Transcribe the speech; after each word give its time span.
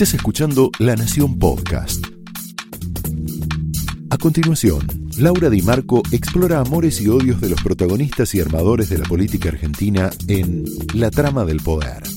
Estás 0.00 0.14
escuchando 0.14 0.70
La 0.78 0.96
Nación 0.96 1.38
Podcast. 1.38 2.02
A 4.08 4.16
continuación, 4.16 4.80
Laura 5.18 5.50
Di 5.50 5.60
Marco 5.60 6.00
explora 6.10 6.60
amores 6.60 7.02
y 7.02 7.08
odios 7.08 7.38
de 7.42 7.50
los 7.50 7.62
protagonistas 7.62 8.34
y 8.34 8.40
armadores 8.40 8.88
de 8.88 8.96
la 8.96 9.04
política 9.04 9.50
argentina 9.50 10.08
en 10.26 10.64
La 10.94 11.10
Trama 11.10 11.44
del 11.44 11.58
Poder. 11.58 12.09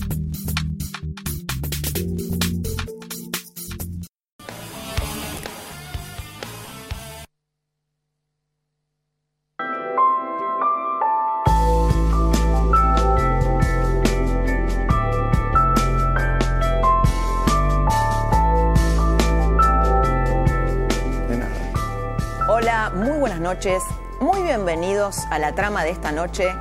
A 25.33 25.39
la 25.39 25.55
trama 25.55 25.83
de 25.83 25.89
esta 25.89 26.11
noche. 26.11 26.53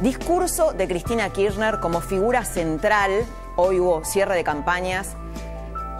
Discurso 0.00 0.72
de 0.72 0.88
Cristina 0.88 1.30
Kirchner 1.30 1.78
como 1.78 2.00
figura 2.00 2.44
central, 2.44 3.24
hoy 3.54 3.78
hubo 3.78 4.04
cierre 4.04 4.34
de 4.34 4.42
campañas, 4.42 5.14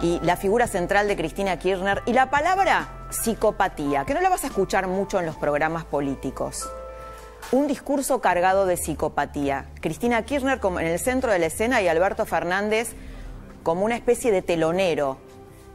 y 0.01 0.19
la 0.21 0.35
figura 0.35 0.67
central 0.67 1.07
de 1.07 1.15
Cristina 1.15 1.57
Kirchner 1.57 2.01
y 2.05 2.11
la 2.11 2.29
palabra 2.29 3.07
psicopatía, 3.11 4.03
que 4.03 4.13
no 4.13 4.19
la 4.19 4.27
vas 4.27 4.43
a 4.43 4.47
escuchar 4.47 4.87
mucho 4.87 5.19
en 5.21 5.25
los 5.25 5.37
programas 5.37 5.85
políticos. 5.85 6.69
Un 7.53 7.67
discurso 7.67 8.19
cargado 8.19 8.65
de 8.65 8.75
psicopatía. 8.75 9.67
Cristina 9.79 10.23
Kirchner 10.23 10.59
como 10.59 10.81
en 10.81 10.87
el 10.87 10.99
centro 10.99 11.31
de 11.31 11.39
la 11.39 11.45
escena 11.45 11.81
y 11.81 11.87
Alberto 11.87 12.25
Fernández 12.25 12.91
como 13.63 13.85
una 13.85 13.95
especie 13.95 14.33
de 14.33 14.41
telonero, 14.41 15.17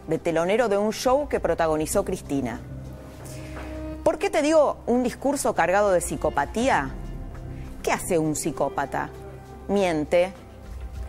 de 0.06 0.18
telonero 0.18 0.68
de 0.68 0.76
un 0.76 0.92
show 0.92 1.28
que 1.28 1.40
protagonizó 1.40 2.04
Cristina. 2.04 2.60
¿Por 4.04 4.18
qué 4.18 4.28
te 4.28 4.42
digo 4.42 4.76
un 4.86 5.02
discurso 5.02 5.54
cargado 5.54 5.90
de 5.90 6.02
psicopatía? 6.02 6.90
¿Qué 7.82 7.90
hace 7.90 8.18
un 8.18 8.36
psicópata? 8.36 9.08
Miente, 9.68 10.34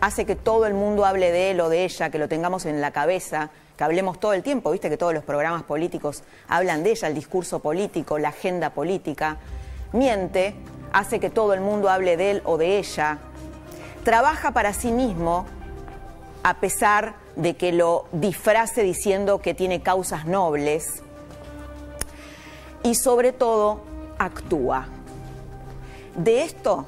hace 0.00 0.24
que 0.24 0.34
todo 0.34 0.64
el 0.64 0.72
mundo 0.72 1.04
hable 1.04 1.30
de 1.30 1.50
él 1.50 1.60
o 1.60 1.68
de 1.68 1.84
ella, 1.84 2.08
que 2.08 2.18
lo 2.18 2.26
tengamos 2.26 2.64
en 2.64 2.80
la 2.80 2.92
cabeza, 2.92 3.50
que 3.76 3.84
hablemos 3.84 4.18
todo 4.18 4.32
el 4.32 4.42
tiempo, 4.42 4.70
viste 4.70 4.88
que 4.88 4.96
todos 4.96 5.12
los 5.12 5.24
programas 5.24 5.62
políticos 5.64 6.24
hablan 6.48 6.82
de 6.84 6.92
ella, 6.92 7.08
el 7.08 7.14
discurso 7.14 7.58
político, 7.58 8.18
la 8.18 8.30
agenda 8.30 8.70
política. 8.70 9.36
Miente, 9.92 10.54
hace 10.90 11.20
que 11.20 11.28
todo 11.28 11.52
el 11.52 11.60
mundo 11.60 11.90
hable 11.90 12.16
de 12.16 12.30
él 12.30 12.42
o 12.46 12.56
de 12.56 12.78
ella. 12.78 13.18
Trabaja 14.04 14.52
para 14.52 14.72
sí 14.72 14.90
mismo 14.90 15.44
a 16.42 16.60
pesar 16.60 17.16
de 17.36 17.56
que 17.58 17.72
lo 17.72 18.06
disfrace 18.12 18.82
diciendo 18.82 19.42
que 19.42 19.52
tiene 19.52 19.82
causas 19.82 20.24
nobles 20.24 21.02
y 22.86 22.94
sobre 22.94 23.32
todo 23.32 23.82
actúa. 24.16 24.86
De 26.14 26.42
esto 26.42 26.86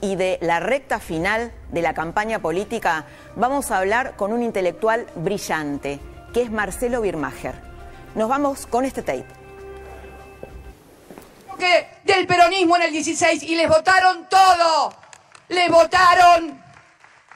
y 0.00 0.16
de 0.16 0.38
la 0.42 0.58
recta 0.58 0.98
final 0.98 1.52
de 1.70 1.80
la 1.80 1.94
campaña 1.94 2.40
política 2.40 3.06
vamos 3.36 3.70
a 3.70 3.78
hablar 3.78 4.16
con 4.16 4.32
un 4.32 4.42
intelectual 4.42 5.06
brillante, 5.14 6.00
que 6.34 6.42
es 6.42 6.50
Marcelo 6.50 7.00
Birmacher. 7.02 7.54
Nos 8.16 8.28
vamos 8.28 8.66
con 8.66 8.84
este 8.84 9.02
tape. 9.02 9.26
Del 12.02 12.26
peronismo 12.26 12.76
en 12.76 12.82
el 12.82 12.92
16 12.92 13.42
y 13.44 13.54
les 13.54 13.68
votaron 13.68 14.28
todo. 14.28 14.92
Le 15.48 15.68
votaron, 15.68 16.60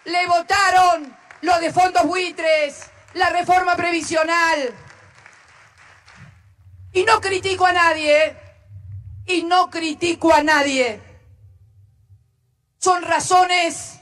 le 0.04 0.26
votaron 0.26 1.16
lo 1.42 1.58
de 1.60 1.72
fondos 1.72 2.04
buitres, 2.06 2.82
la 3.14 3.30
reforma 3.30 3.76
previsional, 3.76 4.74
y 6.92 7.04
no 7.04 7.20
critico 7.20 7.66
a 7.66 7.72
nadie, 7.72 8.36
y 9.26 9.42
no 9.42 9.70
critico 9.70 10.32
a 10.32 10.42
nadie. 10.42 11.00
Son 12.78 13.02
razones 13.02 14.00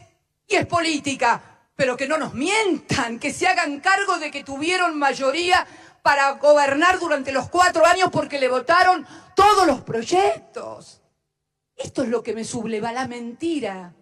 y 0.49 0.57
es 0.57 0.67
política, 0.67 1.41
pero 1.77 1.97
que 1.97 2.09
no 2.09 2.19
nos 2.19 2.35
mientan, 2.35 3.19
que 3.19 3.33
se 3.33 3.47
hagan 3.47 3.81
cargo 3.81 4.19
de 4.19 4.31
que 4.31 4.43
tuvieron 4.43 4.99
mayoría 4.99 5.67
para 6.03 6.33
gobernar 6.33 6.99
durante 6.99 7.33
los 7.33 7.49
cuatro 7.49 7.85
años 7.87 8.09
porque 8.11 8.41
le 8.41 8.49
votaron 8.49 9.07
todos 9.37 9.67
los 9.67 9.83
proyectos. 9.83 11.03
Esto 11.77 12.03
es 12.03 12.09
lo 12.09 12.23
que 12.23 12.35
me 12.35 12.45
subleva 12.45 12.93
la 12.93 13.07
mentira. 13.07 13.93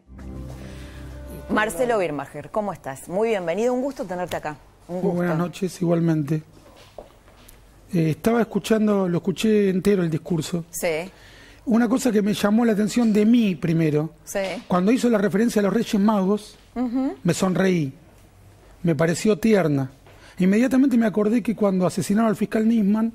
Marcelo 1.50 1.98
Birmacher, 1.98 2.50
¿cómo 2.50 2.72
estás? 2.72 3.08
Muy 3.08 3.30
bienvenido, 3.30 3.72
un 3.72 3.80
gusto 3.80 4.04
tenerte 4.04 4.36
acá. 4.36 4.56
buenas 4.86 5.38
noches, 5.38 5.80
igualmente. 5.80 6.42
Eh, 7.92 8.10
estaba 8.10 8.42
escuchando, 8.42 9.08
lo 9.08 9.18
escuché 9.18 9.70
entero 9.70 10.02
el 10.02 10.10
discurso. 10.10 10.64
Sí. 10.70 11.10
Una 11.66 11.88
cosa 11.88 12.12
que 12.12 12.22
me 12.22 12.34
llamó 12.34 12.64
la 12.64 12.72
atención 12.72 13.12
de 13.12 13.26
mí 13.26 13.54
primero, 13.54 14.14
sí. 14.24 14.38
cuando 14.66 14.90
hizo 14.90 15.08
la 15.10 15.18
referencia 15.18 15.60
a 15.60 15.62
los 15.62 15.72
Reyes 15.72 16.00
Magos, 16.00 16.56
me 17.24 17.34
sonreí, 17.34 17.92
me 18.82 18.94
pareció 18.94 19.38
tierna. 19.38 19.90
Inmediatamente 20.38 20.96
me 20.96 21.06
acordé 21.06 21.42
que 21.42 21.56
cuando 21.56 21.86
asesinaron 21.86 22.30
al 22.30 22.36
fiscal 22.36 22.66
Nisman, 22.66 23.12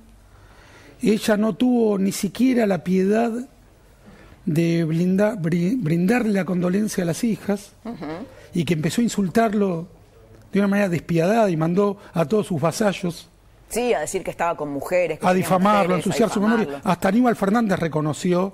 ella 1.02 1.38
no 1.38 1.56
tuvo 1.56 1.98
ni 1.98 2.12
siquiera 2.12 2.68
la 2.68 2.84
piedad 2.84 3.32
de 4.46 4.84
brindarle 4.84 6.34
la 6.34 6.46
condolencia 6.46 7.04
a 7.04 7.08
las 7.08 7.24
hijas 7.24 7.72
y 8.54 8.66
que 8.66 8.74
empezó 8.74 9.02
a 9.02 9.06
insultarlo 9.06 9.88
de 10.52 10.60
una 10.60 10.68
manera 10.68 10.90
despiadada 10.90 11.50
y 11.50 11.58
mandó 11.58 11.98
a 12.14 12.26
todos 12.26 12.48
sus 12.48 12.62
vasallos 12.62 13.30
Sí, 13.74 13.94
a 13.94 14.00
decir 14.00 14.24
que 14.24 14.32
estaba 14.32 14.56
con 14.56 14.70
mujeres. 14.70 15.20
a 15.22 15.34
difamarlo, 15.34 15.96
a 15.96 15.98
ensuciar 15.98 16.30
su 16.30 16.40
memoria. 16.40 16.82
Hasta 16.84 17.10
Aníbal 17.10 17.36
Fernández 17.36 17.80
reconoció 17.80 18.54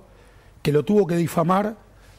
que 0.62 0.72
lo 0.72 0.84
tuvo 0.84 1.08
que 1.08 1.16
difamar 1.16 1.76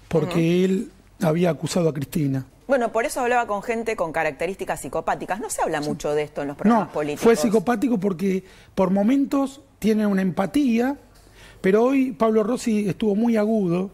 porque 0.09 0.65
él 0.65 0.91
había 1.22 1.50
acusado 1.50 1.88
a 1.88 1.94
Cristina. 1.94 2.44
Bueno, 2.66 2.93
por 2.93 3.05
eso 3.05 3.21
hablaba 3.21 3.47
con 3.47 3.62
gente 3.62 3.97
con 3.97 4.12
características 4.12 4.81
psicopáticas. 4.81 5.41
No 5.41 5.50
se 5.50 5.62
habla 5.62 5.81
mucho 5.81 6.15
de 6.15 6.22
esto 6.22 6.43
en 6.43 6.49
los 6.49 6.56
programas 6.56 6.88
no, 6.88 6.93
políticos. 6.93 7.25
Fue 7.25 7.37
psicopático 7.37 7.99
porque 7.99 8.44
por 8.75 8.91
momentos 8.91 9.61
tiene 9.78 10.06
una 10.06 10.22
empatía, 10.22 10.97
pero 11.61 11.84
hoy 11.84 12.12
Pablo 12.12 12.43
Rossi 12.43 12.88
estuvo 12.88 13.17
muy 13.17 13.37
agudo. 13.37 13.91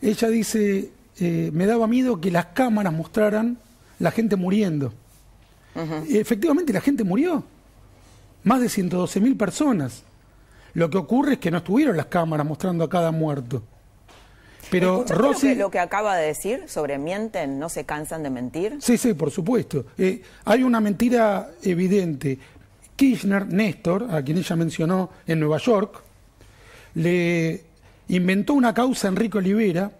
Ella 0.00 0.28
dice, 0.28 0.90
eh, 1.18 1.50
me 1.52 1.66
daba 1.66 1.86
miedo 1.86 2.20
que 2.20 2.30
las 2.30 2.46
cámaras 2.46 2.92
mostraran 2.92 3.58
la 3.98 4.10
gente 4.10 4.36
muriendo. 4.36 4.92
Efectivamente, 6.08 6.72
la 6.72 6.80
gente 6.80 7.04
murió 7.04 7.44
más 8.46 8.60
de 8.60 8.68
112 8.68 9.20
mil 9.20 9.36
personas. 9.36 10.04
Lo 10.72 10.88
que 10.88 10.96
ocurre 10.96 11.34
es 11.34 11.38
que 11.38 11.50
no 11.50 11.58
estuvieron 11.58 11.96
las 11.96 12.06
cámaras 12.06 12.46
mostrando 12.46 12.84
a 12.84 12.88
cada 12.88 13.10
muerto. 13.10 13.62
Pero 14.70 15.04
Rossi... 15.08 15.54
Lo 15.56 15.70
que, 15.70 15.80
acaba 15.80 16.16
de 16.16 16.28
decir 16.28 16.64
sobre 16.68 16.96
mienten, 16.98 17.58
no 17.58 17.68
se 17.68 17.84
cansan 17.84 18.22
de 18.22 18.30
mentir? 18.30 18.76
Sí, 18.80 18.98
sí, 18.98 19.14
por 19.14 19.32
supuesto. 19.32 19.86
Eh, 19.98 20.22
hay 20.44 20.62
una 20.62 20.80
mentira 20.80 21.50
evidente. 21.62 22.38
Kirchner, 22.94 23.46
Néstor, 23.46 24.06
a 24.10 24.22
quien 24.22 24.38
ella 24.38 24.56
mencionó 24.56 25.10
en 25.26 25.40
Nueva 25.40 25.58
York, 25.58 26.02
le 26.94 27.64
inventó 28.08 28.54
una 28.54 28.72
causa 28.72 29.08
a 29.08 29.10
Enrique 29.10 29.38
Olivera 29.38 29.90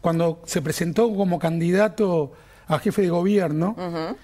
cuando 0.00 0.42
se 0.46 0.62
presentó 0.62 1.12
como 1.14 1.38
candidato 1.40 2.32
a 2.68 2.78
jefe 2.78 3.02
de 3.02 3.10
gobierno, 3.10 3.74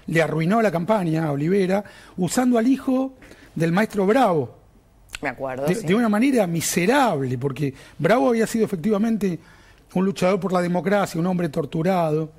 le 0.07 0.21
arruinó 0.21 0.61
la 0.61 0.71
campaña 0.71 1.25
a 1.25 1.31
Olivera, 1.33 1.83
usando 2.15 2.57
al 2.57 2.67
hijo 2.67 3.13
del 3.57 3.71
maestro 3.71 4.05
Bravo. 4.05 4.55
Me 5.19 5.29
acuerdo. 5.29 5.65
De, 5.65 5.95
una 5.95 6.09
manera 6.09 6.45
miserable, 6.45 7.37
porque 7.39 7.73
Bravo 7.97 8.29
había 8.29 8.45
sido 8.45 8.65
efectivamente 8.65 9.39
un 9.95 10.05
luchador 10.05 10.39
por 10.39 10.53
la 10.53 10.61
democracia, 10.61 11.19
un 11.19 11.25
hombre 11.25 11.49
torturado, 11.49 12.29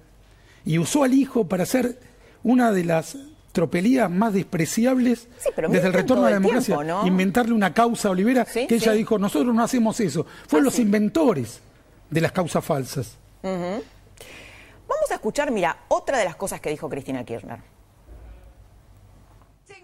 y 0.65 0.79
usó 0.79 1.03
al 1.03 1.13
hijo 1.13 1.49
para 1.49 1.65
hacer 1.65 1.99
una 2.45 2.71
de 2.71 2.85
las 2.85 3.17
tropelías 3.51 4.09
más 4.09 4.33
despreciables 4.33 5.27
desde 5.69 5.89
el 5.89 5.93
retorno 5.93 6.27
a 6.27 6.31
la 6.31 6.37
democracia. 6.37 6.79
Inventarle 7.05 7.53
una 7.53 7.75
causa 7.75 8.09
a 8.09 8.11
Olivera, 8.13 8.45
que 8.45 8.69
ella 8.71 8.93
dijo, 8.93 9.19
nosotros 9.19 9.53
no 9.53 9.63
hacemos 9.65 9.99
eso. 9.99 10.25
Fueron 10.47 10.67
los 10.67 10.79
inventores 10.79 11.61
de 12.09 12.21
las 12.21 12.31
causas 12.31 12.65
falsas. 12.65 13.17
Vamos 13.43 15.11
a 15.11 15.15
escuchar, 15.15 15.51
mira, 15.51 15.79
otra 15.89 16.19
de 16.19 16.25
las 16.27 16.37
cosas 16.37 16.61
que 16.61 16.71
dijo 16.71 16.89
Cristina 16.89 17.25
Kirchner. 17.25 17.59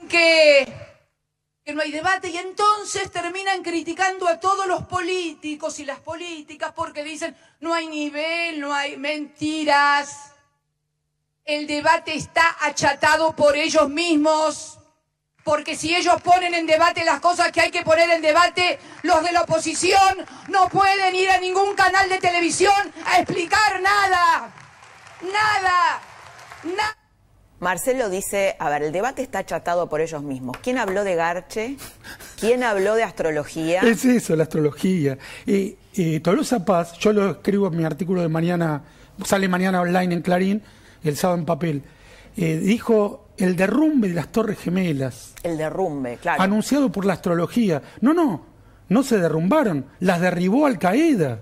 Que 0.08 0.93
que 1.64 1.72
no 1.72 1.80
hay 1.80 1.90
debate 1.90 2.28
y 2.28 2.36
entonces 2.36 3.10
terminan 3.10 3.62
criticando 3.62 4.28
a 4.28 4.38
todos 4.38 4.66
los 4.66 4.82
políticos 4.82 5.78
y 5.78 5.86
las 5.86 5.98
políticas 5.98 6.72
porque 6.76 7.02
dicen 7.02 7.34
no 7.60 7.72
hay 7.72 7.86
nivel, 7.86 8.60
no 8.60 8.74
hay 8.74 8.98
mentiras. 8.98 10.32
El 11.42 11.66
debate 11.66 12.14
está 12.14 12.56
achatado 12.60 13.34
por 13.34 13.56
ellos 13.56 13.88
mismos. 13.88 14.78
Porque 15.42 15.76
si 15.76 15.94
ellos 15.94 16.20
ponen 16.22 16.54
en 16.54 16.66
debate 16.66 17.04
las 17.04 17.20
cosas 17.20 17.52
que 17.52 17.60
hay 17.60 17.70
que 17.70 17.82
poner 17.82 18.08
en 18.10 18.22
debate, 18.22 18.78
los 19.02 19.22
de 19.22 19.32
la 19.32 19.42
oposición 19.42 20.26
no 20.48 20.70
pueden 20.70 21.14
ir 21.14 21.30
a 21.30 21.38
ningún 21.38 21.74
canal 21.74 22.08
de 22.08 22.18
televisión 22.18 22.92
a 23.04 23.20
explicar 23.20 23.80
nada. 23.82 24.50
Nada. 25.20 26.00
Nada. 26.62 27.03
Marcelo 27.64 28.10
dice, 28.10 28.56
a 28.58 28.68
ver, 28.68 28.82
el 28.82 28.92
debate 28.92 29.22
está 29.22 29.38
achatado 29.38 29.88
por 29.88 30.02
ellos 30.02 30.22
mismos. 30.22 30.54
¿Quién 30.62 30.76
habló 30.76 31.02
de 31.02 31.14
Garche? 31.14 31.78
¿Quién 32.38 32.62
habló 32.62 32.94
de 32.94 33.02
astrología? 33.02 33.80
Es 33.80 34.04
eso, 34.04 34.36
la 34.36 34.42
astrología. 34.42 35.16
Y 35.46 36.20
Tolosa 36.20 36.62
Paz, 36.62 36.92
yo 36.98 37.14
lo 37.14 37.30
escribo 37.30 37.68
en 37.68 37.78
mi 37.78 37.84
artículo 37.84 38.20
de 38.20 38.28
mañana, 38.28 38.82
sale 39.24 39.48
mañana 39.48 39.80
online 39.80 40.14
en 40.14 40.20
Clarín, 40.20 40.62
el 41.02 41.16
sábado 41.16 41.38
en 41.38 41.46
papel, 41.46 41.82
eh, 42.36 42.58
dijo 42.58 43.28
el 43.38 43.56
derrumbe 43.56 44.08
de 44.08 44.14
las 44.14 44.28
Torres 44.30 44.58
Gemelas. 44.58 45.32
El 45.42 45.56
derrumbe, 45.56 46.18
claro. 46.20 46.42
Anunciado 46.42 46.92
por 46.92 47.06
la 47.06 47.14
astrología. 47.14 47.80
No, 48.02 48.12
no, 48.12 48.44
no 48.90 49.02
se 49.02 49.16
derrumbaron, 49.16 49.86
las 50.00 50.20
derribó 50.20 50.66
Al 50.66 50.78
Qaeda. 50.78 51.40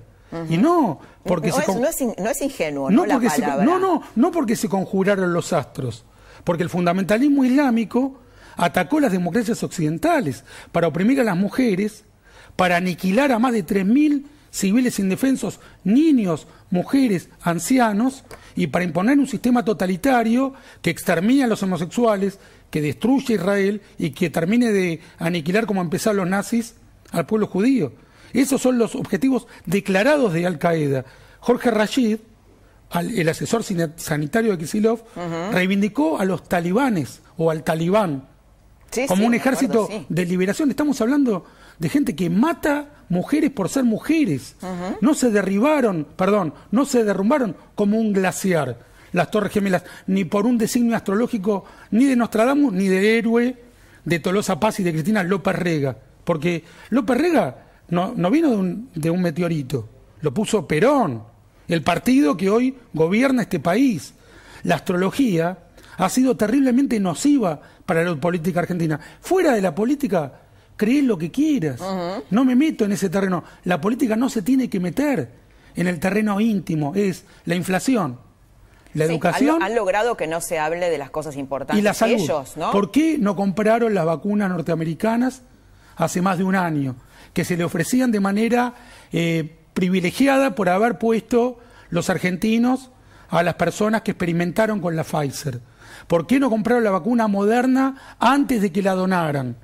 Y 0.49 0.57
no, 0.57 1.01
porque 1.25 1.49
no, 1.49 1.57
se 1.57 1.61
es, 1.63 1.69
no, 1.69 1.87
es, 1.89 2.19
no, 2.19 2.31
es, 2.31 2.41
ingenuo, 2.41 2.91
no, 2.91 3.05
no 3.05 3.13
porque 3.15 3.29
se, 3.29 3.43
no, 3.43 3.79
no, 3.79 4.03
no 4.15 4.31
porque 4.31 4.57
se 4.57 4.67
conjuraron 4.67 5.35
los 5.35 5.53
astros 5.53 6.07
porque 6.44 6.62
el 6.62 6.71
fundamentalismo 6.71 7.44
islámico 7.44 8.21
atacó 8.56 9.00
las 9.00 9.12
democracias 9.12 9.62
occidentales 9.62 10.44
para 10.73 10.89
oprimir 10.89 11.21
a 11.21 11.25
las 11.25 11.37
mujeres, 11.37 12.05
para 12.56 12.77
aniquilar 12.77 13.33
a 13.33 13.39
más 13.39 13.53
de 13.53 13.65
3.000 13.65 14.25
civiles 14.50 14.99
indefensos, 14.99 15.61
niños, 15.83 16.47
mujeres, 16.71 17.31
ancianos, 17.41 18.25
y 18.55 18.67
para 18.67 18.85
imponer 18.85 19.19
un 19.19 19.27
sistema 19.27 19.65
totalitario 19.65 20.53
que 20.83 20.91
extermine 20.91 21.44
a 21.44 21.47
los 21.47 21.62
homosexuales, 21.62 22.39
que 22.71 22.83
destruye 22.83 23.35
a 23.35 23.37
Israel 23.37 23.83
y 23.99 24.11
que 24.11 24.31
termine 24.31 24.71
de 24.71 25.00
aniquilar 25.19 25.67
como 25.67 25.81
empezaron 25.81 26.19
los 26.19 26.29
nazis 26.29 26.75
al 27.11 27.27
pueblo 27.27 27.47
judío. 27.47 27.93
Esos 28.33 28.62
son 28.62 28.79
los 28.79 28.94
objetivos 28.94 29.47
declarados 29.67 30.33
de 30.33 30.47
Al 30.47 30.59
Qaeda. 30.59 31.05
Jorge 31.41 31.71
Rashid, 31.71 32.19
el 33.00 33.29
asesor 33.29 33.65
sanitario 33.97 34.53
de 34.53 34.59
Kisilov, 34.59 35.03
reivindicó 35.53 36.19
a 36.19 36.25
los 36.25 36.49
talibanes 36.49 37.23
o 37.37 37.50
al 37.50 37.62
talibán 37.62 38.29
como 39.09 39.27
un 39.27 39.35
ejército 39.35 39.89
de 40.09 40.27
liberación. 40.27 40.71
Estamos 40.71 41.00
hablando 41.00 41.44
de 41.79 41.89
gente 41.89 42.15
que 42.15 42.31
mata 42.31 43.05
mujeres 43.09 43.50
por 43.50 43.69
ser 43.69 43.85
mujeres. 43.85 44.56
No 45.00 45.15
se 45.15 45.31
derribaron, 45.31 46.06
perdón, 46.17 46.55
no 46.71 46.85
se 46.85 47.05
derrumbaron 47.05 47.56
como 47.75 47.99
un 47.99 48.12
glaciar 48.12 48.93
las 49.12 49.31
Torres 49.31 49.53
Gemelas, 49.53 49.85
ni 50.06 50.25
por 50.25 50.47
un 50.47 50.56
designio 50.56 50.97
astrológico 50.97 51.67
ni 51.91 52.06
de 52.06 52.17
Nostradamus 52.17 52.73
ni 52.73 52.89
del 52.89 53.05
héroe 53.05 53.56
de 54.06 54.19
Tolosa 54.21 54.59
Paz 54.59 54.81
y 54.81 54.83
de 54.83 54.93
Cristina 54.93 55.23
López 55.23 55.55
Rega. 55.55 55.97
Porque 56.25 56.65
López 56.89 57.19
Rega 57.19 57.67
no, 57.89 58.15
no 58.17 58.31
vino 58.31 58.50
de 58.50 58.56
un, 58.56 58.89
de 58.94 59.11
un 59.11 59.21
meteorito, 59.21 59.89
lo 60.23 60.33
puso 60.33 60.67
Perón 60.67 61.31
el 61.69 61.82
partido 61.82 62.37
que 62.37 62.50
hoy 62.50 62.76
gobierna 62.93 63.43
este 63.43 63.61
país. 63.61 64.14
La 64.62 64.76
astrología 64.76 65.59
ha 65.97 66.09
sido 66.09 66.37
terriblemente 66.37 66.99
nociva 67.00 67.61
para 67.87 68.05
la 68.05 68.17
política 68.17 68.61
argentina. 68.61 68.99
Fuera 69.20 69.53
de 69.53 69.62
la 69.62 69.75
política, 69.75 70.32
crees 70.76 71.05
lo 71.05 71.19
que 71.19 71.31
quieras. 71.31 71.81
No 72.31 72.44
me 72.44 72.56
meto 72.56 72.85
en 72.85 72.93
ese 72.93 73.09
terreno. 73.09 73.44
La 73.64 73.81
política 73.81 74.17
no 74.17 74.29
se 74.29 74.43
tiene 74.43 74.69
que 74.69 74.81
meter 74.81 75.31
en 75.75 75.87
el 75.87 75.99
terreno 75.99 76.41
íntimo, 76.41 76.94
es 76.94 77.25
la 77.44 77.55
inflación. 77.55 78.19
La 78.94 79.05
educación. 79.05 79.62
Han, 79.62 79.75
logrado 79.75 80.19
que 80.19 80.26
no 80.26 80.43
se 80.43 80.58
hable 80.58 80.91
de 80.91 80.99
las 80.99 81.11
cosas 81.11 81.37
importantes. 81.37 81.81
Y 81.81 81.82
la 81.82 81.94
salud. 81.94 82.20
Ellos, 82.20 82.56
¿no? 82.58 82.73
¿Por 82.73 82.91
qué 82.91 83.17
no 83.19 83.35
compraron 83.35 83.94
las 83.94 84.05
vacunas 84.05 84.50
norteamericanas 84.50 85.43
hace 85.97 86.20
más 86.20 86.37
de 86.37 86.44
un 86.44 86.55
año? 86.55 86.97
Que 87.32 87.47
se 87.47 87.56
le 87.56 87.65
ofrecían 87.65 88.11
de 88.11 88.20
manera 88.20 88.75
eh, 89.11 89.62
privilegiada 89.75 90.55
por 90.55 90.69
haber 90.69 90.99
puesto 90.99 91.59
los 91.91 92.11
argentinos 92.11 92.91
a 93.29 93.43
las 93.43 93.55
personas 93.55 94.03
que 94.03 94.13
experimentaron 94.13 94.81
con 94.81 94.95
la 94.95 95.05
Pfizer. 95.05 95.61
¿Por 96.07 96.27
qué 96.27 96.39
no 96.39 96.51
compraron 96.51 96.85
la 96.85 96.91
vacuna 96.91 97.29
moderna 97.29 98.17
antes 98.19 98.61
de 98.61 98.73
que 98.73 98.83
la 98.83 98.93
donaran? 98.93 99.57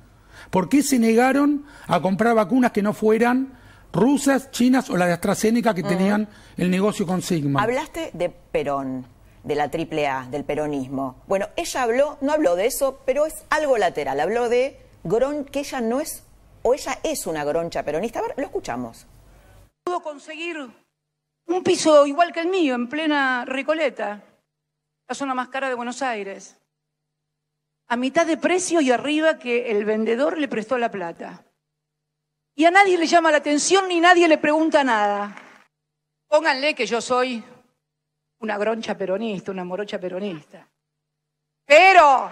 ¿Por 0.50 0.69
qué 0.69 0.82
se 0.82 0.99
negaron 0.99 1.64
a 1.87 2.00
comprar 2.00 2.34
vacunas 2.34 2.72
que 2.72 2.82
no 2.82 2.94
fueran 2.94 3.58
rusas, 3.93 4.50
chinas 4.50 4.88
o 4.88 4.96
la 4.96 5.06
de 5.06 5.12
AstraZeneca 5.12 5.75
que 5.75 5.82
tenían 5.82 6.28
el 6.56 6.70
negocio 6.70 7.06
con 7.06 7.20
Sigma? 7.20 7.62
Hablaste 7.62 8.11
de 8.14 8.31
Perón, 8.31 9.06
de 9.44 9.54
la 9.54 9.64
AAA, 9.64 10.28
del 10.31 10.44
peronismo. 10.44 11.16
Bueno, 11.26 11.49
ella 11.56 11.82
habló, 11.82 12.19
no 12.20 12.32
habló 12.32 12.56
de 12.56 12.66
eso, 12.66 13.00
pero 13.04 13.26
es 13.26 13.34
algo 13.50 13.76
lateral. 13.76 14.20
Habló 14.20 14.49
de 14.49 14.81
Gron, 15.04 15.44
que 15.44 15.61
ella 15.61 15.81
no 15.81 16.00
es, 16.00 16.22
o 16.62 16.72
ella 16.72 16.99
es 17.02 17.26
una 17.26 17.44
groncha 17.44 17.82
peronista. 17.82 18.20
A 18.20 18.22
ver, 18.22 18.34
lo 18.37 18.44
escuchamos 18.44 19.06
pudo 19.88 20.00
conseguir 20.02 20.58
un 21.46 21.62
piso 21.62 22.06
igual 22.06 22.31
que 22.31 22.40
el 22.40 22.49
mío, 22.49 22.75
en 22.75 22.90
plena 22.90 23.46
Recoleta, 23.46 24.23
la 25.08 25.14
zona 25.14 25.32
más 25.35 25.49
cara 25.49 25.70
de 25.70 25.75
Buenos 25.75 26.02
Aires, 26.02 26.58
a 27.87 27.96
mitad 27.96 28.26
de 28.26 28.37
precio 28.37 28.82
y 28.82 28.90
arriba 28.90 29.38
que 29.38 29.70
el 29.70 29.87
vendedor 29.87 30.37
le 30.37 30.46
prestó 30.46 30.76
la 30.76 30.90
plata. 30.90 31.43
Y 32.55 32.67
a 32.67 32.70
nadie 32.70 32.99
le 32.99 33.06
llama 33.06 33.31
la 33.31 33.38
atención 33.38 33.88
ni 33.88 33.99
nadie 33.99 34.29
le 34.29 34.37
pregunta 34.37 34.85
nada. 34.85 35.35
Pónganle 36.26 36.75
que 36.75 36.85
yo 36.85 37.00
soy 37.00 37.43
una 38.40 38.58
groncha 38.58 38.94
peronista, 38.94 39.52
una 39.52 39.64
morocha 39.64 39.99
peronista. 39.99 40.69
Pero 41.64 42.31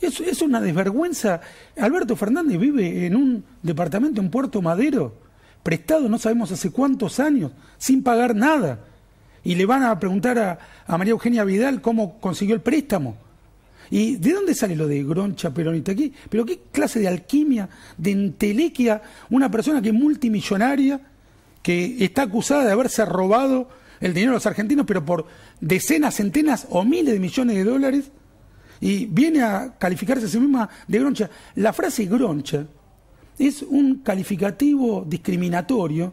es, 0.00 0.20
es, 0.20 0.40
una 0.40 0.58
desvergüenza. 0.62 1.38
Alberto 1.76 2.16
Fernández 2.16 2.58
vive 2.58 3.04
en 3.04 3.14
un 3.14 3.44
departamento 3.60 4.22
en 4.22 4.30
Puerto 4.30 4.62
Madero 4.62 5.23
prestado 5.64 6.08
no 6.08 6.18
sabemos 6.18 6.52
hace 6.52 6.70
cuántos 6.70 7.18
años, 7.18 7.50
sin 7.78 8.04
pagar 8.04 8.36
nada. 8.36 8.84
Y 9.42 9.56
le 9.56 9.66
van 9.66 9.82
a 9.82 9.98
preguntar 9.98 10.38
a, 10.86 10.96
María 10.96 11.12
Eugenia 11.12 11.42
Vidal 11.42 11.80
cómo 11.80 12.20
consiguió 12.20 12.54
el 12.54 12.60
préstamo. 12.60 13.16
¿Y 13.90 14.16
de 14.16 14.32
dónde 14.32 14.54
sale 14.54 14.76
lo 14.76 14.86
de 14.86 15.02
Groncha 15.02 15.52
Peronita 15.52 15.92
aquí? 15.92 16.12
¿Pero 16.30 16.44
qué 16.44 16.60
clase 16.70 17.00
de 17.00 17.08
alquimia, 17.08 17.68
de 17.98 18.12
entelequia, 18.12 19.02
una 19.30 19.50
persona 19.50 19.82
que 19.82 19.88
es 19.88 19.94
multimillonaria, 19.94 21.00
que 21.62 22.04
está 22.04 22.22
acusada 22.22 22.64
de 22.64 22.72
haberse 22.72 23.04
robado 23.04 23.68
el 24.00 24.12
dinero 24.12 24.32
de 24.32 24.36
los 24.36 24.46
argentinos, 24.46 24.86
pero 24.86 25.04
por 25.04 25.26
decenas, 25.60 26.16
centenas 26.16 26.66
o 26.70 26.84
miles 26.84 27.14
de 27.14 27.20
millones 27.20 27.56
de 27.56 27.64
dólares, 27.64 28.10
y 28.80 29.06
viene 29.06 29.42
a 29.42 29.74
calificarse 29.78 30.26
a 30.26 30.28
sí 30.28 30.38
misma 30.38 30.68
de 30.88 30.98
Groncha? 30.98 31.30
La 31.54 31.72
frase 31.72 32.06
Groncha 32.06 32.66
es 33.38 33.62
un 33.62 33.96
calificativo 33.96 35.04
discriminatorio 35.06 36.12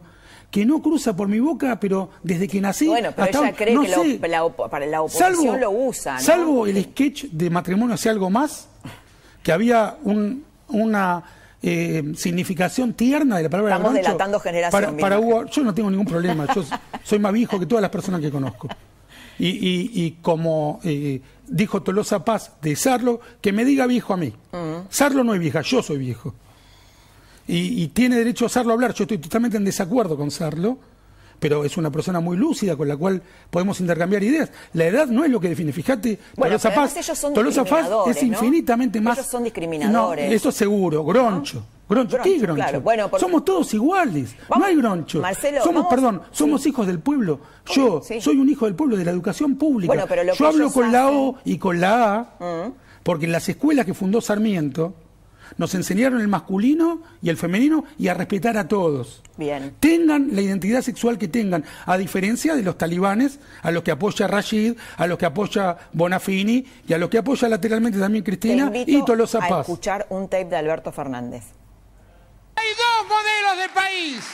que 0.50 0.66
no 0.66 0.82
cruza 0.82 1.16
por 1.16 1.28
mi 1.28 1.40
boca, 1.40 1.80
pero 1.80 2.10
desde 2.22 2.46
que 2.46 2.60
nací. 2.60 2.86
Bueno, 2.86 3.10
pero 3.16 3.42
ella 3.42 3.54
cree 3.54 3.74
que 3.80 4.28
la, 4.28 4.48
para 4.50 4.84
la 4.84 5.00
oposición 5.00 5.58
lo 5.58 5.70
usa. 5.70 6.20
Salvo 6.20 6.66
el 6.66 6.82
sketch 6.84 7.24
de 7.24 7.48
matrimonio 7.48 7.94
hace 7.94 8.10
algo 8.10 8.28
más, 8.28 8.68
que 9.42 9.50
había 9.50 9.96
una 10.68 11.24
eh, 11.62 12.12
significación 12.16 12.92
tierna 12.92 13.38
de 13.38 13.44
la 13.44 13.48
palabra 13.48 13.76
Estamos 13.76 13.94
delatando 13.94 14.40
generación. 14.40 14.96
Para, 14.98 15.18
yo 15.18 15.64
no 15.64 15.72
tengo 15.72 15.90
ningún 15.90 16.06
problema, 16.06 16.46
yo 16.54 16.62
soy 17.02 17.18
más 17.18 17.32
viejo 17.32 17.58
que 17.58 17.64
todas 17.64 17.80
las 17.80 17.90
personas 17.90 18.20
que 18.20 18.30
conozco. 18.30 18.68
Y, 19.38 20.18
como 20.20 20.80
eh, 20.84 21.20
dijo 21.48 21.82
Tolosa 21.82 22.24
Paz 22.24 22.52
de 22.60 22.76
Sarlo, 22.76 23.20
que 23.40 23.52
me 23.52 23.64
diga 23.64 23.86
viejo 23.86 24.12
a 24.12 24.18
mí. 24.18 24.34
Sarlo 24.90 25.24
no 25.24 25.32
es 25.32 25.40
vieja, 25.40 25.62
yo 25.62 25.82
soy 25.82 25.96
viejo 25.96 26.34
y, 27.54 27.88
tiene 27.88 28.16
derecho 28.16 28.44
a 28.44 28.46
hacerlo 28.46 28.72
hablar. 28.72 28.94
Yo 28.94 29.04
estoy 29.04 29.18
totalmente 29.18 29.56
en 29.56 29.64
desacuerdo 29.64 30.16
con 30.16 30.30
Sarlo, 30.30 30.78
pero 31.38 31.64
es 31.64 31.76
una 31.76 31.90
persona 31.90 32.20
muy 32.20 32.36
lúcida 32.36 32.76
con 32.76 32.88
la 32.88 32.96
cual 32.96 33.22
podemos 33.50 33.80
intercambiar 33.80 34.22
ideas. 34.22 34.50
La 34.72 34.86
edad 34.86 35.06
no 35.08 35.24
es 35.24 35.30
lo 35.30 35.40
que 35.40 35.48
define. 35.48 35.72
Fíjate, 35.72 36.18
Tolosa 36.34 36.74
Paz, 36.74 36.94
Tolosa 37.34 37.64
Paz 37.64 37.88
es 38.06 38.22
infinitamente 38.22 39.00
más. 39.00 39.18
Ellos 39.18 39.30
son 39.30 39.44
discriminadores. 39.44 40.28
No, 40.28 40.34
eso 40.34 40.50
seguro, 40.50 41.04
groncho. 41.04 41.64
Groncho, 41.88 42.16
¿qué 42.22 42.38
groncho? 42.38 42.80
Bueno, 42.80 43.10
Somos 43.18 43.44
todos 43.44 43.74
iguales, 43.74 44.34
no 44.56 44.64
hay 44.64 44.76
groncho. 44.76 45.22
somos, 45.62 45.86
perdón, 45.90 46.22
somos 46.30 46.64
hijos 46.64 46.86
del 46.86 47.00
pueblo. 47.00 47.40
Yo 47.66 48.00
soy 48.02 48.36
un 48.36 48.48
hijo 48.48 48.64
del 48.64 48.74
pueblo, 48.74 48.96
de 48.96 49.04
la 49.04 49.10
educación 49.10 49.56
pública. 49.56 50.06
Yo 50.38 50.46
hablo 50.46 50.72
con 50.72 50.90
la 50.90 51.10
O 51.10 51.36
y 51.44 51.58
con 51.58 51.80
la 51.80 52.14
A, 52.14 52.66
mm. 52.66 52.72
porque 53.02 53.26
en 53.26 53.32
las 53.32 53.46
escuelas 53.48 53.84
que 53.84 53.92
fundó 53.92 54.22
Sarmiento, 54.22 54.94
nos 55.56 55.74
enseñaron 55.74 56.20
el 56.20 56.28
masculino 56.28 57.02
y 57.22 57.28
el 57.30 57.36
femenino 57.36 57.84
y 57.98 58.08
a 58.08 58.14
respetar 58.14 58.56
a 58.56 58.68
todos. 58.68 59.22
Bien. 59.36 59.74
Tengan 59.80 60.28
la 60.32 60.40
identidad 60.40 60.82
sexual 60.82 61.18
que 61.18 61.28
tengan, 61.28 61.64
a 61.86 61.96
diferencia 61.96 62.54
de 62.54 62.62
los 62.62 62.78
talibanes, 62.78 63.38
a 63.62 63.70
los 63.70 63.82
que 63.82 63.90
apoya 63.90 64.26
Rashid, 64.26 64.74
a 64.96 65.06
los 65.06 65.18
que 65.18 65.26
apoya 65.26 65.76
Bonafini 65.92 66.66
y 66.86 66.92
a 66.92 66.98
los 66.98 67.10
que 67.10 67.18
apoya 67.18 67.48
lateralmente 67.48 67.98
también 67.98 68.24
Cristina 68.24 68.70
y 68.74 69.04
Tolosa 69.04 69.40
Paz. 69.40 69.52
a 69.52 69.60
escuchar 69.62 70.06
un 70.10 70.28
tape 70.28 70.46
de 70.46 70.56
Alberto 70.56 70.92
Fernández. 70.92 71.44
Hay 72.56 72.68
dos 72.68 73.08
modelos 73.08 73.58
de 73.62 73.68
país. 73.74 74.24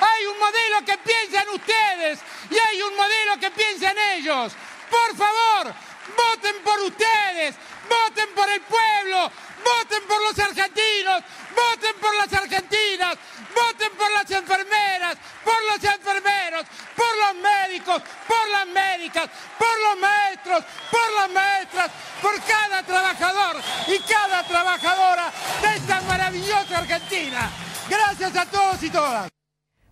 Hay 0.00 0.26
un 0.26 0.38
modelo 0.38 0.86
que 0.86 0.96
piensan 1.04 1.48
ustedes 1.54 2.20
y 2.50 2.54
hay 2.54 2.82
un 2.82 2.96
modelo 2.96 3.40
que 3.40 3.50
piensan 3.50 3.96
ellos. 4.16 4.54
Por 4.90 5.16
favor, 5.16 5.74
voten 6.16 6.56
por 6.64 6.80
ustedes, 6.80 7.56
voten 7.88 8.28
por 8.34 8.48
el 8.50 8.60
pueblo, 8.62 9.30
voten 9.64 10.02
por 10.08 10.20
los 10.22 10.38
argentinos, 10.38 11.22
voten 11.54 11.94
por 12.00 12.14
las 12.16 12.32
argentinas, 12.32 13.16
voten 13.54 13.92
por 13.96 14.10
las 14.12 14.30
enfermeras, 14.30 15.16
por 15.44 15.60
los 15.68 15.84
enfermeros, 15.84 16.64
por 16.96 17.12
los 17.22 17.34
médicos, 17.42 18.02
por 18.26 18.44
las 18.50 18.66
médicas, 18.66 19.28
por 19.58 19.74
los 19.84 20.00
maestros, 20.00 20.64
por 20.90 21.08
las 21.18 21.30
maestras, 21.30 21.90
por 22.22 22.34
cada 22.42 22.82
trabajador 22.82 23.56
y 23.88 23.98
cada 24.00 24.42
trabajadora 24.46 25.32
de 25.62 25.76
esta 25.76 26.00
maravillosa 26.02 26.78
Argentina. 26.78 27.50
Gracias 27.88 28.36
a 28.36 28.46
todos 28.46 28.82
y 28.82 28.90
todas. 28.90 29.28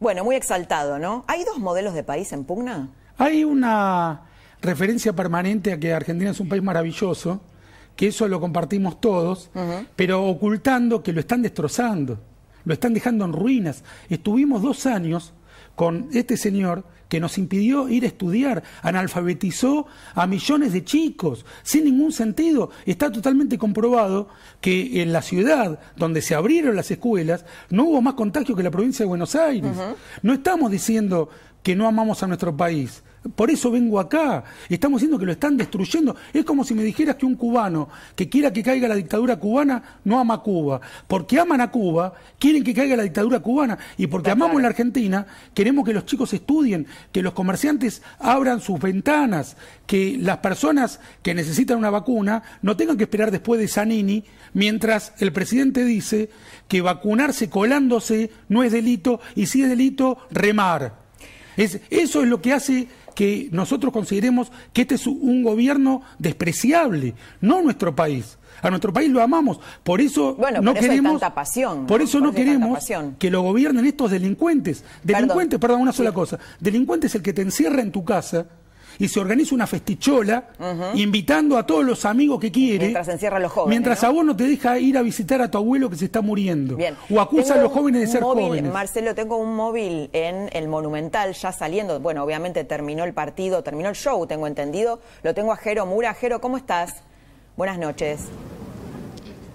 Bueno, 0.00 0.22
muy 0.24 0.36
exaltado, 0.36 0.98
¿no? 0.98 1.24
¿Hay 1.26 1.44
dos 1.44 1.58
modelos 1.58 1.94
de 1.94 2.04
país 2.04 2.32
en 2.32 2.44
pugna? 2.44 2.88
Hay 3.16 3.42
una 3.42 4.22
referencia 4.60 5.12
permanente 5.12 5.72
a 5.72 5.78
que 5.78 5.92
Argentina 5.92 6.30
es 6.30 6.38
un 6.38 6.48
país 6.48 6.62
maravilloso, 6.62 7.40
que 7.98 8.06
eso 8.06 8.28
lo 8.28 8.38
compartimos 8.38 9.00
todos, 9.00 9.50
pero 9.96 10.24
ocultando 10.24 11.02
que 11.02 11.12
lo 11.12 11.18
están 11.18 11.42
destrozando, 11.42 12.20
lo 12.64 12.72
están 12.72 12.94
dejando 12.94 13.24
en 13.24 13.32
ruinas. 13.32 13.82
Estuvimos 14.08 14.62
dos 14.62 14.86
años 14.86 15.34
con 15.74 16.08
este 16.12 16.36
señor 16.36 16.84
que 17.08 17.18
nos 17.18 17.38
impidió 17.38 17.88
ir 17.88 18.04
a 18.04 18.06
estudiar, 18.06 18.62
analfabetizó 18.82 19.88
a 20.14 20.28
millones 20.28 20.72
de 20.72 20.84
chicos, 20.84 21.44
sin 21.64 21.86
ningún 21.86 22.12
sentido. 22.12 22.70
Está 22.86 23.10
totalmente 23.10 23.58
comprobado 23.58 24.28
que 24.60 25.02
en 25.02 25.12
la 25.12 25.20
ciudad 25.20 25.80
donde 25.96 26.22
se 26.22 26.36
abrieron 26.36 26.76
las 26.76 26.92
escuelas 26.92 27.46
no 27.68 27.82
hubo 27.82 28.00
más 28.00 28.14
contagio 28.14 28.54
que 28.54 28.62
la 28.62 28.70
provincia 28.70 29.02
de 29.02 29.08
Buenos 29.08 29.34
Aires. 29.34 29.72
No 30.22 30.34
estamos 30.34 30.70
diciendo 30.70 31.30
que 31.64 31.74
no 31.74 31.88
amamos 31.88 32.22
a 32.22 32.28
nuestro 32.28 32.56
país. 32.56 33.02
Por 33.34 33.50
eso 33.50 33.70
vengo 33.70 33.98
acá. 33.98 34.44
Estamos 34.68 35.00
diciendo 35.00 35.18
que 35.18 35.26
lo 35.26 35.32
están 35.32 35.56
destruyendo. 35.56 36.16
Es 36.32 36.44
como 36.44 36.64
si 36.64 36.74
me 36.74 36.84
dijeras 36.84 37.16
que 37.16 37.26
un 37.26 37.34
cubano 37.34 37.88
que 38.14 38.28
quiera 38.28 38.52
que 38.52 38.62
caiga 38.62 38.88
la 38.88 38.94
dictadura 38.94 39.36
cubana 39.36 39.98
no 40.04 40.20
ama 40.20 40.34
a 40.34 40.42
Cuba. 40.42 40.80
Porque 41.06 41.38
aman 41.38 41.60
a 41.60 41.70
Cuba, 41.70 42.14
quieren 42.38 42.62
que 42.62 42.74
caiga 42.74 42.96
la 42.96 43.02
dictadura 43.02 43.40
cubana. 43.40 43.78
Y 43.96 44.06
porque 44.06 44.30
amamos 44.30 44.62
la 44.62 44.68
Argentina, 44.68 45.26
queremos 45.52 45.84
que 45.84 45.92
los 45.92 46.06
chicos 46.06 46.32
estudien, 46.32 46.86
que 47.12 47.22
los 47.22 47.32
comerciantes 47.32 48.02
abran 48.18 48.60
sus 48.60 48.78
ventanas, 48.80 49.56
que 49.86 50.16
las 50.18 50.38
personas 50.38 51.00
que 51.22 51.34
necesitan 51.34 51.78
una 51.78 51.90
vacuna 51.90 52.42
no 52.62 52.76
tengan 52.76 52.96
que 52.96 53.04
esperar 53.04 53.30
después 53.30 53.60
de 53.60 53.68
Zanini, 53.68 54.24
mientras 54.54 55.12
el 55.18 55.32
presidente 55.32 55.84
dice 55.84 56.30
que 56.68 56.80
vacunarse 56.82 57.50
colándose 57.50 58.30
no 58.48 58.62
es 58.62 58.72
delito 58.72 59.20
y 59.34 59.46
si 59.46 59.62
es 59.62 59.68
delito, 59.68 60.18
remar. 60.30 61.08
Es, 61.56 61.80
eso 61.90 62.22
es 62.22 62.28
lo 62.28 62.40
que 62.40 62.52
hace 62.52 62.86
que 63.18 63.48
nosotros 63.50 63.92
consideremos 63.92 64.52
que 64.72 64.82
este 64.82 64.94
es 64.94 65.08
un 65.08 65.42
gobierno 65.42 66.02
despreciable, 66.20 67.14
no 67.40 67.60
nuestro 67.62 67.92
país. 67.96 68.38
A 68.62 68.70
nuestro 68.70 68.92
país 68.92 69.10
lo 69.10 69.20
amamos, 69.20 69.58
por 69.82 70.00
eso 70.00 70.36
Bueno, 70.36 70.60
no 70.62 70.70
por 70.72 70.78
eso 70.78 70.88
queremos, 70.88 71.12
tanta 71.20 71.34
pasión, 71.34 71.86
por 71.88 72.00
eso 72.00 72.18
Por 72.18 72.22
no 72.22 72.28
eso 72.28 72.36
queremos 72.36 72.78
que 73.18 73.28
lo 73.30 73.42
gobiernen 73.42 73.86
estos 73.86 74.12
delincuentes. 74.12 74.84
Delincuentes, 75.02 75.58
perdón, 75.58 75.80
una 75.80 75.92
sola 75.92 76.10
Sí. 76.10 76.14
cosa. 76.14 76.38
Delincuente 76.60 77.08
es 77.08 77.14
el 77.16 77.22
que 77.22 77.32
te 77.32 77.42
encierra 77.42 77.82
en 77.82 77.90
tu 77.90 78.04
casa 78.04 78.46
y 78.98 79.08
se 79.08 79.20
organiza 79.20 79.54
una 79.54 79.66
festichola 79.66 80.48
invitando 80.94 81.56
a 81.56 81.66
todos 81.66 81.84
los 81.84 82.04
amigos 82.04 82.40
que 82.40 82.50
quiere. 82.50 82.86
Mientras 82.86 83.08
encierra 83.08 83.36
a 83.36 83.40
los 83.40 83.52
jóvenes, 83.52 83.70
Mientras 83.70 84.02
¿no? 84.02 84.08
a 84.08 84.12
vos 84.12 84.24
no 84.24 84.36
te 84.36 84.44
deja 84.44 84.78
ir 84.78 84.98
a 84.98 85.02
visitar 85.02 85.40
a 85.40 85.50
tu 85.50 85.58
abuelo 85.58 85.88
que 85.88 85.96
se 85.96 86.06
está 86.06 86.20
muriendo. 86.20 86.76
Bien. 86.76 86.96
O 87.10 87.20
acusa 87.20 87.54
Tengo 87.54 87.60
a 87.60 87.62
los 87.64 87.72
jóvenes 87.72 88.00
de 88.02 88.06
ser 88.08 88.22
móvil, 88.22 88.46
jóvenes. 88.46 88.72
Marcelo, 88.72 89.14
tengo 89.14 89.36
un 89.36 89.54
móvil 89.54 90.10
en 90.12 90.50
el 90.52 90.68
Monumental 90.68 91.32
ya 91.34 91.52
saliendo. 91.52 92.00
Bueno, 92.00 92.24
obviamente 92.24 92.64
terminó 92.64 93.04
el 93.04 93.14
partido, 93.14 93.62
terminó 93.62 93.88
el 93.88 93.94
show, 93.94 94.26
tengo 94.26 94.46
entendido. 94.46 95.00
Lo 95.22 95.34
tengo 95.34 95.52
a 95.52 95.56
Jero 95.56 95.86
Mura. 95.86 96.14
Jero, 96.14 96.40
¿cómo 96.40 96.56
estás? 96.56 97.02
Buenas 97.56 97.78
noches. 97.78 98.20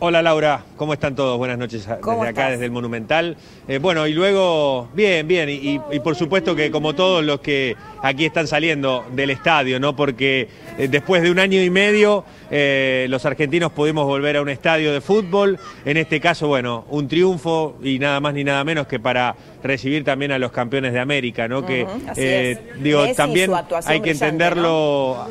Hola 0.05 0.21
Laura, 0.21 0.65
¿cómo 0.75 0.91
están 0.91 1.15
todos? 1.15 1.37
Buenas 1.37 1.57
noches 1.57 1.87
a- 1.87 1.99
¿Cómo 2.01 2.17
desde 2.17 2.31
acá, 2.31 2.41
estás? 2.41 2.51
desde 2.51 2.65
el 2.65 2.71
Monumental. 2.71 3.37
Eh, 3.69 3.77
bueno, 3.77 4.05
y 4.05 4.11
luego, 4.11 4.89
bien, 4.93 5.25
bien, 5.29 5.47
y, 5.47 5.53
y- 5.53 5.81
y 5.93 5.99
por 6.01 6.17
supuesto 6.17 6.57
que 6.57 6.69
como 6.71 6.93
todos 6.93 7.23
los 7.23 7.39
que 7.39 7.77
aquí 8.01 8.25
están 8.25 8.45
saliendo 8.45 9.05
del 9.13 9.29
estadio, 9.29 9.79
¿no? 9.79 9.95
Porque 9.95 10.49
eh, 10.77 10.89
después 10.89 11.21
de 11.23 11.31
un 11.31 11.39
año 11.39 11.63
y 11.63 11.69
medio 11.69 12.25
eh, 12.51 13.05
los 13.09 13.25
argentinos 13.25 13.71
pudimos 13.71 14.03
volver 14.05 14.35
a 14.35 14.41
un 14.41 14.49
estadio 14.49 14.91
de 14.91 14.99
fútbol, 14.99 15.57
en 15.85 15.95
este 15.95 16.19
caso, 16.19 16.49
bueno, 16.49 16.83
un 16.89 17.07
triunfo 17.07 17.77
y 17.81 17.97
nada 17.97 18.19
más 18.19 18.33
ni 18.33 18.43
nada 18.43 18.61
menos 18.65 18.87
que 18.87 18.99
para 18.99 19.37
recibir 19.63 20.03
también 20.03 20.33
a 20.33 20.37
los 20.37 20.51
campeones 20.51 20.91
de 20.91 20.99
América, 20.99 21.47
¿no? 21.47 21.65
Que, 21.65 21.87
eh, 22.17 22.57
digo, 22.81 23.03
Messi 23.03 23.15
también 23.15 23.51
hay 23.85 24.01
que 24.01 24.11
entenderlo... 24.11 25.27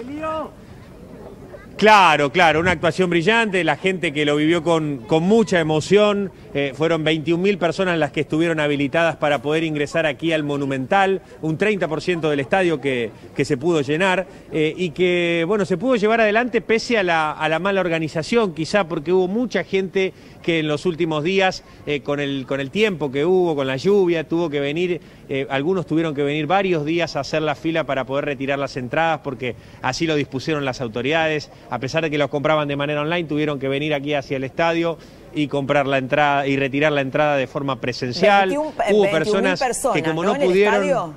Claro, 1.77 2.31
claro, 2.31 2.61
una 2.61 2.71
actuación 2.71 3.11
brillante, 3.11 3.65
la 3.65 3.77
gente 3.77 4.13
que 4.13 4.25
lo 4.25 4.37
vivió 4.37 4.63
con, 4.63 4.99
con 4.99 5.23
mucha 5.25 5.59
emoción, 5.59 6.31
eh, 6.55 6.73
fueron 6.77 7.05
21.000 7.05 7.59
personas 7.59 7.99
las 7.99 8.13
que 8.13 8.21
estuvieron 8.21 8.61
habilitadas 8.61 9.17
para 9.17 9.43
poder 9.43 9.65
ingresar 9.65 10.07
aquí 10.07 10.33
al 10.33 10.45
Monumental, 10.45 11.23
un 11.41 11.59
30% 11.59 12.29
del 12.29 12.41
estadio 12.41 12.81
que, 12.81 13.11
que 13.35 13.45
se 13.45 13.57
pudo 13.57 13.81
llenar 13.81 14.27
eh, 14.53 14.75
y 14.77 14.91
que, 14.91 15.45
bueno, 15.49 15.65
se 15.65 15.77
pudo 15.77 15.97
llevar 15.97 16.21
adelante 16.21 16.61
pese 16.61 16.99
a 16.99 17.03
la, 17.03 17.33
a 17.33 17.49
la 17.49 17.59
mala 17.59 17.81
organización, 17.81 18.55
quizá 18.55 18.87
porque 18.87 19.13
hubo 19.13 19.27
mucha 19.27 19.65
gente 19.65 20.13
que 20.43 20.59
en 20.59 20.69
los 20.69 20.85
últimos 20.87 21.25
días, 21.25 21.63
eh, 21.87 22.01
con, 22.01 22.21
el, 22.21 22.45
con 22.47 22.61
el 22.61 22.71
tiempo 22.71 23.11
que 23.11 23.25
hubo, 23.25 23.55
con 23.57 23.67
la 23.67 23.77
lluvia, 23.77 24.29
tuvo 24.29 24.51
que 24.51 24.61
venir, 24.61 25.01
eh, 25.29 25.47
algunos 25.49 25.87
tuvieron 25.87 26.15
que 26.15 26.23
venir 26.23 26.47
varios 26.47 26.85
días 26.85 27.17
a 27.17 27.21
hacer 27.21 27.43
la 27.43 27.55
fila 27.55 27.85
para 27.85 28.05
poder 28.05 28.25
retirar 28.27 28.59
las 28.59 28.77
entradas, 28.77 29.21
porque 29.25 29.57
así 29.81 30.07
lo 30.07 30.15
dispusieron 30.17 30.65
las 30.65 30.81
autoridades. 30.81 31.51
A 31.71 31.79
pesar 31.79 32.03
de 32.03 32.11
que 32.11 32.19
los 32.19 32.29
compraban 32.29 32.69
de 32.69 32.77
manera 32.77 33.01
online, 33.01 33.25
tuvieron 33.29 33.59
que 33.59 33.69
venir 33.69 33.95
aquí 33.95 34.15
hacia 34.15 34.37
el 34.37 34.45
estadio 34.45 34.99
y 35.35 35.49
comprar 35.49 35.87
la 35.87 35.97
entrada 35.99 36.47
y 36.47 36.57
retirar 36.57 36.93
la 36.93 37.01
entrada 37.01 37.37
de 37.37 37.47
forma 37.47 37.81
presencial. 37.81 38.49
21, 38.51 38.73
hubo 38.91 39.05
21.000 39.07 39.11
personas, 39.11 39.65
que 39.95 40.03
como 40.03 40.25
no, 40.25 40.35
el 40.35 40.43
pudieron... 40.43 40.75
estadio? 40.75 41.15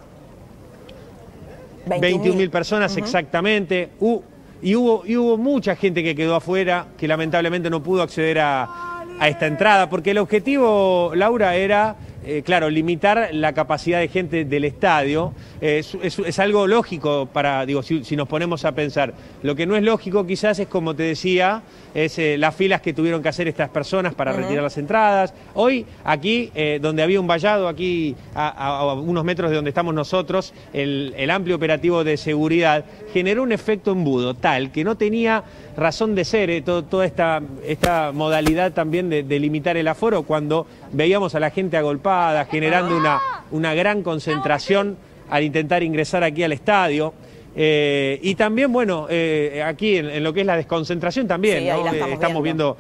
21.000 1.88 2.50
personas 2.50 2.98
exactamente. 2.98 3.90
Hu- 4.00 4.22
y, 4.62 4.74
hubo, 4.76 5.04
y 5.06 5.16
hubo 5.18 5.38
mucha 5.38 5.76
gente 5.76 6.02
que 6.02 6.16
quedó 6.16 6.36
afuera, 6.36 6.88
que 6.98 7.08
lamentablemente 7.08 7.70
no 7.70 7.84
pudo 7.84 8.02
acceder 8.02 8.40
a, 8.40 8.95
a 9.20 9.30
esta 9.30 9.48
entrada, 9.48 9.90
porque 9.90 10.12
el 10.12 10.18
objetivo, 10.18 11.12
Laura, 11.16 11.56
era, 11.56 11.96
eh, 12.26 12.42
claro, 12.44 12.70
limitar 12.70 13.30
la 13.32 13.54
capacidad 13.54 14.00
de 14.00 14.08
gente 14.08 14.46
del 14.46 14.66
estadio. 14.66 15.34
Eh, 15.62 15.80
es, 15.80 15.96
es- 16.02 16.20
es 16.20 16.40
algo 16.40 16.68
lógico 16.68 17.28
para, 17.32 17.66
digo, 17.66 17.84
si, 17.84 18.04
si 18.04 18.16
nos 18.16 18.28
ponemos 18.28 18.66
a 18.66 18.74
pensar. 18.74 19.14
Lo 19.44 19.56
que 19.56 19.66
no 19.66 19.76
es 19.76 19.84
lógico 19.84 20.26
quizás 20.26 20.60
es, 20.60 20.68
como 20.68 20.96
te 20.96 21.04
decía, 21.04 21.62
es 21.94 22.18
eh, 22.20 22.38
las 22.38 22.56
filas 22.56 22.82
que 22.82 22.94
tuvieron 22.94 23.22
que 23.22 23.30
hacer 23.30 23.48
estas 23.48 23.70
personas 23.70 24.14
para 24.14 24.32
retirar 24.34 24.64
las 24.64 24.78
entradas. 24.78 25.34
Hoy, 25.54 25.86
aquí, 26.04 26.52
donde 26.82 27.04
había 27.04 27.20
un 27.22 27.28
vallado, 27.28 27.68
aquí 27.68 28.16
a, 28.34 28.48
a- 28.50 28.80
a 28.80 28.94
unos 28.94 29.24
metros 29.24 29.50
de 29.50 29.56
donde 29.56 29.70
estamos 29.70 29.94
nosotros, 29.94 30.54
el, 30.74 31.14
el 31.18 31.30
amplio 31.30 31.56
operativo 31.56 32.04
de 32.04 32.18
seguridad 32.18 32.86
generó 33.14 33.44
un 33.44 33.52
efecto 33.52 33.92
embudo 33.92 34.34
tal 34.34 34.72
que 34.72 34.84
no 34.84 34.96
tenía 34.98 35.44
razón 35.78 36.16
de 36.16 36.26
ser 36.26 36.64
todo- 36.64 36.84
toda 36.84 37.06
esta, 37.06 37.42
esta 37.66 38.12
modalidad 38.14 38.72
también 38.74 39.10
de, 39.10 39.24
de 39.24 39.40
limitar 39.40 39.78
el 39.78 39.88
aforo 39.88 40.24
cuando 40.24 40.68
veíamos 40.96 41.36
a 41.36 41.40
la 41.40 41.50
gente 41.52 41.78
agolpada, 41.78 42.46
generando 42.46 42.98
una, 42.98 43.20
una 43.52 43.74
gran 43.74 44.02
concentración 44.04 44.98
al 45.30 45.44
intentar 45.44 45.84
ingresar 45.84 46.24
aquí 46.24 46.44
al 46.44 46.52
estadio. 46.52 47.14
Eh, 47.56 48.20
y 48.22 48.36
también, 48.36 48.72
bueno, 48.74 49.08
eh, 49.10 49.64
aquí 49.66 49.98
en, 49.98 50.10
en 50.10 50.24
lo 50.24 50.34
que 50.34 50.42
es 50.42 50.46
la 50.46 50.58
desconcentración 50.58 51.28
también, 51.28 51.60
Sí, 51.60 51.70
¿no? 51.70 51.94
Eh, 51.94 52.14
estamos 52.14 52.44
viendo. 52.44 52.76
viendo 52.76 52.78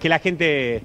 que 0.00 0.08
la 0.08 0.18
gente... 0.18 0.82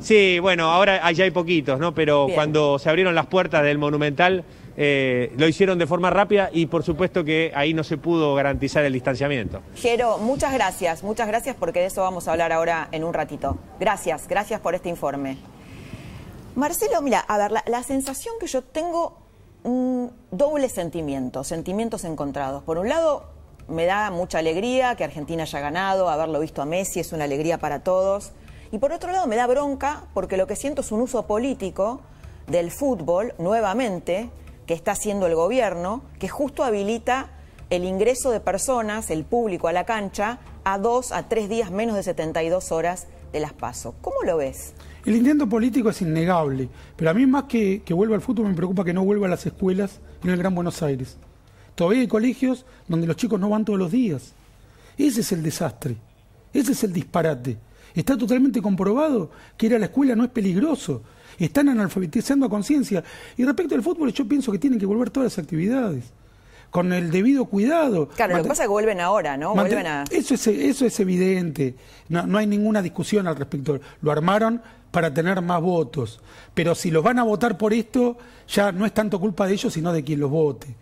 Sí, 0.00 0.38
bueno, 0.38 0.70
ahora 0.70 1.10
ya 1.12 1.24
hay 1.24 1.30
poquitos, 1.30 1.78
¿no? 1.78 1.94
Pero 1.94 2.26
Bien. 2.26 2.34
cuando 2.36 2.78
se 2.78 2.90
abrieron 2.90 3.14
las 3.14 3.26
puertas 3.26 3.62
del 3.62 3.78
Monumental, 3.78 4.44
eh, 4.76 5.32
lo 5.38 5.46
hicieron 5.48 5.78
de 5.78 5.86
forma 5.86 6.10
rápida 6.10 6.50
y 6.52 6.66
por 6.66 6.82
supuesto 6.82 7.24
que 7.24 7.52
ahí 7.54 7.72
no 7.72 7.84
se 7.84 7.96
pudo 7.96 8.34
garantizar 8.34 8.84
el 8.84 8.92
distanciamiento. 8.92 9.62
Jero, 9.76 10.18
muchas 10.18 10.52
gracias, 10.52 11.02
muchas 11.04 11.26
gracias 11.28 11.56
porque 11.58 11.80
de 11.80 11.86
eso 11.86 12.02
vamos 12.02 12.28
a 12.28 12.32
hablar 12.32 12.52
ahora 12.52 12.88
en 12.92 13.04
un 13.04 13.14
ratito. 13.14 13.56
Gracias, 13.80 14.28
gracias 14.28 14.60
por 14.60 14.74
este 14.74 14.88
informe. 14.88 15.38
Marcelo, 16.56 17.02
mira, 17.02 17.18
a 17.18 17.36
ver, 17.36 17.52
la, 17.66 17.82
sensación 17.82 18.36
que 18.38 18.46
yo 18.46 18.62
tengo, 18.62 19.16
un 19.64 20.12
doble 20.30 20.68
sentimiento, 20.68 21.42
sentimientos 21.42 22.04
encontrados. 22.04 22.62
Por 22.62 22.78
un 22.78 22.88
lado, 22.88 23.24
me 23.66 23.86
da 23.86 24.10
mucha 24.12 24.38
alegría 24.38 24.94
que 24.94 25.02
Argentina 25.02 25.42
haya 25.42 25.58
ganado, 25.58 26.08
haberlo 26.08 26.38
visto 26.38 26.62
a 26.62 26.64
Messi 26.64 27.00
es 27.00 27.12
una 27.12 27.24
alegría 27.24 27.58
para 27.58 27.82
todos. 27.82 28.30
Y 28.70 28.78
por 28.78 28.92
otro 28.92 29.10
lado, 29.10 29.26
me 29.26 29.34
da 29.34 29.48
bronca 29.48 30.04
porque 30.14 30.36
lo 30.36 30.46
que 30.46 30.54
siento 30.54 30.82
es 30.82 30.92
un 30.92 31.00
uso 31.00 31.26
político 31.26 32.02
del 32.46 32.70
fútbol, 32.70 33.34
nuevamente, 33.38 34.30
que 34.66 34.74
está 34.74 34.92
haciendo 34.92 35.26
el 35.26 35.34
gobierno, 35.34 36.02
que 36.20 36.28
justo 36.28 36.62
habilita 36.62 37.30
el 37.70 37.84
ingreso 37.84 38.30
de 38.30 38.38
personas, 38.38 39.10
el 39.10 39.24
público 39.24 39.66
a 39.66 39.72
la 39.72 39.84
cancha, 39.84 40.38
a 40.62 40.78
dos 40.78 41.10
a 41.10 41.28
tres 41.28 41.48
días 41.48 41.72
menos 41.72 41.96
de 41.96 42.04
72 42.04 42.70
horas 42.70 43.08
de 43.32 43.40
las 43.40 43.52
paso. 43.52 43.96
¿Cómo 44.00 44.22
lo 44.22 44.36
ves? 44.36 44.74
El 45.04 45.16
intento 45.16 45.46
político 45.48 45.90
es 45.90 46.00
innegable, 46.00 46.68
pero 46.96 47.10
a 47.10 47.14
mí 47.14 47.26
más 47.26 47.44
que, 47.44 47.82
que 47.84 47.92
vuelva 47.92 48.14
al 48.14 48.22
fútbol 48.22 48.48
me 48.48 48.54
preocupa 48.54 48.84
que 48.84 48.94
no 48.94 49.04
vuelva 49.04 49.26
a 49.26 49.30
las 49.30 49.44
escuelas 49.44 50.00
en 50.22 50.30
el 50.30 50.38
Gran 50.38 50.54
Buenos 50.54 50.82
Aires. 50.82 51.18
Todavía 51.74 52.00
hay 52.00 52.08
colegios 52.08 52.64
donde 52.88 53.06
los 53.06 53.16
chicos 53.16 53.38
no 53.38 53.50
van 53.50 53.64
todos 53.64 53.78
los 53.78 53.90
días. 53.90 54.32
Ese 54.96 55.20
es 55.20 55.32
el 55.32 55.42
desastre, 55.42 55.96
ese 56.52 56.72
es 56.72 56.84
el 56.84 56.92
disparate. 56.92 57.58
Está 57.94 58.16
totalmente 58.16 58.62
comprobado 58.62 59.30
que 59.56 59.66
ir 59.66 59.74
a 59.74 59.78
la 59.78 59.86
escuela 59.86 60.16
no 60.16 60.24
es 60.24 60.30
peligroso, 60.30 61.02
están 61.38 61.68
analfabetizando 61.68 62.46
a 62.46 62.48
conciencia. 62.48 63.04
Y 63.36 63.44
respecto 63.44 63.74
al 63.74 63.82
fútbol, 63.82 64.12
yo 64.12 64.26
pienso 64.26 64.50
que 64.52 64.58
tienen 64.58 64.78
que 64.78 64.86
volver 64.86 65.10
todas 65.10 65.36
las 65.36 65.38
actividades 65.38 66.04
con 66.70 66.92
el 66.92 67.10
debido 67.10 67.44
cuidado. 67.44 68.08
Claro, 68.08 68.36
lo 68.36 68.42
que 68.42 68.48
pasa 68.48 68.64
es 68.64 68.68
que 68.68 68.72
vuelven 68.72 69.00
ahora, 69.00 69.36
¿no? 69.36 69.54
Vuelven 69.54 69.86
a... 69.86 70.04
eso, 70.10 70.34
es, 70.34 70.46
eso 70.48 70.86
es 70.86 70.98
evidente, 70.98 71.76
no, 72.08 72.26
no 72.26 72.38
hay 72.38 72.48
ninguna 72.48 72.82
discusión 72.82 73.28
al 73.28 73.36
respecto. 73.36 73.78
Lo 74.00 74.10
armaron 74.10 74.60
para 74.94 75.12
tener 75.12 75.42
más 75.42 75.60
votos, 75.60 76.20
pero 76.54 76.76
si 76.76 76.92
los 76.92 77.02
van 77.02 77.18
a 77.18 77.24
votar 77.24 77.58
por 77.58 77.72
esto, 77.72 78.16
ya 78.46 78.70
no 78.70 78.86
es 78.86 78.94
tanto 78.94 79.18
culpa 79.18 79.44
de 79.44 79.54
ellos, 79.54 79.72
sino 79.72 79.92
de 79.92 80.04
quien 80.04 80.20
los 80.20 80.30
vote. 80.30 80.72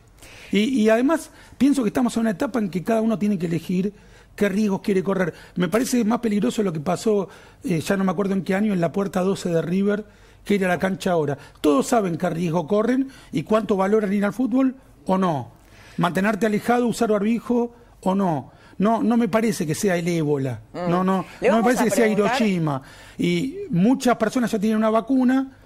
Y, 0.51 0.83
y 0.83 0.91
además, 0.91 1.31
pienso 1.57 1.83
que 1.83 1.89
estamos 1.89 2.15
en 2.17 2.21
una 2.21 2.33
etapa 2.33 2.59
en 2.59 2.69
que 2.69 2.85
cada 2.85 3.01
uno 3.01 3.19
tiene 3.19 3.39
que 3.39 3.47
elegir 3.47 3.95
qué 4.37 4.51
riesgos 4.51 4.83
quiere 4.83 5.03
correr. 5.03 5.33
Me 5.57 5.69
parece 5.69 6.05
más 6.05 6.21
peligroso 6.21 6.63
lo 6.63 6.75
que 6.75 6.81
pasó, 6.81 7.31
eh, 7.65 7.81
ya 7.81 7.97
no 7.97 8.05
me 8.05 8.13
acuerdo 8.13 8.35
en 8.35 8.43
qué 8.43 8.55
año, 8.55 8.75
en 8.75 8.83
la 8.83 8.93
puerta 8.93 9.23
12 9.23 9.49
de 9.49 9.63
River, 9.63 10.05
que 10.45 10.57
ir 10.57 10.65
a 10.67 10.69
la 10.69 10.79
cancha 10.79 11.13
ahora. 11.13 11.39
Todos 11.63 11.87
saben 11.87 12.19
qué 12.19 12.29
riesgo 12.29 12.67
corren 12.67 13.09
y 13.33 13.45
cuánto 13.45 13.77
valoran 13.77 14.13
ir 14.13 14.27
al 14.27 14.35
fútbol 14.35 14.77
o 15.07 15.17
no 15.17 15.63
mantenerte 15.97 16.47
alejado, 16.47 16.87
usar 16.87 17.11
barbijo 17.11 17.75
o 18.01 18.15
no. 18.15 18.53
No, 18.79 19.03
no 19.03 19.17
me 19.17 19.29
parece 19.29 19.67
que 19.67 19.75
sea 19.75 19.97
el 19.97 20.09
ébola, 20.09 20.61
mm. 20.73 20.91
no, 20.91 21.05
no, 21.05 21.25
no 21.41 21.57
me 21.57 21.63
parece 21.63 21.85
que 21.85 21.91
sea 21.91 22.07
Hiroshima. 22.07 22.83
Y 23.19 23.59
muchas 23.71 24.17
personas 24.17 24.51
ya 24.51 24.59
tienen 24.59 24.79
una 24.79 24.91
vacuna. 24.91 25.59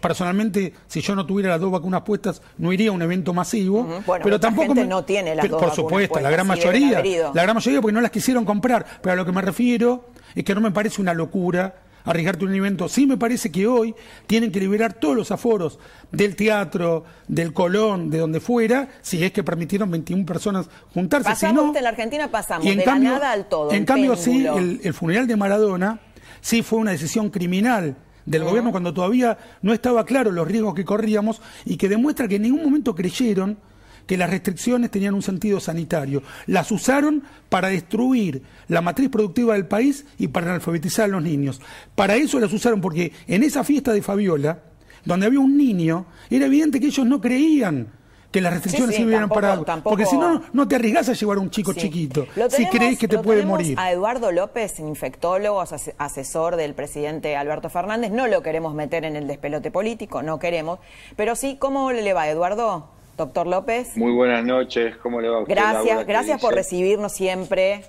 personalmente, 0.00 0.72
si 0.86 1.00
yo 1.00 1.14
no 1.14 1.24
tuviera 1.26 1.50
las 1.50 1.60
dos 1.60 1.70
vacunas 1.70 2.02
puestas, 2.02 2.42
no 2.58 2.72
iría 2.72 2.90
a 2.90 2.92
un 2.92 3.02
evento 3.02 3.32
masivo. 3.32 4.02
pero 4.22 4.40
tampoco 4.40 4.74
no 4.74 5.04
tiene 5.04 5.34
las 5.34 5.48
dos 5.48 5.62
Por 5.62 5.74
supuesto, 5.74 6.20
la 6.20 6.30
gran 6.30 6.46
mayoría, 6.46 7.02
la 7.34 7.42
gran 7.42 7.54
mayoría 7.54 7.80
porque 7.80 7.92
no 7.92 8.00
las 8.00 8.10
quisieron 8.10 8.44
comprar. 8.44 8.84
Pero 9.02 9.12
a 9.12 9.16
lo 9.16 9.24
que 9.24 9.32
me 9.32 9.42
refiero 9.42 10.10
es 10.34 10.44
que 10.44 10.54
no 10.54 10.60
me 10.60 10.70
parece 10.70 11.00
una 11.00 11.14
locura 11.14 11.74
arriesgarte 12.04 12.44
un 12.44 12.54
evento. 12.54 12.88
Sí 12.88 13.06
me 13.06 13.16
parece 13.16 13.50
que 13.50 13.66
hoy 13.66 13.94
tienen 14.26 14.52
que 14.52 14.60
liberar 14.60 14.92
todos 14.92 15.16
los 15.16 15.30
aforos 15.30 15.78
del 16.12 16.36
teatro, 16.36 17.04
del 17.26 17.52
Colón, 17.52 18.10
de 18.10 18.18
donde 18.18 18.40
fuera, 18.40 18.88
si 19.02 19.24
es 19.24 19.32
que 19.32 19.42
permitieron 19.42 19.90
21 19.90 20.24
personas 20.24 20.68
juntarse. 20.92 21.28
Pasamos 21.28 21.74
en 21.74 21.82
la 21.82 21.88
Argentina, 21.88 22.30
pasamos 22.30 22.64
de 22.64 22.84
la 22.84 22.98
nada 22.98 23.32
al 23.32 23.48
todo. 23.48 23.72
En 23.72 23.84
cambio, 23.84 24.16
sí, 24.16 24.46
el, 24.46 24.94
funeral 24.94 25.26
de 25.26 25.36
Maradona 25.36 26.00
sí 26.40 26.62
fue 26.62 26.78
una 26.78 26.92
decisión 26.92 27.30
criminal 27.30 27.96
del 28.26 28.44
gobierno 28.44 28.70
cuando 28.70 28.94
todavía 28.94 29.36
no 29.62 29.72
estaba 29.72 30.04
claro 30.04 30.30
los 30.30 30.46
riesgos 30.46 30.74
que 30.74 30.84
corríamos 30.84 31.42
y 31.64 31.76
que 31.76 31.88
demuestra 31.88 32.28
que 32.28 32.36
en 32.36 32.42
ningún 32.42 32.62
momento 32.62 32.94
creyeron 32.94 33.58
que 34.06 34.16
las 34.16 34.30
restricciones 34.30 34.90
tenían 34.90 35.14
un 35.14 35.22
sentido 35.22 35.60
sanitario. 35.60 36.22
Las 36.46 36.70
usaron 36.70 37.22
para 37.48 37.68
destruir 37.68 38.42
la 38.68 38.80
matriz 38.80 39.08
productiva 39.08 39.54
del 39.54 39.66
país 39.66 40.04
y 40.18 40.28
para 40.28 40.54
alfabetizar 40.54 41.06
a 41.06 41.08
los 41.08 41.22
niños. 41.22 41.60
Para 41.94 42.16
eso 42.16 42.38
las 42.40 42.52
usaron 42.52 42.80
porque 42.80 43.12
en 43.26 43.42
esa 43.42 43.64
fiesta 43.64 43.92
de 43.92 44.02
Fabiola, 44.02 44.60
donde 45.04 45.26
había 45.26 45.40
un 45.40 45.56
niño, 45.56 46.06
era 46.30 46.46
evidente 46.46 46.80
que 46.80 46.86
ellos 46.86 47.06
no 47.06 47.20
creían 47.20 47.88
que 48.34 48.40
las 48.40 48.52
restricciones 48.52 48.96
se 48.96 49.04
hubieran 49.04 49.28
parado. 49.28 49.64
Porque 49.84 50.06
si 50.06 50.16
no, 50.16 50.42
no 50.52 50.66
te 50.66 50.74
arriesgas 50.74 51.08
a 51.08 51.12
llevar 51.12 51.36
a 51.38 51.40
un 51.40 51.50
chico 51.50 51.72
chiquito, 51.72 52.26
si 52.48 52.66
crees 52.66 52.98
que 52.98 53.06
te 53.06 53.18
puede 53.18 53.46
morir. 53.46 53.78
A 53.78 53.92
Eduardo 53.92 54.32
López, 54.32 54.80
infectólogo, 54.80 55.62
asesor 55.98 56.56
del 56.56 56.74
presidente 56.74 57.36
Alberto 57.36 57.70
Fernández, 57.70 58.10
no 58.10 58.26
lo 58.26 58.42
queremos 58.42 58.74
meter 58.74 59.04
en 59.04 59.14
el 59.14 59.28
despelote 59.28 59.70
político, 59.70 60.24
no 60.24 60.40
queremos. 60.40 60.80
Pero 61.14 61.36
sí, 61.36 61.58
¿cómo 61.60 61.92
le 61.92 62.12
va, 62.12 62.28
Eduardo? 62.28 62.93
Doctor 63.16 63.46
López. 63.46 63.96
Muy 63.96 64.12
buenas 64.12 64.44
noches, 64.44 64.96
¿cómo 64.96 65.20
le 65.20 65.28
va? 65.28 65.40
Usted, 65.40 65.54
gracias, 65.54 66.06
gracias 66.06 66.40
por 66.40 66.54
recibirnos 66.54 67.12
siempre 67.12 67.84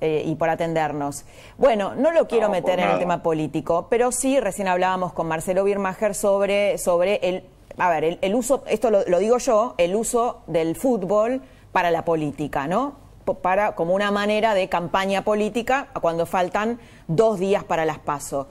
eh, 0.00 0.22
y 0.26 0.34
por 0.36 0.48
atendernos. 0.50 1.24
Bueno, 1.58 1.94
no 1.94 2.12
lo 2.12 2.28
quiero 2.28 2.48
meter 2.48 2.78
en 2.78 2.90
el 2.90 2.98
tema 2.98 3.22
político, 3.22 3.88
pero 3.90 4.12
sí, 4.12 4.38
recién 4.40 4.68
hablábamos 4.68 5.12
con 5.12 5.26
Marcelo 5.26 5.64
Birmacher 5.64 6.14
sobre, 6.14 6.78
sobre 6.78 7.16
el, 7.22 7.44
a 7.78 7.90
ver, 7.90 8.18
el, 8.20 8.34
uso, 8.34 8.62
esto 8.66 8.90
lo, 8.90 9.18
digo 9.18 9.38
yo, 9.38 9.74
el 9.78 9.96
uso 9.96 10.42
del 10.46 10.76
fútbol 10.76 11.42
para 11.72 11.90
la 11.90 12.04
política, 12.04 12.66
¿no? 12.66 12.94
Para, 13.42 13.76
como 13.76 13.94
una 13.94 14.10
manera 14.10 14.54
de 14.54 14.68
campaña 14.68 15.22
política 15.22 15.88
cuando 16.00 16.26
faltan 16.26 16.80
dos 17.06 17.38
días 17.38 17.62
para 17.64 17.84
las 17.84 17.98
PASO. 17.98 18.48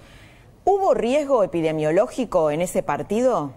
¿Hubo 0.64 0.94
riesgo 0.94 1.44
epidemiológico 1.44 2.52
en 2.52 2.62
ese 2.62 2.82
partido? 2.84 3.52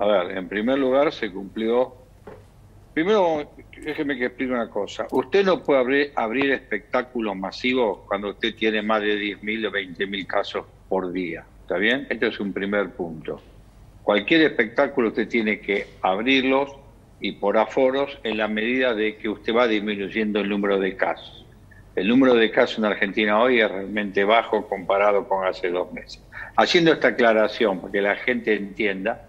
A 0.00 0.06
ver, 0.06 0.38
en 0.38 0.48
primer 0.48 0.78
lugar 0.78 1.12
se 1.12 1.30
cumplió. 1.30 1.94
Primero, 2.94 3.52
déjeme 3.84 4.16
que 4.16 4.26
explique 4.26 4.50
una 4.50 4.70
cosa. 4.70 5.06
Usted 5.10 5.44
no 5.44 5.62
puede 5.62 6.10
abrir, 6.16 6.52
espectáculos 6.52 7.36
masivos 7.36 7.98
cuando 8.08 8.30
usted 8.30 8.54
tiene 8.54 8.80
más 8.80 9.02
de 9.02 9.20
10.000 9.20 9.68
o 9.68 9.70
20.000 9.70 10.26
casos 10.26 10.64
por 10.88 11.12
día. 11.12 11.44
¿Está 11.60 11.76
bien? 11.76 12.06
Este 12.08 12.28
es 12.28 12.40
un 12.40 12.50
primer 12.54 12.92
punto. 12.92 13.42
Cualquier 14.02 14.40
espectáculo 14.40 15.08
usted 15.08 15.28
tiene 15.28 15.60
que 15.60 15.86
abrirlos 16.00 16.70
y 17.20 17.32
por 17.32 17.58
aforos 17.58 18.18
en 18.24 18.38
la 18.38 18.48
medida 18.48 18.94
de 18.94 19.18
que 19.18 19.28
usted 19.28 19.54
va 19.54 19.68
disminuyendo 19.68 20.40
el 20.40 20.48
número 20.48 20.80
de 20.80 20.96
casos. 20.96 21.44
El 21.94 22.08
número 22.08 22.34
de 22.34 22.50
casos 22.50 22.78
en 22.78 22.86
Argentina 22.86 23.38
hoy 23.38 23.60
es 23.60 23.70
realmente 23.70 24.24
bajo 24.24 24.66
comparado 24.66 25.28
con 25.28 25.46
hace 25.46 25.68
dos 25.68 25.92
meses. 25.92 26.22
Haciendo 26.56 26.90
esta 26.90 27.08
aclaración 27.08 27.80
para 27.80 27.92
que 27.92 28.00
la 28.00 28.16
gente 28.16 28.54
entienda, 28.54 29.26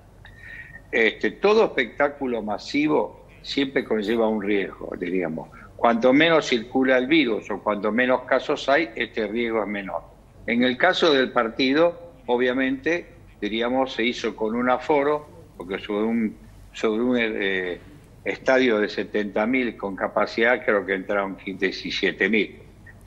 este, 0.92 1.32
todo 1.32 1.66
espectáculo 1.66 2.42
masivo 2.42 3.22
siempre 3.42 3.84
conlleva 3.84 4.28
un 4.28 4.42
riesgo, 4.42 4.94
diríamos. 4.98 5.50
Cuanto 5.76 6.14
menos 6.14 6.48
circula 6.48 6.98
el 6.98 7.08
virus 7.08 7.50
o 7.50 7.60
cuanto 7.60 7.92
menos 7.92 8.22
casos 8.24 8.70
hay, 8.70 8.90
este 8.96 9.28
riesgo 9.28 9.62
es 9.64 9.68
menor. 9.68 10.04
En 10.46 10.64
el 10.64 10.78
caso 10.78 11.14
del 11.14 11.32
partido, 11.32 12.12
obviamente, 12.28 13.08
diríamos, 13.40 13.94
se 13.94 14.04
hizo 14.04 14.36
con 14.36 14.56
un 14.56 14.70
aforo, 14.70 15.28
porque 15.58 15.80
sobre 15.80 16.06
un, 16.06 16.38
sobre 16.74 17.02
un 17.02 17.18
eh, 17.20 17.80
estadio 18.24 18.80
de 18.80 18.88
70.000 18.88 19.78
con 19.78 19.96
capacidad 19.96 20.64
creo 20.64 20.86
que 20.86 20.94
entraron 20.94 21.38
17.000. 21.38 22.58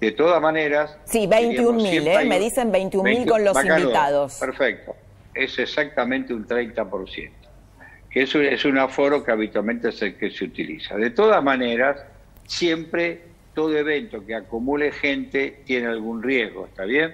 De 0.01 0.13
todas 0.13 0.41
maneras... 0.43 0.99
Sí, 1.05 1.29
21.000, 1.29 2.23
¿eh? 2.23 2.25
me 2.25 2.41
dicen 2.41 2.73
21.000 2.73 3.29
con 3.29 3.45
los 3.45 3.57
invitados. 3.65 4.39
Perfecto, 4.41 4.97
es 5.33 5.59
exactamente 5.59 6.35
un 6.35 6.47
30% 6.47 7.44
que 8.15 8.23
es 8.23 8.65
un, 8.65 8.79
aforo 8.79 9.25
que 9.25 9.33
habitualmente 9.33 9.89
es 9.89 10.01
el 10.01 10.15
que 10.15 10.31
se 10.31 10.45
utiliza. 10.45 10.97
De 10.97 11.11
todas 11.11 11.43
maneras, 11.43 12.01
siempre 12.47 13.23
todo 13.55 13.77
evento 13.77 14.25
que 14.25 14.37
acumule 14.37 14.93
gente 14.93 15.63
tiene 15.65 15.89
algún 15.89 16.23
riesgo, 16.23 16.67
¿está 16.67 16.85
bien? 16.85 17.13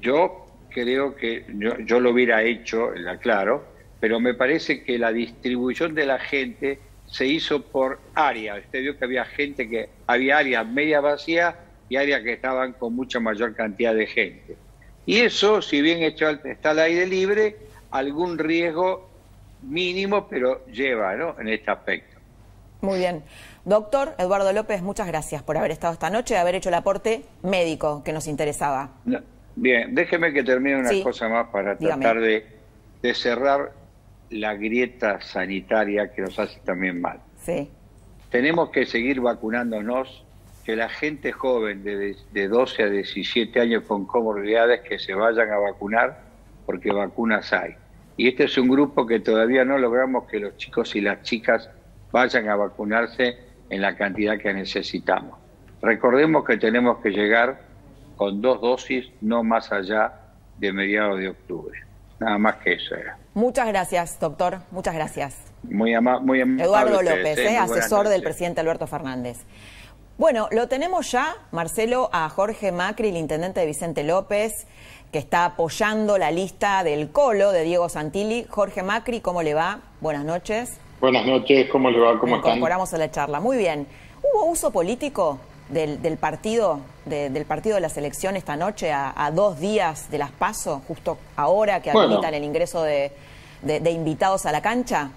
Yo 0.00 0.46
creo 0.70 1.14
que 1.14 1.44
yo, 1.84 2.00
lo 2.00 2.12
hubiera 2.12 2.42
hecho, 2.42 2.90
la 2.94 3.18
claro, 3.18 3.66
pero 4.00 4.18
me 4.18 4.32
parece 4.32 4.82
que 4.82 4.98
la 4.98 5.12
distribución 5.12 5.94
de 5.94 6.06
la 6.06 6.18
gente 6.18 6.78
se 7.04 7.26
hizo 7.26 7.60
por 7.60 8.00
áreas. 8.14 8.64
Usted 8.64 8.80
vio 8.80 8.98
que 8.98 9.04
había 9.04 9.26
gente 9.26 9.68
que 9.68 9.90
había 10.06 10.38
áreas 10.38 10.66
media 10.66 11.02
vacías 11.02 11.54
y 11.90 11.96
áreas 11.96 12.22
que 12.22 12.32
estaban 12.32 12.72
con 12.72 12.96
mucha 12.96 13.20
mayor 13.20 13.54
cantidad 13.54 13.94
de 13.94 14.06
gente. 14.06 14.56
Y 15.04 15.18
eso, 15.18 15.60
si 15.60 15.82
bien 15.82 16.02
está 16.02 16.70
al 16.70 16.78
aire 16.78 17.06
libre, 17.06 17.56
algún 17.90 18.38
riesgo 18.38 19.09
mínimo, 19.62 20.26
pero 20.28 20.64
lleva 20.66 21.14
¿no? 21.16 21.38
en 21.38 21.48
este 21.48 21.70
aspecto. 21.70 22.20
Muy 22.80 22.98
bien. 22.98 23.22
Doctor 23.64 24.14
Eduardo 24.18 24.52
López, 24.52 24.82
muchas 24.82 25.06
gracias 25.06 25.42
por 25.42 25.56
haber 25.58 25.70
estado 25.70 25.92
esta 25.92 26.10
noche 26.10 26.34
y 26.34 26.36
haber 26.38 26.54
hecho 26.54 26.70
el 26.70 26.74
aporte 26.76 27.22
médico 27.42 28.02
que 28.02 28.12
nos 28.12 28.26
interesaba. 28.26 28.90
bien, 29.54 29.94
déjeme 29.94 30.32
que 30.32 30.42
termine 30.42 30.78
una 30.78 30.90
cosa 31.02 31.28
más 31.28 31.48
para 31.48 31.76
tratar 31.76 32.20
de, 32.20 32.46
de, 33.02 33.14
cerrar 33.14 33.72
la 34.30 34.54
grieta 34.54 35.20
sanitaria 35.20 36.12
que 36.12 36.22
nos 36.22 36.38
hace 36.38 36.58
también 36.60 37.00
mal. 37.00 37.20
Sí. 37.44 37.68
Tenemos 38.30 38.70
que 38.70 38.86
seguir 38.86 39.20
vacunándonos, 39.20 40.24
que 40.64 40.76
la 40.76 40.88
gente 40.88 41.32
joven 41.32 41.82
de, 41.82 42.16
de 42.32 42.48
12 42.48 42.82
a 42.82 42.88
17 42.88 43.60
años 43.60 43.82
con 43.84 44.06
comorbilidades 44.06 44.80
que 44.82 44.98
se 44.98 45.14
vayan 45.14 45.50
a 45.50 45.58
vacunar, 45.58 46.20
porque 46.64 46.92
vacunas 46.92 47.52
hay. 47.52 47.74
Y 48.20 48.28
este 48.28 48.44
es 48.44 48.58
un 48.58 48.68
grupo 48.68 49.06
que 49.06 49.18
todavía 49.18 49.64
no 49.64 49.78
logramos 49.78 50.28
que 50.28 50.38
los 50.38 50.54
chicos 50.58 50.94
y 50.94 51.00
las 51.00 51.22
chicas 51.22 51.70
vayan 52.12 52.50
a 52.50 52.54
vacunarse 52.54 53.38
en 53.70 53.80
la 53.80 53.96
cantidad 53.96 54.36
que 54.36 54.52
necesitamos. 54.52 55.38
Recordemos 55.80 56.44
que 56.44 56.58
tenemos 56.58 56.98
que 56.98 57.12
llegar 57.12 57.62
con 58.16 58.42
dos 58.42 58.60
dosis, 58.60 59.06
no 59.22 59.42
más 59.42 59.72
allá 59.72 60.12
de 60.58 60.70
mediados 60.70 61.18
de 61.18 61.30
octubre. 61.30 61.80
Nada 62.18 62.36
más 62.36 62.56
que 62.56 62.74
eso 62.74 62.94
era. 62.94 63.16
Muchas 63.32 63.66
gracias, 63.68 64.20
doctor. 64.20 64.58
Muchas 64.70 64.94
gracias. 64.94 65.38
Muy, 65.62 65.98
muy 66.20 66.42
amable. 66.42 66.62
Eduardo 66.62 67.00
López, 67.00 67.38
¿eh? 67.38 67.56
asesor 67.56 68.10
del 68.10 68.22
presidente 68.22 68.60
Alberto 68.60 68.86
Fernández. 68.86 69.46
Bueno, 70.18 70.48
lo 70.50 70.68
tenemos 70.68 71.10
ya, 71.10 71.36
Marcelo, 71.52 72.10
a 72.12 72.28
Jorge 72.28 72.70
Macri, 72.70 73.08
el 73.08 73.16
intendente 73.16 73.60
de 73.60 73.66
Vicente 73.66 74.04
López 74.04 74.66
que 75.12 75.18
está 75.18 75.44
apoyando 75.44 76.18
la 76.18 76.30
lista 76.30 76.84
del 76.84 77.10
Colo 77.10 77.52
de 77.52 77.64
Diego 77.64 77.88
Santilli. 77.88 78.46
Jorge 78.48 78.82
Macri, 78.82 79.20
¿cómo 79.20 79.42
le 79.42 79.54
va? 79.54 79.80
Buenas 80.00 80.24
noches. 80.24 80.78
Buenas 81.00 81.26
noches, 81.26 81.68
¿cómo 81.70 81.90
le 81.90 81.98
va? 81.98 82.18
¿Cómo 82.18 82.36
Incorporamos 82.36 82.92
a 82.94 82.98
la 82.98 83.10
charla. 83.10 83.40
Muy 83.40 83.56
bien. 83.56 83.86
¿Hubo 84.22 84.44
uso 84.44 84.70
político 84.70 85.40
del, 85.68 86.18
partido, 86.18 86.80
del 87.06 87.44
partido 87.44 87.76
de 87.76 87.80
la 87.80 87.88
selección 87.88 88.36
esta 88.36 88.56
noche, 88.56 88.92
a, 88.92 89.30
dos 89.34 89.58
días 89.58 90.10
de 90.10 90.18
las 90.18 90.30
PASO, 90.30 90.82
justo 90.86 91.18
ahora 91.36 91.80
que 91.80 91.90
habilitan 91.90 92.34
el 92.34 92.44
ingreso 92.44 92.82
de, 92.82 93.12
invitados 93.90 94.46
a 94.46 94.52
la 94.52 94.60
cancha? 94.60 95.10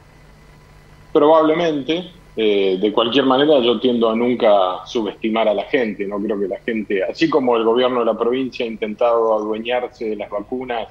Probablemente. 1.12 2.12
Eh, 2.36 2.80
de 2.82 2.92
cualquier 2.92 3.26
manera, 3.26 3.60
yo 3.60 3.80
tiendo 3.80 4.10
a 4.10 4.16
nunca 4.16 4.86
subestimar 4.86 5.48
a 5.48 5.54
la 5.54 5.64
gente. 5.66 6.08
No 6.08 6.20
creo 6.20 6.40
que 6.40 6.48
la 6.48 6.60
gente, 6.60 7.04
así 7.04 7.30
como 7.30 7.56
el 7.56 7.64
gobierno 7.64 8.00
de 8.00 8.06
la 8.06 8.18
provincia 8.18 8.66
ha 8.66 8.68
intentado 8.68 9.36
adueñarse 9.36 10.10
de 10.10 10.16
las 10.16 10.30
vacunas 10.30 10.88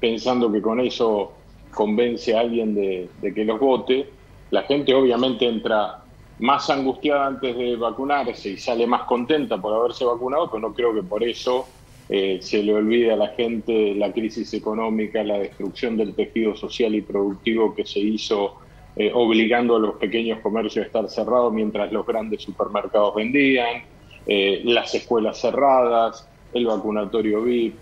pensando 0.00 0.50
que 0.50 0.62
con 0.62 0.80
eso 0.80 1.32
convence 1.72 2.34
a 2.34 2.40
alguien 2.40 2.74
de, 2.74 3.08
que 3.20 3.44
los 3.44 3.60
vote, 3.60 4.08
la 4.50 4.62
gente 4.62 4.94
obviamente 4.94 5.46
entra 5.46 6.02
más 6.40 6.68
angustiada 6.70 7.26
antes 7.26 7.56
de 7.56 7.76
vacunarse 7.76 8.50
y 8.50 8.56
sale 8.56 8.86
más 8.86 9.02
contenta 9.02 9.58
por 9.58 9.74
haberse 9.74 10.04
vacunado, 10.04 10.50
pero 10.50 10.68
no 10.68 10.74
creo 10.74 10.94
que 10.94 11.02
por 11.02 11.22
eso 11.22 11.66
eh, 12.08 12.38
se 12.40 12.62
le 12.62 12.74
olvide 12.74 13.12
a 13.12 13.16
la 13.16 13.28
gente 13.28 13.94
la 13.94 14.10
crisis 14.10 14.52
económica, 14.54 15.22
la 15.22 15.38
destrucción 15.38 15.96
del 15.96 16.14
tejido 16.14 16.56
social 16.56 16.94
y 16.94 17.02
productivo 17.02 17.74
que 17.74 17.84
se 17.84 18.00
hizo 18.00 18.56
eh, 18.96 19.10
obligando 19.14 19.76
a 19.76 19.78
los 19.78 19.96
pequeños 19.96 20.40
comercios 20.40 20.84
a 20.84 20.86
estar 20.86 21.08
cerrados 21.08 21.52
mientras 21.52 21.92
los 21.92 22.06
grandes 22.06 22.42
supermercados 22.42 23.14
vendían, 23.14 23.84
eh, 24.26 24.62
las 24.64 24.94
escuelas 24.94 25.40
cerradas, 25.40 26.28
el 26.52 26.66
vacunatorio 26.66 27.42
VIP, 27.42 27.74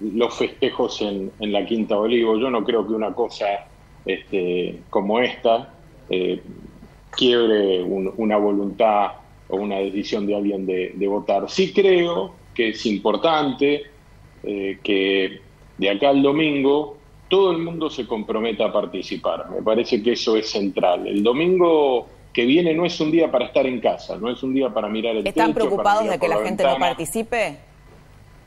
los 0.00 0.34
festejos 0.34 1.00
en, 1.00 1.30
en, 1.38 1.52
la 1.52 1.64
Quinta 1.64 1.98
Olivo. 1.98 2.36
Yo 2.38 2.50
no 2.50 2.62
creo 2.62 2.86
que 2.86 2.92
una 2.92 3.14
cosa 3.14 3.46
este, 4.04 4.80
como 4.90 5.18
esta 5.18 5.72
quiebre 7.10 7.82
una 7.82 8.36
voluntad 8.36 9.12
o 9.48 9.56
una 9.56 9.76
decisión 9.76 10.26
de 10.26 10.36
alguien 10.36 10.66
de, 10.66 11.06
votar. 11.08 11.50
Sí 11.50 11.72
creo 11.72 12.34
que 12.54 12.70
es 12.70 12.86
importante 12.86 13.82
eh, 14.42 14.78
que 14.82 15.40
de 15.76 15.90
acá 15.90 16.10
al 16.10 16.22
domingo 16.22 16.96
todo 17.30 17.52
el 17.52 17.58
mundo 17.58 17.88
se 17.88 18.06
comprometa 18.06 18.66
a 18.66 18.72
participar. 18.72 19.48
Me 19.50 19.62
parece 19.62 20.02
que 20.02 20.12
eso 20.12 20.36
es 20.36 20.50
central. 20.50 21.06
El 21.06 21.22
domingo 21.22 22.08
que 22.32 22.44
viene 22.44 22.74
no 22.74 22.84
es 22.84 23.00
un 23.00 23.12
día 23.12 23.30
para 23.30 23.46
estar 23.46 23.66
en 23.66 23.80
casa, 23.80 24.16
no 24.16 24.28
es 24.28 24.42
un 24.42 24.52
día 24.52 24.68
para 24.68 24.88
mirar 24.88 25.16
el 25.16 25.26
¿Están 25.26 25.54
preocupados 25.54 26.08
de 26.08 26.18
que 26.18 26.28
la, 26.28 26.38
gente 26.38 26.64
no 26.64 26.76
participe? 26.76 27.58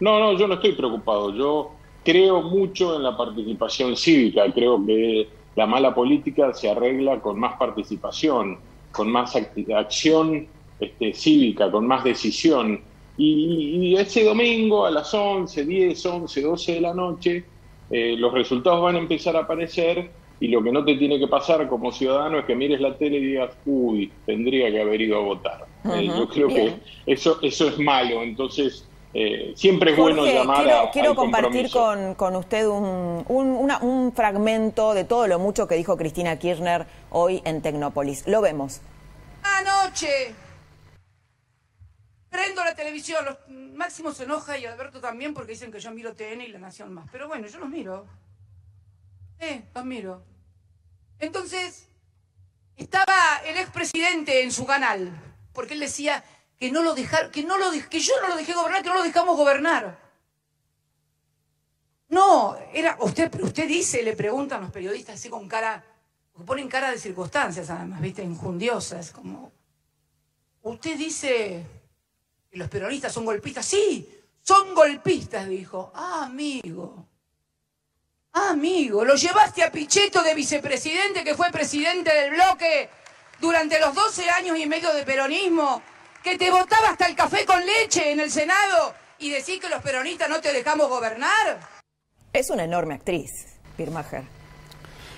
No, 0.01 0.19
no, 0.19 0.37
yo 0.37 0.47
no 0.49 0.55
estoy 0.55 0.73
preocupado. 0.73 1.33
Yo 1.33 1.71
creo 2.03 2.41
mucho 2.41 2.97
en 2.97 3.03
la 3.03 3.15
participación 3.15 3.95
cívica. 3.95 4.51
Creo 4.53 4.85
que 4.85 5.29
la 5.55 5.65
mala 5.65 5.95
política 5.95 6.53
se 6.53 6.69
arregla 6.69 7.21
con 7.21 7.39
más 7.39 7.55
participación, 7.55 8.57
con 8.91 9.09
más 9.09 9.33
acción 9.35 10.45
este, 10.81 11.13
cívica, 11.13 11.71
con 11.71 11.87
más 11.87 12.03
decisión. 12.03 12.81
Y, 13.15 13.95
ese 13.95 14.25
domingo 14.25 14.85
a 14.85 14.91
las 14.91 15.13
11, 15.13 15.63
10, 15.63 16.05
11, 16.05 16.41
12 16.41 16.73
de 16.73 16.81
la 16.81 16.93
noche, 16.93 17.45
eh, 17.93 18.15
los 18.17 18.33
resultados 18.33 18.81
van 18.81 18.95
a 18.95 18.99
empezar 18.99 19.35
a 19.35 19.41
aparecer 19.41 20.09
y 20.39 20.47
lo 20.47 20.63
que 20.63 20.71
no 20.71 20.83
te 20.83 20.95
tiene 20.95 21.19
que 21.19 21.27
pasar 21.27 21.69
como 21.69 21.91
ciudadano 21.91 22.39
es 22.39 22.45
que 22.45 22.55
mires 22.55 22.81
la 22.81 22.97
tele 22.97 23.17
y 23.17 23.25
digas, 23.27 23.51
uy, 23.67 24.11
tendría 24.25 24.71
que 24.71 24.81
haber 24.81 24.99
ido 24.99 25.17
a 25.17 25.21
votar. 25.21 25.65
Eh, 25.93 26.07
yo 26.07 26.27
creo 26.27 26.47
que 26.47 26.73
eso, 27.05 27.37
eso 27.43 27.67
es 27.67 27.77
malo. 27.77 28.23
Entonces, 28.23 28.89
eh, 29.13 29.53
siempre 29.55 29.91
es 29.91 29.97
bueno 29.97 30.25
llamar 30.25 30.63
quiero, 30.63 30.89
quiero 30.91 31.15
compartir 31.15 31.69
con, 31.69 32.15
con, 32.15 32.35
usted 32.35 32.67
un, 32.67 33.23
un, 33.27 33.71
un, 33.81 34.11
fragmento 34.11 34.95
de 34.95 35.03
todo 35.03 35.27
lo 35.27 35.37
mucho 35.37 35.67
que 35.67 35.75
dijo 35.75 35.95
Cristina 35.95 36.39
Kirchner 36.39 36.87
hoy 37.11 37.43
en 37.45 37.61
Tecnópolis. 37.61 38.27
Lo 38.27 38.41
vemos. 38.41 38.81
Anoche 39.43 40.33
prendo 42.33 42.63
la 42.63 42.73
televisión, 42.73 43.23
los, 43.23 43.37
Máximo 43.47 44.11
se 44.11 44.23
enoja 44.23 44.57
y 44.57 44.65
Alberto 44.65 44.99
también 44.99 45.35
porque 45.35 45.51
dicen 45.51 45.71
que 45.71 45.79
yo 45.79 45.91
miro 45.91 46.15
TN 46.15 46.41
y 46.41 46.47
La 46.47 46.57
Nación 46.57 46.91
más. 46.91 47.07
Pero 47.11 47.27
bueno, 47.27 47.47
yo 47.47 47.59
los 47.59 47.69
miro. 47.69 48.07
Eh, 49.39 49.63
los 49.75 49.85
miro. 49.85 50.25
Entonces, 51.19 51.87
estaba 52.75 53.13
el 53.45 53.57
expresidente 53.57 54.41
en 54.41 54.51
su 54.51 54.65
canal, 54.65 55.11
porque 55.53 55.75
él 55.75 55.79
decía, 55.79 56.23
que 56.57 56.71
no 56.71 56.81
lo 56.81 56.95
dejar, 56.95 57.29
que 57.29 57.43
no 57.43 57.57
lo 57.59 57.69
que 57.87 57.99
yo 57.99 58.13
no 58.21 58.29
lo 58.29 58.35
dejé 58.35 58.53
gobernar, 58.53 58.81
que 58.81 58.89
no 58.89 58.95
lo 58.95 59.03
dejamos 59.03 59.37
gobernar. 59.37 59.99
No, 62.09 62.57
era, 62.73 62.97
usted, 62.99 63.31
usted 63.41 63.67
dice, 63.67 64.01
le 64.01 64.15
preguntan 64.15 64.61
los 64.61 64.71
periodistas 64.71 65.15
así 65.15 65.29
con 65.29 65.47
cara, 65.47 65.83
ponen 66.45 66.67
cara 66.67 66.89
de 66.89 66.97
circunstancias 66.97 67.69
además, 67.69 68.01
viste, 68.01 68.23
injundiosas, 68.23 69.11
como, 69.11 69.51
usted 70.63 70.97
dice 70.97 71.63
que 72.53 72.59
los 72.59 72.69
peronistas 72.69 73.11
son 73.11 73.25
golpistas, 73.25 73.65
sí, 73.65 74.07
son 74.43 74.75
golpistas, 74.75 75.49
dijo, 75.49 75.91
ah, 75.95 76.25
amigo, 76.25 77.07
ah, 78.33 78.51
amigo, 78.51 79.03
lo 79.03 79.15
llevaste 79.15 79.63
a 79.63 79.71
Pichetto 79.71 80.21
de 80.21 80.35
vicepresidente, 80.35 81.23
que 81.23 81.33
fue 81.33 81.49
presidente 81.49 82.13
del 82.13 82.29
bloque 82.29 82.91
durante 83.41 83.79
los 83.79 83.95
12 83.95 84.29
años 84.29 84.59
y 84.59 84.67
medio 84.67 84.93
de 84.93 85.01
peronismo, 85.01 85.81
que 86.23 86.37
te 86.37 86.51
votaba 86.51 86.89
hasta 86.91 87.07
el 87.07 87.15
café 87.15 87.43
con 87.43 87.65
leche 87.65 88.11
en 88.11 88.19
el 88.19 88.29
Senado 88.29 88.93
y 89.17 89.31
decís 89.31 89.59
que 89.59 89.67
los 89.67 89.81
peronistas 89.81 90.29
no 90.29 90.39
te 90.39 90.53
dejamos 90.53 90.89
gobernar? 90.89 91.59
Es 92.31 92.51
una 92.51 92.65
enorme 92.65 92.93
actriz, 92.93 93.31
Pirmacher. 93.75 94.25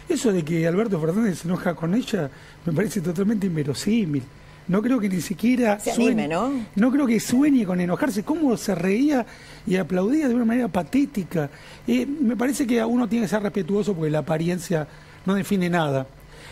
Eso 0.08 0.32
de 0.32 0.46
que 0.46 0.66
Alberto 0.66 1.02
Fernández 1.02 1.40
se 1.40 1.50
enoja 1.50 1.76
con 1.76 1.96
ella 1.96 2.30
me 2.66 2.72
parece 2.72 3.02
totalmente 3.02 3.48
inverosímil. 3.48 4.24
No 4.68 4.82
creo 4.82 5.00
que 5.00 5.10
ni 5.10 5.22
siquiera 5.22 5.80
se 5.80 5.94
sueñe, 5.94 6.28
¿no? 6.28 6.52
No 6.76 6.92
creo 6.92 7.06
que 7.06 7.20
sueñe 7.20 7.66
con 7.66 7.80
enojarse. 7.80 8.24
¿Cómo 8.24 8.58
se 8.58 8.74
reía 8.74 9.26
y 9.68 9.76
aplaudía 9.76 10.28
de 10.28 10.34
una 10.34 10.46
manera 10.46 10.68
patética? 10.68 11.50
Eh, 11.88 12.06
me 12.06 12.36
parece 12.36 12.66
que 12.66 12.84
uno 12.84 13.08
tiene 13.08 13.26
que 13.26 13.30
ser 13.30 13.44
respetuoso 13.44 13.94
porque 13.94 14.10
la 14.10 14.20
apariencia 14.20 14.88
no 15.26 15.36
define 15.36 15.70
nada. 15.70 16.08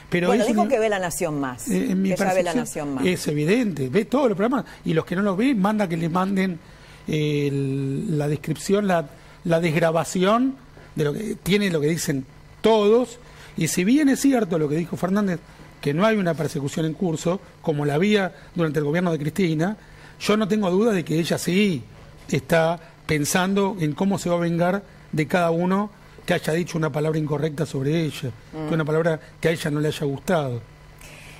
Pero 0.10 0.28
bueno, 0.28 0.46
dijo 0.46 0.68
que 0.68 0.78
ve 0.78 0.90
la 0.90 1.00
Nación 1.00 1.40
Más. 1.40 1.68
Eh, 1.70 1.92
en 1.92 2.02
mi 2.02 2.10
ve 2.14 2.44
la 2.44 2.54
Nación 2.54 2.94
Más. 2.94 3.06
Es 3.06 3.28
evidente, 3.28 3.90
ve 3.90 4.06
todos 4.06 4.30
los 4.30 4.38
programas 4.38 4.66
y 4.86 4.94
los 4.94 5.06
que 5.06 5.16
no 5.16 5.24
los 5.24 5.36
ven, 5.36 5.60
manda 5.60 5.90
que 5.90 5.98
le 5.98 6.10
manden 6.10 6.60
la 7.08 8.28
descripción, 8.28 8.88
la, 8.88 9.10
la 9.44 9.60
desgrabación 9.60 10.56
de 10.96 11.04
lo 11.04 11.14
que 11.14 11.36
tiene 11.42 11.70
lo 11.70 11.82
que 11.82 11.88
dicen 11.88 12.26
todos. 12.62 13.20
Y 13.58 13.68
si 13.68 13.84
bien 13.84 14.10
es 14.10 14.20
cierto 14.20 14.58
lo 14.58 14.70
que 14.70 14.76
dijo 14.76 14.98
Fernández, 14.98 15.40
que 15.84 15.94
no 15.94 16.06
hay 16.06 16.16
una 16.16 16.34
persecución 16.34 16.86
en 16.86 16.94
curso, 16.94 17.42
como 17.62 17.84
la 17.84 17.96
había 17.96 18.34
durante 18.56 18.80
el 18.80 18.86
gobierno 18.86 19.12
de 19.12 19.20
Cristina, 19.20 19.76
yo 20.18 20.38
no 20.38 20.48
tengo 20.48 20.72
duda 20.72 20.94
de 20.94 21.04
que 21.04 21.20
ella 21.20 21.38
sí 21.38 21.84
está 22.30 22.80
pensando 23.06 23.76
en 23.78 23.92
cómo 23.92 24.18
se 24.18 24.30
va 24.30 24.38
a 24.38 24.40
vengar 24.40 24.82
de 25.12 25.28
cada 25.28 25.52
uno 25.52 25.90
que 26.26 26.36
haya 26.36 26.54
dicho 26.54 26.78
una 26.78 26.90
palabra 26.90 27.20
incorrecta 27.20 27.66
sobre 27.66 28.00
ella, 28.00 28.32
que 28.54 28.58
mm. 28.58 28.72
una 28.72 28.86
palabra 28.86 29.20
que 29.42 29.50
a 29.50 29.52
ella 29.52 29.72
no 29.72 29.82
le 29.82 29.90
haya 29.90 30.06
gustado. 30.06 30.62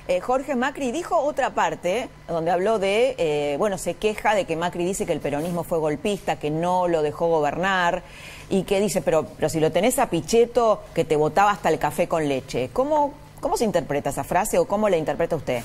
Eh, 0.08 0.20
Jorge 0.20 0.54
Macri 0.56 0.92
dijo 0.92 1.16
otra 1.16 1.54
parte 1.54 2.10
donde 2.28 2.50
habló 2.50 2.78
de, 2.78 3.14
eh, 3.16 3.56
bueno, 3.58 3.78
se 3.78 3.94
queja 3.94 4.34
de 4.34 4.44
que 4.44 4.56
Macri 4.56 4.84
dice 4.84 5.06
que 5.06 5.14
el 5.14 5.20
peronismo 5.20 5.64
fue 5.64 5.78
golpista, 5.78 6.38
que 6.38 6.50
no 6.50 6.86
lo 6.86 7.00
dejó 7.00 7.28
gobernar 7.28 8.02
y 8.50 8.64
que 8.64 8.78
dice, 8.78 9.00
pero, 9.00 9.24
pero 9.24 9.48
si 9.48 9.58
lo 9.58 9.72
tenés 9.72 9.98
a 9.98 10.10
Pichetto 10.10 10.82
que 10.94 11.06
te 11.06 11.16
votaba 11.16 11.52
hasta 11.52 11.70
el 11.70 11.78
café 11.78 12.08
con 12.08 12.28
leche, 12.28 12.68
¿cómo, 12.74 13.23
cómo 13.44 13.58
se 13.58 13.66
interpreta 13.66 14.08
esa 14.08 14.24
frase 14.24 14.56
o 14.56 14.64
cómo 14.64 14.88
la 14.88 14.96
interpreta 14.96 15.36
usted? 15.36 15.62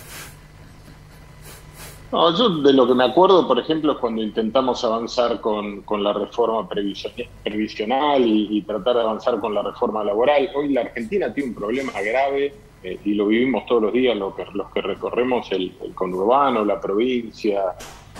No, 2.11 2.37
yo 2.37 2.61
de 2.61 2.73
lo 2.73 2.85
que 2.85 2.93
me 2.93 3.05
acuerdo, 3.05 3.47
por 3.47 3.57
ejemplo, 3.57 3.93
es 3.93 3.99
cuando 3.99 4.21
intentamos 4.21 4.83
avanzar 4.83 5.39
con, 5.39 5.85
la 6.03 6.11
reforma 6.11 6.67
previsional 6.67 8.21
y, 8.25 8.61
tratar 8.63 8.95
de 8.95 9.01
avanzar 9.03 9.39
con 9.39 9.53
la 9.53 9.61
reforma 9.61 10.03
laboral. 10.03 10.49
Hoy 10.55 10.73
la 10.73 10.81
Argentina 10.81 11.33
tiene 11.33 11.51
un 11.51 11.55
problema 11.55 11.93
grave 12.01 12.53
eh, 12.83 12.99
y 13.05 13.13
lo 13.13 13.27
vivimos 13.27 13.65
todos 13.65 13.83
los 13.83 13.93
días 13.93 14.17
los 14.17 14.35
que, 14.35 14.45
los 14.53 14.69
que 14.71 14.81
recorremos 14.81 15.49
el, 15.53 15.73
conurbano, 15.95 16.65
la 16.65 16.81
provincia, 16.81 17.75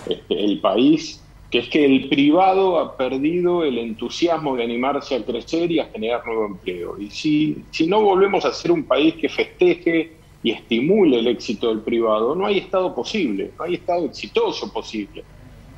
este, 0.08 0.41
el 0.41 0.62
país, 0.62 1.22
que 1.49 1.59
es 1.59 1.69
que 1.69 1.83
el 1.83 2.09
privado 2.09 2.79
ha 2.79 2.95
perdido 2.95 3.63
el 3.63 3.77
entusiasmo 3.79 4.55
de 4.55 4.63
animarse 4.63 5.15
a 5.15 5.25
crecer 5.25 5.71
y 5.71 5.79
a 5.79 5.85
generar 5.85 6.25
nuevo 6.25 6.45
empleo. 6.45 6.99
Y 6.99 7.09
si, 7.09 7.63
si 7.71 7.88
no 7.88 8.01
volvemos 8.01 8.45
a 8.45 8.53
ser 8.53 8.71
un 8.71 8.83
país 8.83 9.15
que 9.15 9.29
festeje 9.29 10.13
y 10.43 10.51
estimule 10.51 11.19
el 11.19 11.27
éxito 11.27 11.69
del 11.69 11.79
privado, 11.79 12.35
no 12.35 12.45
hay 12.45 12.59
Estado 12.59 12.93
posible, 12.93 13.51
no 13.57 13.65
hay 13.65 13.75
Estado 13.75 14.05
exitoso 14.05 14.71
posible. 14.71 15.23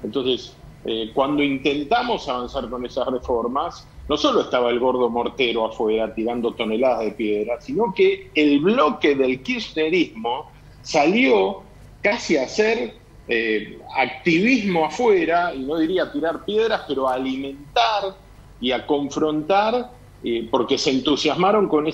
Entonces, 0.04 0.56
eh, 0.84 1.12
cuando 1.14 1.42
intentamos 1.42 2.28
avanzar 2.28 2.70
con 2.70 2.86
esas 2.86 3.08
reformas, 3.08 3.88
no 4.10 4.18
solo 4.18 4.42
estaba 4.42 4.72
el 4.72 4.80
gordo 4.80 5.10
mortero 5.10 5.66
afuera 5.66 6.14
tirando 6.14 6.54
toneladas 6.54 7.06
de 7.06 7.12
piedra, 7.12 7.62
sino 7.62 7.94
que 7.94 8.30
el 8.36 8.60
bloque 8.60 9.16
del 9.16 9.42
kirchnerismo 9.42 10.52
salió 10.82 11.62
casi 12.02 12.36
a 12.36 12.44
hacer 12.44 12.96
eh, 13.34 13.80
activismo 13.96 14.84
afuera, 14.84 15.56
y 15.56 15.60
no 15.60 15.78
diría 15.78 16.12
tirar 16.12 16.44
piedras, 16.44 16.82
pero 16.86 17.08
a 17.08 17.14
alimentar 17.14 18.14
y 18.60 18.74
a 18.74 18.86
confrontar 18.86 19.90
eh, 20.22 20.50
porque 20.52 20.78
se 20.78 20.90
entusiasmaron 20.90 21.70
con, 21.70 21.86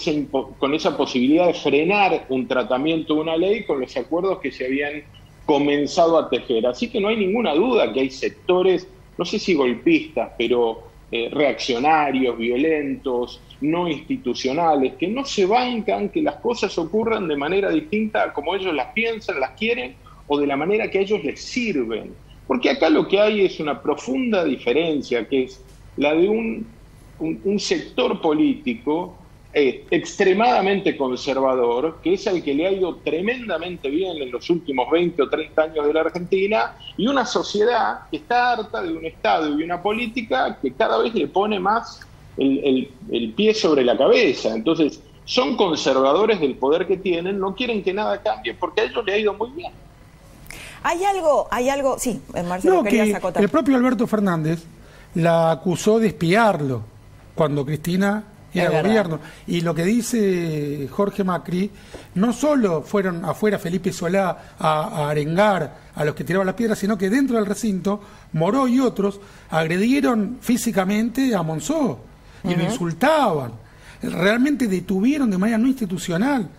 con 0.58 0.74
esa 0.74 0.98
posibilidad 0.98 1.46
de 1.46 1.54
frenar 1.54 2.26
un 2.30 2.48
tratamiento 2.48 3.14
de 3.14 3.20
una 3.20 3.38
ley 3.38 3.66
con 3.66 3.80
los 3.80 3.96
acuerdos 3.96 4.40
que 4.40 4.52
se 4.52 4.66
habían 4.66 5.04
comenzado 5.46 6.18
a 6.18 6.28
tejer. 6.28 6.66
Así 6.66 6.90
que 6.90 7.00
no 7.00 7.10
hay 7.10 7.18
ninguna 7.18 7.54
duda 7.54 7.94
que 7.94 8.00
hay 8.00 8.10
sectores, 8.10 8.88
no 9.16 9.24
sé 9.24 9.38
si 9.38 9.54
golpistas, 9.54 10.32
pero 10.40 10.86
eh, 11.12 11.30
reaccionarios, 11.32 12.36
violentos, 12.36 13.42
no 13.62 13.88
institucionales, 13.88 14.96
que 14.96 15.08
no 15.08 15.24
se 15.24 15.46
bancan 15.46 16.10
que 16.10 16.24
las 16.24 16.38
cosas 16.38 16.76
ocurran 16.80 17.28
de 17.28 17.38
manera 17.38 17.70
distinta 17.70 18.24
a 18.24 18.34
como 18.34 18.56
ellos 18.56 18.74
las 18.74 18.88
piensan, 18.94 19.40
las 19.40 19.52
quieren 19.52 20.07
o 20.28 20.40
de 20.40 20.48
la 20.48 20.58
manera 20.58 20.90
que 20.90 21.00
a 21.00 21.02
ellos 21.02 21.24
les 21.24 21.42
sirven. 21.42 22.14
Porque 22.48 22.70
acá 22.70 22.90
lo 22.90 23.08
que 23.08 23.20
hay 23.20 23.46
es 23.46 23.60
una 23.60 23.82
profunda 23.82 24.44
diferencia, 24.44 25.28
que 25.28 25.44
es 25.44 25.62
la 25.98 26.14
de 26.14 26.30
un, 26.30 26.68
un 27.20 27.60
sector 27.60 28.22
político 28.22 29.16
extremadamente 29.54 30.96
conservador, 30.96 31.98
que 32.04 32.14
es 32.14 32.28
el 32.28 32.44
que 32.44 32.54
le 32.54 32.68
ha 32.68 32.72
ido 32.72 32.96
tremendamente 32.98 33.90
bien 33.90 34.22
en 34.22 34.32
los 34.32 34.50
últimos 34.50 34.90
20 34.92 35.22
o 35.22 35.30
30 35.30 35.62
años 35.62 35.88
de 35.88 35.94
la 35.94 36.02
Argentina, 36.02 36.76
y 36.96 37.08
una 37.08 37.26
sociedad 37.26 38.02
que 38.12 38.18
está 38.18 38.52
harta 38.52 38.84
de 38.84 38.94
un 38.94 39.06
Estado 39.06 39.60
y 39.60 39.64
una 39.64 39.82
política 39.82 40.58
que 40.62 40.72
cada 40.74 41.00
vez 41.00 41.14
le 41.16 41.28
pone 41.28 41.60
más 41.60 42.02
el, 42.38 42.90
el 43.10 43.34
pie 43.34 43.54
sobre 43.54 43.84
la 43.84 43.98
cabeza. 43.98 44.54
Entonces, 44.54 45.02
son 45.26 45.58
conservadores 45.58 46.40
del 46.40 46.56
poder 46.56 46.86
que 46.86 46.98
tienen, 46.98 47.40
no 47.40 47.56
quieren 47.56 47.84
que 47.84 47.94
nada 47.94 48.22
cambie, 48.22 48.54
porque 48.54 48.82
a 48.82 48.84
ellos 48.86 49.04
le 49.06 49.14
ha 49.14 49.18
ido 49.18 49.34
muy 49.34 49.50
bien. 49.52 49.72
Hay 50.84 51.04
algo, 51.04 51.48
hay 51.52 51.70
algo, 51.70 51.98
sí, 52.00 52.22
Marcelo, 52.48 52.76
no, 52.76 52.84
que 52.84 53.20
El 53.36 53.50
propio 53.50 53.76
Alberto 53.76 54.08
Fernández 54.08 54.64
la 55.16 55.52
acusó 55.52 56.00
de 56.00 56.08
espiarlo 56.08 56.84
cuando 57.36 57.66
Cristina 57.66 58.24
era 58.54 58.82
gobierno. 58.82 59.20
Y 59.46 59.62
lo 59.62 59.74
que 59.74 59.84
dice 59.84 60.88
Jorge 60.92 61.24
Macri, 61.24 61.70
no 62.16 62.34
solo 62.34 62.82
fueron 62.82 63.24
afuera 63.26 63.60
Felipe 63.60 63.92
Solá 63.94 64.56
a, 64.60 65.10
arengar 65.10 65.88
a 65.96 66.06
los 66.06 66.16
que 66.16 66.24
tiraban 66.24 66.48
las 66.48 66.56
piedras, 66.56 66.80
sino 66.80 66.98
que 66.98 67.10
dentro 67.10 67.38
del 67.38 67.46
recinto, 67.46 68.02
Moró 68.34 68.68
y 68.68 68.80
otros 68.80 69.20
agredieron 69.50 70.38
físicamente 70.42 71.36
a 71.36 71.44
Monzó 71.44 72.00
y 72.44 72.56
lo 72.56 72.64
insultaban. 72.64 73.54
Realmente 74.02 74.68
detuvieron 74.68 75.30
de 75.30 75.38
manera 75.38 75.58
no 75.58 75.68
institucional 75.68 76.50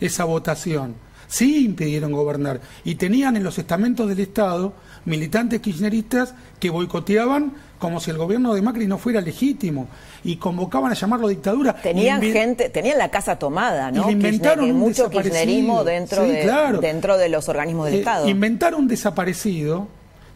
esa 0.00 0.24
votación. 0.24 0.94
Sí 1.28 1.64
impidieron 1.64 2.12
gobernar. 2.12 2.60
Y 2.84 2.96
tenían 2.96 3.36
en 3.36 3.44
los 3.44 3.58
estamentos 3.58 4.08
del 4.08 4.20
Estado 4.20 4.72
militantes 5.04 5.60
kirchneristas 5.60 6.34
que 6.58 6.70
boicoteaban 6.70 7.52
como 7.78 8.00
si 8.00 8.10
el 8.10 8.18
gobierno 8.18 8.54
de 8.54 8.62
Macri 8.62 8.86
no 8.86 8.98
fuera 8.98 9.20
legítimo 9.20 9.86
y 10.24 10.36
convocaban 10.36 10.90
a 10.90 10.94
llamarlo 10.94 11.28
dictadura. 11.28 11.74
Tenían 11.74 12.20
gente, 12.20 12.70
tenían 12.70 12.98
la 12.98 13.10
casa 13.10 13.38
tomada, 13.38 13.92
¿no? 13.92 14.08
Y 14.08 14.12
inventaron 14.12 14.72
mucho 14.72 15.08
kirchnerismo 15.08 15.84
dentro, 15.84 16.24
de, 16.24 16.78
dentro 16.80 17.16
de 17.16 17.28
los 17.28 17.48
organismos 17.48 17.86
del 17.86 17.94
eh, 17.94 17.98
Estado. 17.98 18.28
Inventaron 18.28 18.80
un 18.80 18.88
desaparecido, 18.88 19.86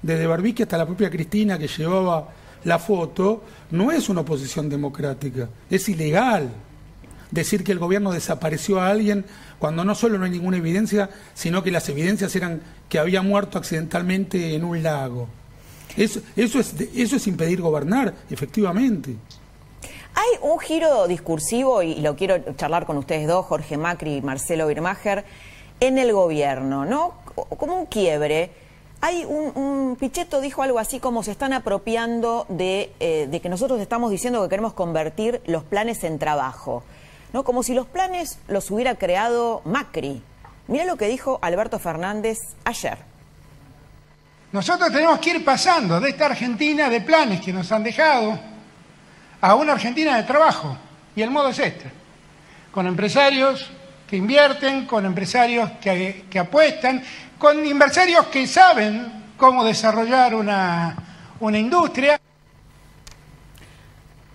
desde 0.02 0.26
Barbique 0.26 0.62
hasta 0.62 0.78
la 0.78 0.87
propia 0.87 1.11
Cristina 1.11 1.59
que 1.59 1.66
llevaba 1.66 2.28
la 2.64 2.78
foto, 2.78 3.42
no 3.72 3.90
es 3.90 4.09
una 4.09 4.20
oposición 4.20 4.68
democrática, 4.68 5.48
es 5.68 5.88
ilegal 5.88 6.48
decir 7.33 7.64
que 7.64 7.72
el 7.72 7.78
gobierno 7.78 8.12
desapareció 8.12 8.81
a 8.81 8.88
alguien 8.88 9.24
cuando 9.62 9.85
no 9.85 9.94
solo 9.94 10.18
no 10.18 10.25
hay 10.25 10.33
ninguna 10.33 10.57
evidencia, 10.57 11.09
sino 11.35 11.62
que 11.62 11.70
las 11.70 11.88
evidencias 11.88 12.35
eran 12.35 12.61
que 12.88 12.98
había 12.98 13.22
muerto 13.22 13.59
accidentalmente 13.59 14.57
en 14.57 14.64
un 14.64 14.83
lago. 14.83 15.29
Eso, 15.96 16.18
eso, 16.35 16.59
es, 16.59 16.75
eso 16.96 17.14
es 17.14 17.27
impedir 17.29 17.61
gobernar, 17.61 18.12
efectivamente. 18.29 19.14
Hay 20.14 20.40
un 20.42 20.59
giro 20.59 21.07
discursivo, 21.07 21.81
y 21.81 22.01
lo 22.01 22.16
quiero 22.16 22.38
charlar 22.57 22.87
con 22.87 22.96
ustedes 22.96 23.29
dos, 23.29 23.46
Jorge 23.46 23.77
Macri 23.77 24.16
y 24.16 24.20
Marcelo 24.20 24.66
Birmacher, 24.66 25.25
en 25.79 25.96
el 25.96 26.12
gobierno, 26.12 26.85
¿no? 26.85 27.14
Como 27.37 27.79
un 27.79 27.87
quiebre. 27.87 28.51
Hay 29.01 29.25
un, 29.25 29.57
un 29.57 29.94
Pichetto 29.94 30.40
dijo 30.40 30.64
algo 30.64 30.81
así 30.81 30.98
como 30.98 31.22
se 31.22 31.31
están 31.31 31.53
apropiando 31.53 32.46
de, 32.48 32.90
eh, 32.98 33.29
de 33.31 33.40
que 33.40 33.48
nosotros 33.48 33.81
estamos 33.81 34.11
diciendo 34.11 34.42
que 34.42 34.48
queremos 34.48 34.72
convertir 34.72 35.40
los 35.46 35.62
planes 35.62 36.03
en 36.03 36.18
trabajo, 36.18 36.83
¿no? 37.33 37.45
Como 37.45 37.62
si 37.62 37.75
los 37.75 37.87
planes 37.87 38.38
los 38.49 38.71
hubiera 38.71 38.97
creado 38.97 39.62
Macri. 39.64 40.23
Mira 40.68 40.85
lo 40.85 40.97
que 40.97 41.09
dijo 41.09 41.38
Alberto 41.42 41.79
Fernández 41.79 42.38
ayer. 42.64 42.99
Nosotros 44.53 44.92
tenemos 44.92 45.18
que 45.18 45.31
ir 45.31 45.45
pasando 45.45 45.99
de 45.99 46.11
esta 46.11 46.27
Argentina 46.27 46.90
de 46.90 47.01
planes 47.01 47.40
que 47.40 47.53
nos 47.53 47.73
han 47.73 47.83
dejado 47.83 48.38
a 49.40 49.55
una 49.55 49.73
Argentina 49.73 50.16
de 50.16 50.23
trabajo. 50.25 50.77
Y 51.16 51.23
el 51.23 51.31
modo 51.31 51.49
es 51.49 51.59
este, 51.59 51.90
con 52.71 52.87
empresarios 52.87 53.71
que 54.07 54.16
invierten, 54.16 54.87
con 54.87 55.07
empresarios 55.07 55.71
que, 55.81 56.38
apuestan, 56.38 57.03
con 57.38 57.64
empresarios 57.64 58.27
que 58.27 58.47
saben 58.47 59.33
cómo 59.38 59.64
desarrollar 59.64 60.35
una, 60.35 60.97
industria. 61.40 62.21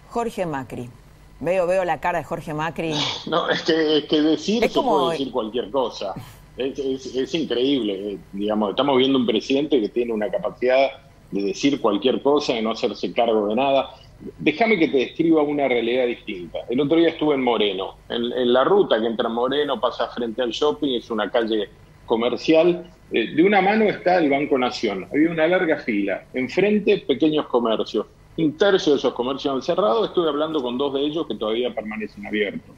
Jorge 0.10 0.46
Macri. 0.48 0.90
Veo, 1.40 1.68
veo 1.68 1.86
la 1.86 2.00
cara 2.00 2.20
de 2.20 2.24
Jorge 2.24 2.54
Macri. 2.54 2.94
No, 3.28 3.50
es 3.50 3.62
que, 3.64 4.22
decir 4.22 4.64
es 4.64 4.74
puede 4.74 5.12
decir 5.12 5.32
cualquier 5.32 5.70
cosa. 5.70 6.14
Es, 6.58 7.36
increíble, 7.36 8.14
eh, 8.14 8.18
digamos, 8.34 8.72
estamos 8.72 8.98
viendo 8.98 9.20
un 9.20 9.28
presidente 9.28 9.80
que 9.80 9.90
tiene 9.90 10.12
una 10.12 10.30
capacidad 10.30 10.90
de 11.30 11.42
decir 11.44 11.80
cualquier 11.80 12.22
cosa, 12.24 12.54
de 12.54 12.64
no 12.64 12.72
hacerse 12.72 13.14
cargo 13.14 13.48
de 13.48 13.56
nada. 13.56 13.90
Déjame 14.40 14.80
que 14.80 14.88
te 14.88 14.98
describa 14.98 15.44
una 15.44 15.68
realidad 15.68 16.08
distinta. 16.08 16.60
El 16.68 16.82
otro 16.82 16.98
día 16.98 17.10
estuve 17.10 17.36
en 17.36 17.44
Moreno, 17.44 17.98
en, 18.10 18.52
la 18.52 18.64
ruta 18.64 19.00
que 19.00 19.06
entra 19.06 19.30
Moreno, 19.30 19.80
pasa 19.80 20.08
frente 20.08 20.42
al 20.42 20.50
shopping, 20.50 20.96
es 20.96 21.12
una 21.12 21.30
calle 21.30 21.70
comercial. 22.08 22.90
Eh, 23.12 23.36
de 23.36 23.44
una 23.44 23.62
mano 23.62 23.86
está 23.86 24.18
el 24.18 24.32
Banco 24.32 24.58
Nación. 24.58 25.08
Había 25.12 25.30
una 25.30 25.48
larga 25.48 25.78
fila. 25.78 26.24
Enfrente, 26.34 26.98
pequeños 27.08 27.46
comercios. 27.46 28.08
Un 28.38 28.56
tercio 28.58 28.94
de 28.94 29.00
esos 29.00 29.14
comercios 29.14 29.56
han 29.56 29.62
cerrado. 29.62 30.06
Estuve 30.06 30.30
hablando 30.30 30.62
con 30.62 30.78
dos 30.78 30.94
de 30.94 31.02
ellos 31.02 31.26
que 31.28 31.36
todavía 31.36 31.74
permanecen 31.74 32.26
abiertos. 32.26 32.76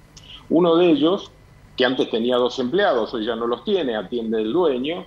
Uno 0.50 0.76
de 0.78 0.92
ellos 0.92 1.32
que 1.80 1.86
antes 1.86 2.10
tenía 2.10 2.36
dos 2.36 2.60
empleados, 2.60 3.14
hoy 3.14 3.26
ya 3.26 3.38
no 3.38 3.48
los 3.48 3.64
tiene, 3.64 3.96
atiende 3.96 4.42
el 4.42 4.52
dueño. 4.52 5.06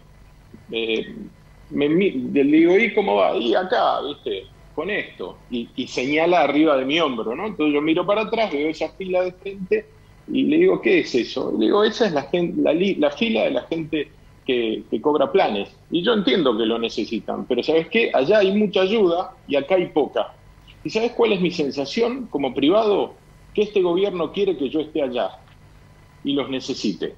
Eh, 0.71 1.15
me, 1.69 1.89
le 1.89 2.45
digo, 2.45 2.79
¿y 2.79 2.95
cómo 2.95 3.17
va? 3.17 3.37
Y 3.37 3.55
acá, 3.55 4.01
¿viste? 4.01 4.47
Con 4.75 4.89
esto. 4.89 5.37
Y, 5.51 5.69
señala 5.87 6.41
arriba 6.41 6.79
de 6.79 6.87
mi 6.87 6.99
hombro, 6.99 7.35
¿no? 7.35 7.47
Entonces 7.47 7.75
yo 7.75 7.83
miro 7.83 8.07
para 8.07 8.23
atrás, 8.23 8.51
veo 8.53 8.71
esa 8.71 8.89
fila 8.91 9.23
de 9.23 9.35
gente 9.45 9.87
y 10.29 10.45
le 10.45 10.57
digo, 10.57 10.81
¿qué 10.81 11.01
es 11.01 11.15
eso? 11.15 11.53
le 11.59 11.67
digo, 11.67 11.85
esa 11.85 12.07
es 12.07 12.13
la, 12.13 12.27
la, 12.31 13.11
fila 13.11 13.45
de 13.45 13.51
la 13.51 13.63
gente 13.65 14.11
que, 14.47 14.83
que, 14.91 15.01
cobra 15.03 15.31
planes. 15.31 15.69
Y 15.91 16.03
yo 16.03 16.15
entiendo 16.15 16.57
que 16.57 16.65
lo 16.65 16.79
necesitan, 16.79 17.45
pero 17.47 17.63
¿sabes 17.63 17.89
qué? 17.89 18.11
Allá 18.15 18.39
hay 18.39 18.57
mucha 18.57 18.81
ayuda 18.81 19.33
y 19.47 19.57
acá 19.57 19.75
hay 19.75 19.89
poca. 19.89 20.33
¿Y 20.85 20.91
sabes 20.91 21.13
cuál 21.13 21.33
es 21.33 21.41
mi 21.41 21.51
sensación 21.51 22.27
como 22.31 22.55
privado? 22.55 23.15
Que 23.55 23.63
este 23.63 23.83
gobierno 23.83 24.33
quiere 24.33 24.57
que 24.57 24.69
yo 24.69 24.81
esté 24.81 25.03
allá 25.03 25.31
y 26.25 26.33
los 26.33 26.49
necesite. 26.49 27.15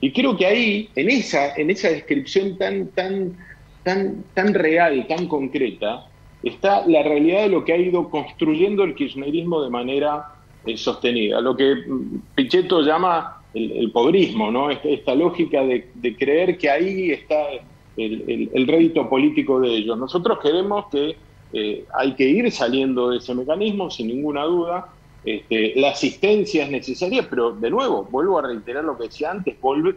Y 0.00 0.12
creo 0.12 0.36
que 0.36 0.46
ahí, 0.46 0.88
en 0.96 1.10
esa, 1.10 1.54
en 1.56 1.70
esa 1.70 1.90
descripción 1.90 2.56
tan, 2.56 2.88
tan, 2.88 3.36
tan, 3.82 4.24
tan 4.34 4.54
real, 4.54 5.06
tan 5.06 5.26
concreta, 5.26 6.06
está 6.42 6.86
la 6.86 7.02
realidad 7.02 7.42
de 7.42 7.48
lo 7.50 7.64
que 7.64 7.72
ha 7.72 7.76
ido 7.76 8.08
construyendo 8.08 8.84
el 8.84 8.94
kirchnerismo 8.94 9.62
de 9.62 9.70
manera 9.70 10.34
eh, 10.66 10.76
sostenida. 10.76 11.40
Lo 11.40 11.56
que 11.56 11.74
mm, 11.74 12.22
Pichetto 12.34 12.80
llama 12.82 13.42
el, 13.54 13.90
pobrismo, 13.92 14.50
¿no? 14.50 14.70
Esta, 14.70 15.14
lógica 15.14 15.62
de, 15.62 16.16
creer 16.16 16.56
que 16.56 16.70
ahí 16.70 17.10
está 17.10 17.48
el, 17.96 18.66
rédito 18.66 19.08
político 19.08 19.60
de 19.60 19.68
ellos. 19.68 19.98
Nosotros 19.98 20.38
queremos 20.40 20.86
que 20.86 21.16
eh, 21.52 21.84
hay 21.94 22.14
que 22.14 22.24
ir 22.24 22.50
saliendo 22.52 23.10
de 23.10 23.18
ese 23.18 23.34
mecanismo, 23.34 23.90
sin 23.90 24.08
ninguna 24.08 24.44
duda, 24.44 24.86
este, 25.24 25.74
la 25.76 25.90
asistencia 25.90 26.64
es 26.64 26.70
necesaria, 26.70 27.26
pero 27.28 27.52
de 27.52 27.70
nuevo, 27.70 28.04
vuelvo 28.10 28.38
a 28.38 28.42
reiterar 28.42 28.84
lo 28.84 28.96
que 28.96 29.04
decía 29.04 29.30
antes, 29.30 29.56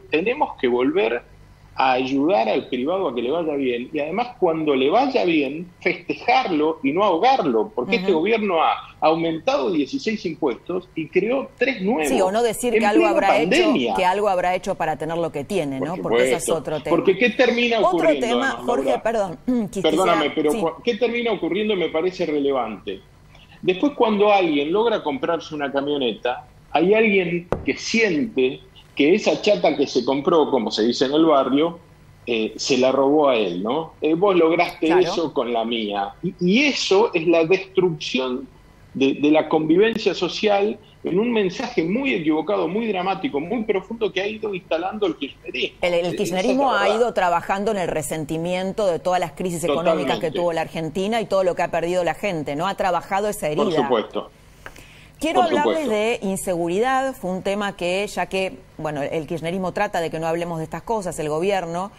tenemos 0.09 0.57
que 0.59 0.67
volver 0.67 1.21
a 1.75 1.93
ayudar 1.93 2.47
al 2.49 2.67
privado 2.67 3.07
a 3.07 3.15
que 3.15 3.21
le 3.21 3.31
vaya 3.31 3.53
bien 3.55 3.89
y 3.91 3.99
además 3.99 4.35
cuando 4.39 4.75
le 4.75 4.89
vaya 4.89 5.25
bien, 5.25 5.67
festejarlo 5.81 6.79
y 6.83 6.91
no 6.91 7.03
ahogarlo, 7.03 7.71
porque 7.73 7.97
este 7.97 8.11
gobierno 8.11 8.61
ha 8.61 8.95
aumentado 8.99 9.71
16 9.71 10.25
impuestos 10.25 10.87
y 10.95 11.07
creó 11.07 11.49
tres 11.57 11.81
nuevos. 11.81 12.07
Sí, 12.07 12.21
o 12.21 12.31
no 12.31 12.43
decir 12.43 12.73
que 12.77 12.85
algo, 12.85 13.07
habrá 13.07 13.41
hecho, 13.41 13.73
que 13.95 14.05
algo 14.05 14.29
habrá 14.29 14.55
hecho 14.55 14.75
para 14.75 14.97
tener 14.97 15.17
lo 15.17 15.31
que 15.31 15.43
tiene, 15.43 15.79
¿no? 15.79 15.97
porque 15.97 16.23
ese 16.23 16.35
es 16.35 16.49
otro 16.49 16.81
tema. 16.81 16.95
Porque 16.95 17.17
¿qué 17.17 17.31
termina 17.31 17.79
ocurriendo? 17.79 18.25
Otro 18.25 18.29
tema, 18.29 18.51
Jorge, 18.65 18.99
perdón. 19.03 19.39
Perdóname, 19.81 20.29
pero 20.31 20.77
¿qué 20.83 20.95
termina 20.95 21.31
ocurriendo? 21.31 21.75
Me 21.75 21.89
parece 21.89 22.25
relevante 22.25 23.01
Después 23.63 23.93
cuando 23.93 24.31
alguien 24.31 24.73
logra 24.73 25.01
comprarse 25.01 25.55
una 25.55 25.71
camioneta, 25.71 26.45
hay 26.71 26.93
alguien 26.93 27.47
que 27.65 27.77
siente 27.77 28.59
que 28.95 29.15
esa 29.15 29.41
chata 29.41 29.75
que 29.75 29.87
se 29.87 30.05
compró, 30.05 30.49
como 30.51 30.71
se 30.71 30.83
dice 30.83 31.05
en 31.05 31.13
el 31.13 31.25
barrio, 31.25 31.79
eh, 32.25 32.53
se 32.55 32.77
la 32.77 32.91
robó 32.91 33.29
a 33.29 33.35
él, 33.35 33.61
¿no? 33.61 33.93
Eh, 34.01 34.13
vos 34.13 34.35
lograste 34.35 34.87
eso 34.99 35.33
con 35.33 35.51
la 35.51 35.65
mía. 35.65 36.13
Y, 36.39 36.63
eso 36.63 37.11
es 37.13 37.27
la 37.27 37.43
destrucción 37.45 38.47
de, 38.93 39.17
la 39.23 39.49
convivencia 39.49 40.13
social 40.13 40.77
en 41.03 41.19
un 41.19 41.33
mensaje 41.33 41.83
muy 41.83 42.13
equivocado, 42.13 42.69
muy 42.69 42.87
dramático, 42.87 43.41
muy 43.41 43.63
profundo 43.63 44.13
que 44.13 44.21
ha 44.21 44.27
ido 44.27 44.53
instalando 44.53 45.05
el 45.05 45.17
kirchnerismo. 45.17 45.77
El, 45.81 46.15
kirchnerismo 46.15 46.73
ha 46.73 46.87
ido 46.95 47.13
trabajando 47.13 47.71
en 47.71 47.77
el 47.77 47.89
resentimiento 47.89 48.87
de 48.87 48.99
todas 48.99 49.19
las 49.19 49.33
crisis 49.33 49.63
económicas 49.65 50.19
que 50.19 50.31
tuvo 50.31 50.53
la 50.53 50.61
Argentina 50.61 51.19
y 51.19 51.25
todo 51.25 51.43
lo 51.43 51.55
que 51.55 51.63
ha 51.63 51.71
perdido 51.71 52.05
la 52.05 52.13
gente, 52.13 52.55
¿no? 52.55 52.67
Ha 52.67 52.75
trabajado 52.75 53.27
esa 53.27 53.49
herida. 53.49 53.65
Por 53.65 53.73
supuesto. 53.73 54.31
Quiero 55.23 55.41
hablarles 55.41 55.87
de 55.87 56.19
inseguridad, 56.21 57.15
fue 57.15 57.31
un 57.31 57.43
tema 57.43 57.77
que, 57.77 58.05
ya 58.07 58.25
que, 58.25 58.59
bueno, 58.77 59.01
el 59.01 59.25
kirchnerismo 59.25 59.71
trata 59.71 60.01
de 60.01 60.11
que 60.11 60.19
no 60.19 60.27
hablemos 60.27 60.57
de 60.57 60.65
estas 60.65 60.81
cosas, 60.81 61.17
el 61.17 61.29
gobierno, 61.29 61.91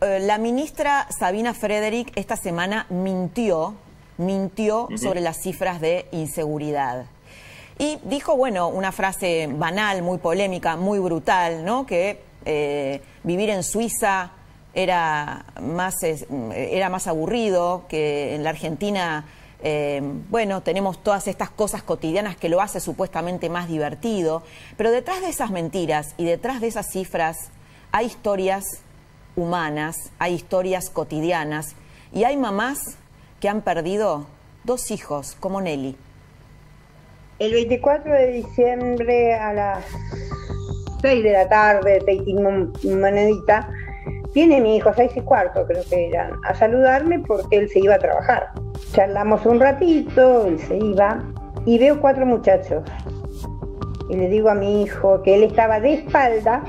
eh, 0.00 0.18
la 0.22 0.38
ministra 0.38 1.06
Sabina 1.10 1.52
Frederick 1.52 2.10
esta 2.16 2.36
semana 2.36 2.86
mintió 2.88 3.74
mintió 4.16 4.88
sobre 4.96 5.20
las 5.20 5.42
cifras 5.42 5.78
de 5.82 6.06
inseguridad. 6.10 7.04
Y 7.78 7.98
dijo, 8.04 8.34
bueno, 8.34 8.68
una 8.68 8.92
frase 8.92 9.46
banal, 9.46 10.00
muy 10.00 10.16
polémica, 10.16 10.76
muy 10.76 10.98
brutal, 11.00 11.66
¿no? 11.66 11.84
Que 11.84 12.22
eh, 12.46 13.02
vivir 13.24 13.50
en 13.50 13.62
Suiza 13.62 14.30
era 14.72 15.44
más, 15.60 15.96
era 16.02 16.88
más 16.88 17.08
aburrido, 17.08 17.84
que 17.88 18.34
en 18.34 18.42
la 18.42 18.50
Argentina, 18.50 19.26
eh, 19.66 20.02
bueno, 20.28 20.60
tenemos 20.60 21.02
todas 21.02 21.26
estas 21.26 21.48
cosas 21.48 21.82
cotidianas 21.82 22.36
que 22.36 22.50
lo 22.50 22.60
hace 22.60 22.80
supuestamente 22.80 23.48
más 23.48 23.66
divertido. 23.66 24.42
Pero 24.76 24.90
detrás 24.90 25.22
de 25.22 25.30
esas 25.30 25.50
mentiras 25.50 26.14
y 26.18 26.26
detrás 26.26 26.60
de 26.60 26.66
esas 26.66 26.90
cifras 26.90 27.50
hay 27.90 28.06
historias 28.06 28.82
humanas, 29.36 30.10
hay 30.18 30.34
historias 30.34 30.90
cotidianas 30.90 31.76
y 32.12 32.24
hay 32.24 32.36
mamás 32.36 32.98
que 33.40 33.48
han 33.48 33.62
perdido 33.62 34.26
dos 34.64 34.90
hijos, 34.90 35.34
como 35.40 35.62
Nelly. 35.62 35.96
El 37.38 37.52
24 37.52 38.12
de 38.12 38.32
diciembre 38.32 39.34
a 39.34 39.52
las 39.54 39.84
6 41.00 41.24
de 41.24 41.32
la 41.32 41.48
tarde, 41.48 42.00
monedita, 42.84 43.68
viene 44.34 44.60
mi 44.60 44.76
hijo, 44.76 44.92
seis 44.94 45.12
y 45.16 45.20
cuarto 45.22 45.66
creo 45.66 45.82
que 45.88 46.08
eran, 46.08 46.32
a 46.44 46.54
saludarme 46.54 47.20
porque 47.20 47.56
él 47.56 47.68
se 47.70 47.80
iba 47.80 47.94
a 47.94 47.98
trabajar. 47.98 48.63
Charlamos 48.94 49.44
un 49.46 49.60
ratito, 49.60 50.46
él 50.46 50.58
se 50.58 50.76
iba, 50.76 51.22
y 51.66 51.78
veo 51.78 52.00
cuatro 52.00 52.24
muchachos. 52.24 52.82
Y 54.08 54.16
le 54.16 54.28
digo 54.28 54.48
a 54.48 54.54
mi 54.54 54.82
hijo 54.82 55.22
que 55.22 55.34
él 55.34 55.42
estaba 55.44 55.80
de 55.80 55.94
espalda 55.94 56.62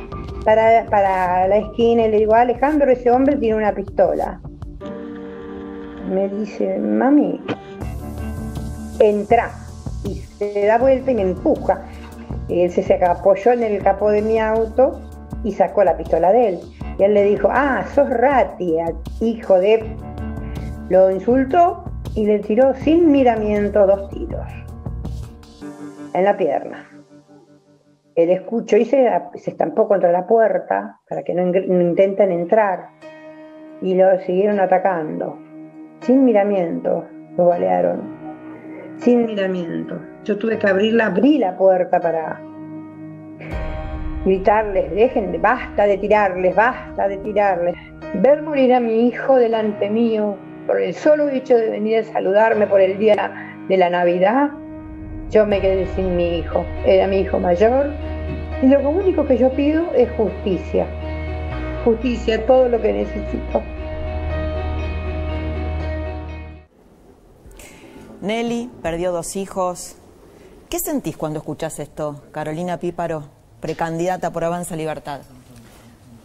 para, 0.43 0.85
para 0.89 1.47
la 1.47 1.57
esquina 1.57 2.05
y 2.05 2.11
le 2.11 2.17
digo, 2.17 2.33
Alejandro, 2.33 2.91
ese 2.91 3.11
hombre 3.11 3.37
tiene 3.37 3.57
una 3.57 3.73
pistola 3.73 4.41
me 6.09 6.29
dice, 6.29 6.79
mami, 6.79 7.41
entra. 8.99 9.51
Y 10.03 10.15
se 10.15 10.65
da 10.65 10.77
vuelta 10.77 11.11
y 11.11 11.15
me 11.15 11.23
empuja. 11.23 11.81
Él 12.47 12.71
se, 12.71 12.93
apoyó 13.03 13.51
en 13.51 13.63
el 13.63 13.81
capó 13.81 14.09
de 14.09 14.21
mi 14.21 14.39
auto 14.39 15.01
y 15.43 15.51
sacó 15.51 15.83
la 15.83 15.97
pistola 15.97 16.31
de 16.31 16.49
él. 16.49 16.59
Y 16.99 17.03
él 17.03 17.13
le 17.13 17.23
dijo, 17.23 17.49
ah, 17.51 17.85
sos 17.93 18.09
Rati, 18.09 18.77
hijo 19.19 19.59
de... 19.59 19.95
Lo 20.89 21.09
insultó 21.09 21.84
y 22.15 22.25
le 22.25 22.39
tiró 22.39 22.73
sin 22.75 23.11
miramiento 23.11 23.85
dos 23.85 24.09
tiros 24.09 24.47
en 26.13 26.23
la 26.23 26.37
pierna. 26.37 26.89
Él 28.15 28.29
escuchó 28.29 28.77
y 28.77 28.85
se, 28.85 29.09
se 29.35 29.51
estampó 29.51 29.87
contra 29.87 30.11
la 30.11 30.25
puerta 30.25 31.01
para 31.09 31.23
que 31.23 31.33
no, 31.33 31.45
no 31.45 31.81
intenten 31.81 32.31
entrar 32.31 32.89
y 33.81 33.93
lo 33.93 34.17
siguieron 34.21 34.61
atacando 34.61 35.37
sin 36.01 36.23
miramiento, 36.23 37.03
lo 37.35 37.47
balearon, 37.47 38.01
sin 38.97 39.25
miramiento. 39.25 39.99
Yo 40.23 40.37
tuve 40.37 40.57
que 40.57 40.67
abrirla, 40.67 41.07
abrí 41.07 41.37
la 41.37 41.57
puerta 41.57 41.99
para 41.99 42.39
gritarles, 44.23 44.91
dejen, 44.91 45.41
basta 45.41 45.85
de 45.85 45.97
tirarles, 45.97 46.55
basta 46.55 47.07
de 47.07 47.17
tirarles. 47.17 47.75
Ver 48.15 48.43
morir 48.43 48.73
a 48.73 48.79
mi 48.79 49.07
hijo 49.07 49.35
delante 49.35 49.89
mío 49.89 50.37
por 50.65 50.81
el 50.81 50.93
solo 50.93 51.29
hecho 51.29 51.55
de 51.55 51.69
venir 51.69 51.99
a 51.99 52.03
saludarme 52.03 52.67
por 52.67 52.81
el 52.81 52.97
día 52.97 53.55
de 53.67 53.77
la 53.77 53.89
Navidad, 53.89 54.49
yo 55.29 55.45
me 55.45 55.61
quedé 55.61 55.87
sin 55.95 56.15
mi 56.15 56.37
hijo. 56.37 56.65
Era 56.85 57.07
mi 57.07 57.19
hijo 57.19 57.39
mayor 57.39 57.91
y 58.61 58.67
lo 58.67 58.89
único 58.89 59.25
que 59.25 59.37
yo 59.37 59.51
pido 59.51 59.91
es 59.93 60.09
justicia. 60.11 60.87
Justicia, 61.83 62.45
todo 62.45 62.69
lo 62.69 62.81
que 62.81 62.93
necesito. 62.93 63.61
Nelly 68.21 68.71
perdió 68.81 69.11
dos 69.11 69.35
hijos. 69.35 69.97
¿Qué 70.69 70.79
sentís 70.79 71.15
cuando 71.15 71.39
escuchás 71.39 71.79
esto, 71.79 72.23
Carolina 72.31 72.79
Píparo, 72.79 73.25
precandidata 73.59 74.31
por 74.31 74.43
Avanza 74.43 74.75
Libertad? 74.75 75.21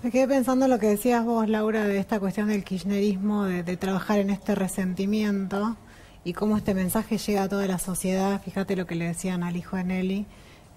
Me 0.02 0.10
quedé 0.10 0.26
pensando 0.26 0.66
lo 0.66 0.78
que 0.78 0.86
decías 0.86 1.26
vos, 1.26 1.46
Laura, 1.46 1.84
de 1.84 1.98
esta 1.98 2.18
cuestión 2.18 2.48
del 2.48 2.64
kirchnerismo, 2.64 3.44
de, 3.44 3.76
trabajar 3.76 4.18
en 4.18 4.30
este 4.30 4.54
resentimiento 4.54 5.76
y 6.24 6.32
cómo 6.32 6.56
este 6.56 6.72
mensaje 6.72 7.18
llega 7.18 7.42
a 7.42 7.48
toda 7.50 7.66
la 7.66 7.78
sociedad. 7.78 8.40
Fíjate 8.42 8.76
lo 8.76 8.86
que 8.86 8.94
le 8.94 9.04
decían 9.04 9.42
al 9.42 9.58
hijo 9.58 9.76
de 9.76 9.84
Nelly, 9.84 10.26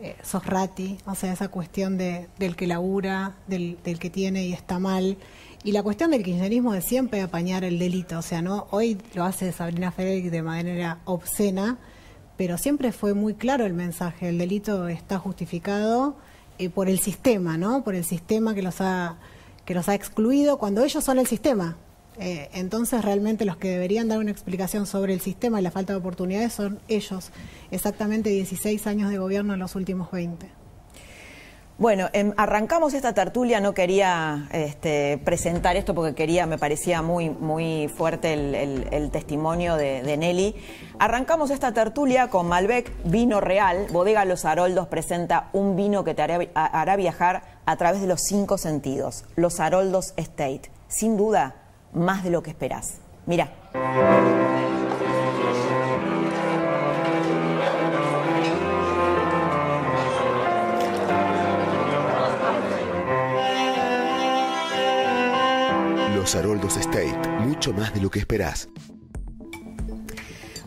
eh, 0.01 0.17
sos 0.23 0.45
rati, 0.45 0.97
o 1.05 1.15
sea, 1.15 1.31
esa 1.31 1.47
cuestión 1.47 1.97
de, 1.97 2.27
del 2.37 2.57
que 2.57 2.67
labura, 2.67 3.37
del, 3.47 3.77
del 3.85 3.97
que 3.97 4.09
tiene 4.09 4.45
y 4.45 4.51
está 4.51 4.77
mal. 4.77 5.15
Y 5.63 5.71
la 5.71 5.83
cuestión 5.83 6.11
del 6.11 6.21
kirchnerismo 6.21 6.73
de 6.73 6.81
siempre 6.81 7.21
apañar 7.21 7.63
el 7.63 7.79
delito, 7.79 8.19
o 8.19 8.23
sea, 8.23 8.41
no 8.41 8.67
hoy 8.71 8.97
lo 9.13 9.23
hace 9.23 9.53
Sabrina 9.53 9.93
Félix 9.93 10.31
de 10.31 10.41
manera 10.41 10.99
obscena, 11.05 11.77
pero 12.35 12.57
siempre 12.57 12.91
fue 12.91 13.13
muy 13.13 13.35
claro 13.35 13.65
el 13.65 13.73
mensaje, 13.73 14.27
el 14.27 14.37
delito 14.37 14.89
está 14.89 15.17
justificado 15.17 16.17
eh, 16.59 16.69
por 16.69 16.89
el 16.89 16.99
sistema, 16.99 17.57
¿no? 17.57 17.83
Por 17.83 17.95
el 17.95 18.03
sistema 18.03 18.53
que 18.53 18.61
los 18.61 18.81
ha 18.81 19.17
que 19.65 19.73
los 19.73 19.87
ha 19.89 19.95
excluido 19.95 20.57
cuando 20.57 20.83
ellos 20.83 21.03
son 21.03 21.19
el 21.19 21.27
sistema. 21.27 21.77
Eh, 22.19 22.49
entonces 22.53 23.03
realmente 23.03 23.43
los 23.45 23.57
que 23.57 23.69
deberían 23.69 24.07
dar 24.07 24.19
una 24.19 24.31
explicación 24.31 24.85
sobre 24.85 25.13
el 25.13 25.21
sistema 25.21 25.59
y 25.59 25.63
la 25.63 25.71
falta 25.71 25.93
de 25.93 25.99
oportunidades 25.99 26.53
son 26.53 26.79
ellos, 26.87 27.31
exactamente 27.71 28.29
16 28.29 28.85
años 28.85 29.09
de 29.09 29.17
gobierno 29.17 29.53
en 29.53 29.59
los 29.59 29.75
últimos 29.75 30.11
20. 30.11 30.62
Bueno, 31.79 32.07
em, 32.13 32.33
arrancamos 32.37 32.93
esta 32.93 33.13
tertulia, 33.13 33.59
no 33.59 33.73
quería 33.73 34.47
este, 34.51 35.19
presentar 35.25 35.75
esto 35.75 35.95
porque 35.95 36.13
quería, 36.13 36.45
me 36.45 36.59
parecía 36.59 37.01
muy, 37.01 37.31
muy 37.31 37.87
fuerte 37.87 38.33
el, 38.33 39.09
testimonio 39.11 39.75
de, 39.75 40.15
Nelly. 40.15 40.55
Arrancamos 40.99 41.49
esta 41.49 41.73
tertulia 41.73 42.27
con 42.27 42.47
Malbec 42.47 42.91
Vino 43.05 43.41
Real. 43.41 43.87
Bodega 43.91 44.23
Los 44.23 44.45
Haroldos 44.45 44.87
presenta 44.87 45.49
un 45.51 45.75
vino 45.75 46.03
que 46.03 46.13
te 46.13 46.21
hará, 46.21 46.95
viajar 46.95 47.43
a 47.65 47.75
través 47.75 48.01
de 48.01 48.07
los 48.07 48.21
cinco 48.21 48.59
sentidos. 48.59 49.25
Los 49.35 49.59
Haroldos 49.59 50.13
Estate. 50.15 50.69
Sin 50.87 51.17
duda, 51.17 51.55
más 51.91 52.23
de 52.23 52.29
lo 52.29 52.43
que 52.43 52.51
esperás. 52.51 52.99
Mira. 53.25 53.51
Haroldos 66.35 66.77
State, 66.77 67.15
mucho 67.39 67.73
más 67.73 67.93
de 67.93 68.01
lo 68.01 68.09
que 68.09 68.19
esperás. 68.19 68.69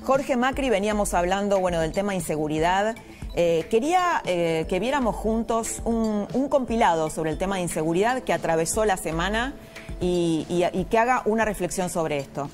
Jorge 0.04 0.36
Macri, 0.36 0.70
veníamos 0.70 1.14
hablando 1.14 1.58
bueno, 1.58 1.80
del 1.80 1.92
tema 1.92 2.14
inseguridad. 2.14 2.94
Eh, 3.34 3.66
quería 3.70 4.22
eh, 4.24 4.66
que 4.68 4.78
viéramos 4.78 5.16
juntos 5.16 5.82
un, 5.84 6.26
compilado 6.48 7.10
sobre 7.10 7.30
el 7.30 7.38
tema 7.38 7.56
de 7.56 7.62
inseguridad 7.62 8.22
que 8.22 8.32
atravesó 8.32 8.84
la 8.84 8.96
semana 8.96 9.54
y, 10.00 10.86
que 10.90 10.98
haga 10.98 11.22
una 11.24 11.44
reflexión 11.44 11.90
sobre 11.90 12.18
esto. 12.18 12.48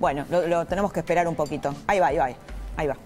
Bueno, 0.00 0.26
lo, 0.28 0.46
lo 0.48 0.66
tenemos 0.66 0.92
que 0.92 1.00
esperar 1.00 1.28
un 1.28 1.36
poquito. 1.36 1.74
Ahí 1.86 2.00
va, 2.00 2.08
ahí 2.08 2.16
va, 2.16 2.30
ahí 2.76 2.86
va. 2.88 2.96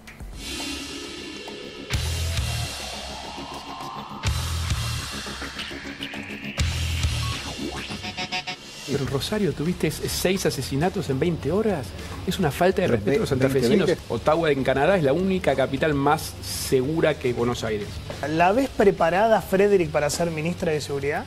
Pero 8.87 9.03
en 9.03 9.07
Rosario 9.07 9.53
tuviste 9.53 9.91
seis 9.91 10.45
asesinatos 10.45 11.09
en 11.09 11.19
20 11.19 11.51
horas. 11.51 11.87
Es 12.25 12.39
una 12.39 12.51
falta 12.51 12.81
de 12.81 12.87
respeto 12.87 13.17
a 13.17 13.19
los 13.21 13.29
santafesinos. 13.29 13.91
Ottawa 14.07 14.51
en 14.51 14.63
Canadá 14.63 14.97
es 14.97 15.03
la 15.03 15.13
única 15.13 15.55
capital 15.55 15.93
más 15.93 16.33
segura 16.41 17.19
que 17.19 17.33
Buenos 17.33 17.63
Aires. 17.63 17.87
¿La 18.29 18.53
ves 18.53 18.69
preparada, 18.69 19.41
Frederick, 19.41 19.89
para 19.89 20.09
ser 20.09 20.31
ministra 20.31 20.71
de 20.71 20.79
Seguridad? 20.79 21.25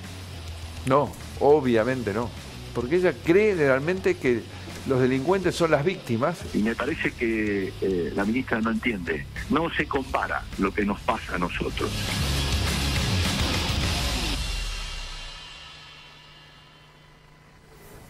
No, 0.86 1.12
obviamente 1.38 2.14
no. 2.14 2.30
Porque 2.74 2.96
ella 2.96 3.12
cree 3.24 3.54
realmente 3.54 4.16
que 4.16 4.42
los 4.86 5.00
delincuentes 5.00 5.54
son 5.54 5.70
las 5.70 5.84
víctimas. 5.84 6.38
Y 6.54 6.58
me 6.58 6.74
parece 6.74 7.12
que 7.12 7.72
eh, 7.82 8.12
la 8.14 8.24
ministra 8.24 8.60
no 8.60 8.70
entiende. 8.70 9.26
No 9.50 9.68
se 9.74 9.86
compara 9.86 10.44
lo 10.58 10.72
que 10.72 10.84
nos 10.86 10.98
pasa 11.00 11.34
a 11.34 11.38
nosotros. 11.38 11.90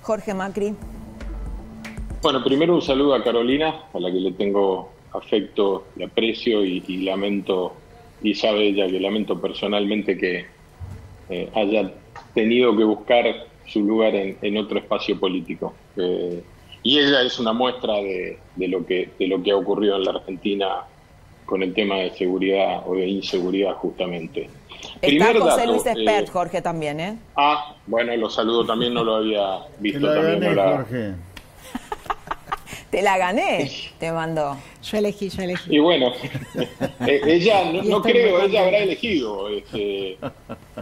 Jorge 0.03 0.35
Macri. 0.35 0.75
Bueno, 2.23 2.45
primero 2.45 2.75
un 2.75 2.83
saludo 2.83 3.15
a 3.15 3.25
Carolina, 3.25 3.85
a 3.93 3.99
la 3.99 4.11
que 4.11 4.21
le 4.21 4.33
tengo 4.33 4.93
afecto 5.13 5.87
y 5.97 6.03
aprecio 6.03 6.65
y, 6.65 6.81
lamento, 6.99 7.75
y 8.23 8.35
sabe 8.35 8.69
ella 8.69 8.87
que 8.87 9.01
lamento 9.01 9.41
personalmente 9.41 10.19
que 10.19 10.47
eh, 11.31 11.49
haya 11.55 11.93
tenido 12.35 12.77
que 12.77 12.85
buscar 12.85 13.25
su 13.67 13.81
lugar 13.81 14.15
en, 14.15 14.57
otro 14.57 14.79
espacio 14.79 15.19
político. 15.19 15.75
Eh, 15.97 16.43
y 16.83 16.99
ella 16.99 17.23
es 17.23 17.39
una 17.39 17.53
muestra 17.53 17.95
de, 17.97 18.39
lo 18.57 18.85
que, 18.85 19.11
de 19.19 19.27
lo 19.27 19.43
que 19.43 19.53
ha 19.53 19.57
ocurrido 19.57 19.97
en 19.97 20.05
la 20.05 20.11
Argentina 20.13 20.67
con 21.51 21.65
el 21.65 21.75
tema 21.75 21.97
de 21.97 22.13
seguridad 22.13 22.85
o 22.87 22.95
de 22.95 23.09
inseguridad 23.09 23.75
justamente. 23.75 24.49
Está 25.03 25.35
José 25.37 25.67
Luis 25.67 25.85
Espert, 25.85 26.29
eh, 26.29 26.31
Jorge, 26.31 26.63
también, 26.63 27.01
¿eh? 27.01 27.19
Ah, 27.37 27.75
bueno, 27.89 28.17
lo 28.17 28.31
saludo 28.31 28.65
también, 28.65 28.95
no 28.95 29.03
lo 29.03 29.17
había 29.17 29.59
visto 29.81 30.07
también. 30.15 30.55
Jorge. 30.55 31.15
Te 32.91 33.03
la 33.03 33.19
gané, 33.19 33.71
te 33.99 34.11
mandó. 34.11 34.57
Yo 34.83 34.99
elegí, 34.99 35.29
yo 35.29 35.43
elegí. 35.43 35.77
Y 35.77 35.79
bueno, 35.79 36.13
eh, 37.07 37.21
ella, 37.25 37.73
no, 37.85 38.03
creo, 38.03 38.43
ella 38.43 38.65
habrá 38.65 38.79
elegido. 38.79 39.49
Este, 39.49 40.19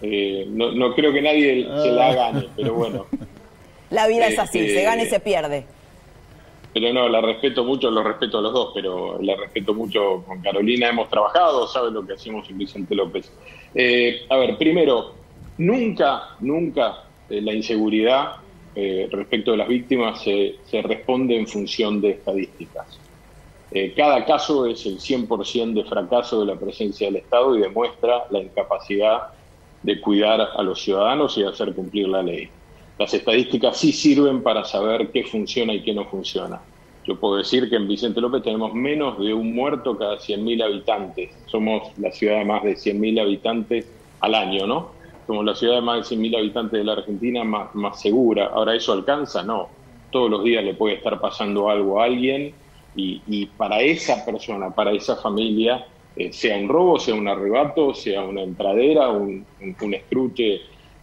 eh, 0.02 0.46
no, 0.48 0.72
no, 0.72 0.94
creo 0.94 1.12
que 1.12 1.20
nadie 1.20 1.64
se 1.64 1.92
la 1.92 2.14
gane, 2.14 2.48
pero 2.56 2.74
bueno. 2.74 3.06
La 3.90 4.06
vida 4.06 4.26
es 4.26 4.38
así, 4.38 4.68
se 4.68 4.82
gana 4.82 5.02
y 5.02 5.06
se 5.06 5.20
pierde. 5.20 5.64
Pero 6.80 6.92
no, 6.92 7.08
la 7.08 7.20
respeto 7.20 7.64
mucho, 7.64 7.90
lo 7.90 8.04
respeto 8.04 8.38
a 8.38 8.40
los 8.40 8.52
dos, 8.52 8.70
pero 8.72 9.20
la 9.20 9.34
respeto 9.34 9.74
mucho 9.74 10.22
con 10.24 10.40
Carolina. 10.40 10.88
Hemos 10.88 11.10
trabajado, 11.10 11.66
sabe 11.66 11.90
lo 11.90 12.06
que 12.06 12.12
hacemos 12.12 12.48
en 12.48 12.56
Vicente 12.56 12.94
López. 12.94 13.32
Eh, 13.74 14.20
a 14.28 14.36
ver, 14.36 14.56
primero, 14.56 15.14
nunca, 15.58 16.36
nunca 16.38 17.02
la 17.28 17.52
inseguridad 17.52 18.36
eh, 18.76 19.08
respecto 19.10 19.50
de 19.50 19.56
las 19.56 19.66
víctimas 19.66 20.22
se, 20.22 20.82
responde 20.82 21.36
en 21.36 21.48
función 21.48 22.00
de 22.00 22.10
estadísticas. 22.10 23.00
Eh, 23.72 23.92
cada 23.96 24.24
caso 24.24 24.64
es 24.64 24.86
el 24.86 25.00
100% 25.00 25.82
de 25.82 25.84
fracaso 25.84 26.38
de 26.38 26.46
la 26.46 26.54
presencia 26.60 27.08
del 27.08 27.16
Estado 27.16 27.56
y 27.56 27.60
demuestra 27.60 28.26
la 28.30 28.38
incapacidad 28.38 29.32
de 29.82 30.00
cuidar 30.00 30.40
a 30.56 30.62
los 30.62 30.80
ciudadanos 30.80 31.36
y 31.38 31.42
de 31.42 31.48
hacer 31.48 31.74
cumplir 31.74 32.06
la 32.06 32.22
ley. 32.22 32.48
Las 32.98 33.14
estadísticas 33.14 33.76
sí 33.76 33.92
sirven 33.92 34.42
para 34.42 34.64
saber 34.64 35.10
qué 35.12 35.24
funciona 35.24 35.74
y 35.74 35.82
qué 35.82 35.94
no 35.94 36.04
funciona. 36.06 36.60
Yo 37.06 37.18
puedo 37.18 37.36
decir 37.36 37.70
que 37.70 37.76
en 37.76 37.88
Vicente 37.88 38.20
López 38.20 38.42
tenemos 38.42 38.74
menos 38.74 39.18
de 39.18 39.32
un 39.32 39.54
muerto 39.54 39.96
cada 39.96 40.18
100.000 40.18 40.62
habitantes. 40.62 41.30
Somos 41.46 41.96
la 41.98 42.12
ciudad 42.12 42.38
de 42.38 42.44
más 42.44 42.62
de 42.64 42.74
100.000 42.74 43.20
habitantes 43.22 43.86
al 44.20 44.34
año, 44.34 44.66
¿no? 44.66 44.98
como 45.28 45.42
la 45.42 45.54
ciudad 45.54 45.74
de 45.74 45.80
más 45.82 46.08
de 46.08 46.16
100.000 46.16 46.38
habitantes 46.38 46.78
de 46.78 46.84
la 46.84 46.92
Argentina 46.94 47.44
más, 47.44 48.00
segura. 48.00 48.46
Ahora, 48.46 48.74
¿eso 48.74 48.94
alcanza? 48.94 49.42
No. 49.42 49.68
Todos 50.10 50.30
los 50.30 50.42
días 50.42 50.64
le 50.64 50.72
puede 50.72 50.94
estar 50.94 51.20
pasando 51.20 51.68
algo 51.68 52.00
a 52.00 52.06
alguien 52.06 52.54
y, 52.96 53.46
para 53.58 53.82
esa 53.82 54.24
persona, 54.24 54.70
para 54.70 54.90
esa 54.92 55.16
familia, 55.16 55.86
eh, 56.16 56.32
sea 56.32 56.56
un 56.56 56.66
robo, 56.66 56.98
sea 56.98 57.14
un 57.14 57.28
arrebato, 57.28 57.92
sea 57.92 58.22
una 58.22 58.40
entradera, 58.40 59.10
un, 59.10 59.44
un, 59.60 59.94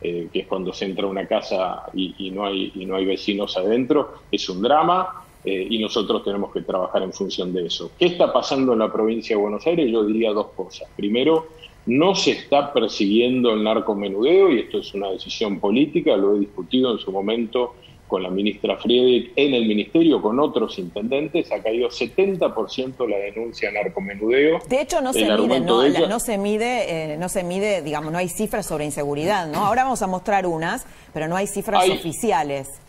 eh, 0.08 0.28
que 0.32 0.42
es 0.42 0.48
cuando 0.48 0.72
se 0.72 0.86
entra 0.86 1.06
a 1.06 1.10
una 1.10 1.28
casa 1.28 1.84
y, 1.96 2.30
no 2.30 2.46
hay, 2.46 2.72
y 2.76 2.86
no 2.86 2.96
hay 2.96 3.06
vecinos 3.06 3.58
adentro, 3.58 4.14
es 4.32 4.48
un 4.50 4.62
drama. 4.62 5.24
Eh, 5.44 5.68
y 5.70 5.78
nosotros 5.78 6.24
tenemos 6.24 6.52
que 6.52 6.62
trabajar 6.62 7.04
en 7.04 7.14
función 7.14 7.54
de 7.54 7.68
eso. 7.68 7.92
¿Qué 8.00 8.06
está 8.06 8.34
pasando 8.34 8.74
en 8.74 8.80
la 8.80 8.92
provincia 8.92 9.36
de 9.36 9.42
Buenos 9.42 9.66
Aires? 9.68 9.92
Yo 9.92 10.04
diría 10.04 10.32
dos 10.32 10.48
cosas. 10.56 10.90
Primero, 10.96 11.48
no 11.86 12.16
se 12.16 12.32
está 12.32 12.74
persiguiendo 12.74 13.52
el 13.54 13.64
narcomenudeo 13.64 14.52
y 14.52 14.60
esto 14.60 14.80
es 14.80 14.94
una 14.94 15.12
decisión 15.12 15.60
política, 15.60 16.18
lo 16.18 16.36
he 16.36 16.40
discutido 16.40 16.92
en 16.92 16.98
su 16.98 17.12
momento 17.12 17.76
con 18.08 18.24
la 18.24 18.30
ministra 18.30 18.78
Friedrich 18.78 19.32
en 19.36 19.54
el 19.54 19.68
ministerio, 19.68 20.22
con 20.22 20.40
otros 20.40 20.78
intendentes, 20.78 21.52
ha 21.52 21.62
caído 21.62 21.90
70% 21.90 23.08
la 23.08 23.18
denuncia 23.18 23.72
narcomenudeo. 23.72 24.60
De 24.70 24.82
hecho, 24.82 25.02
no 25.02 25.12
se 25.14 25.26
mide, 25.26 25.60
no, 25.60 26.08
no 26.08 26.20
se 26.20 26.38
mide, 26.38 27.14
eh, 27.14 27.18
no 27.18 27.30
se 27.30 27.44
mide, 27.44 27.82
digamos, 27.82 28.12
no 28.12 28.18
hay 28.18 28.30
cifras 28.30 28.66
sobre 28.66 28.86
inseguridad, 28.86 29.48
¿no? 29.48 29.66
Ahora 29.66 29.84
vamos 29.84 30.02
a 30.02 30.08
mostrar 30.08 30.46
unas, 30.46 30.86
pero 31.14 31.28
no 31.28 31.36
hay 31.36 31.48
cifras 31.48 31.90
oficiales 31.90 32.82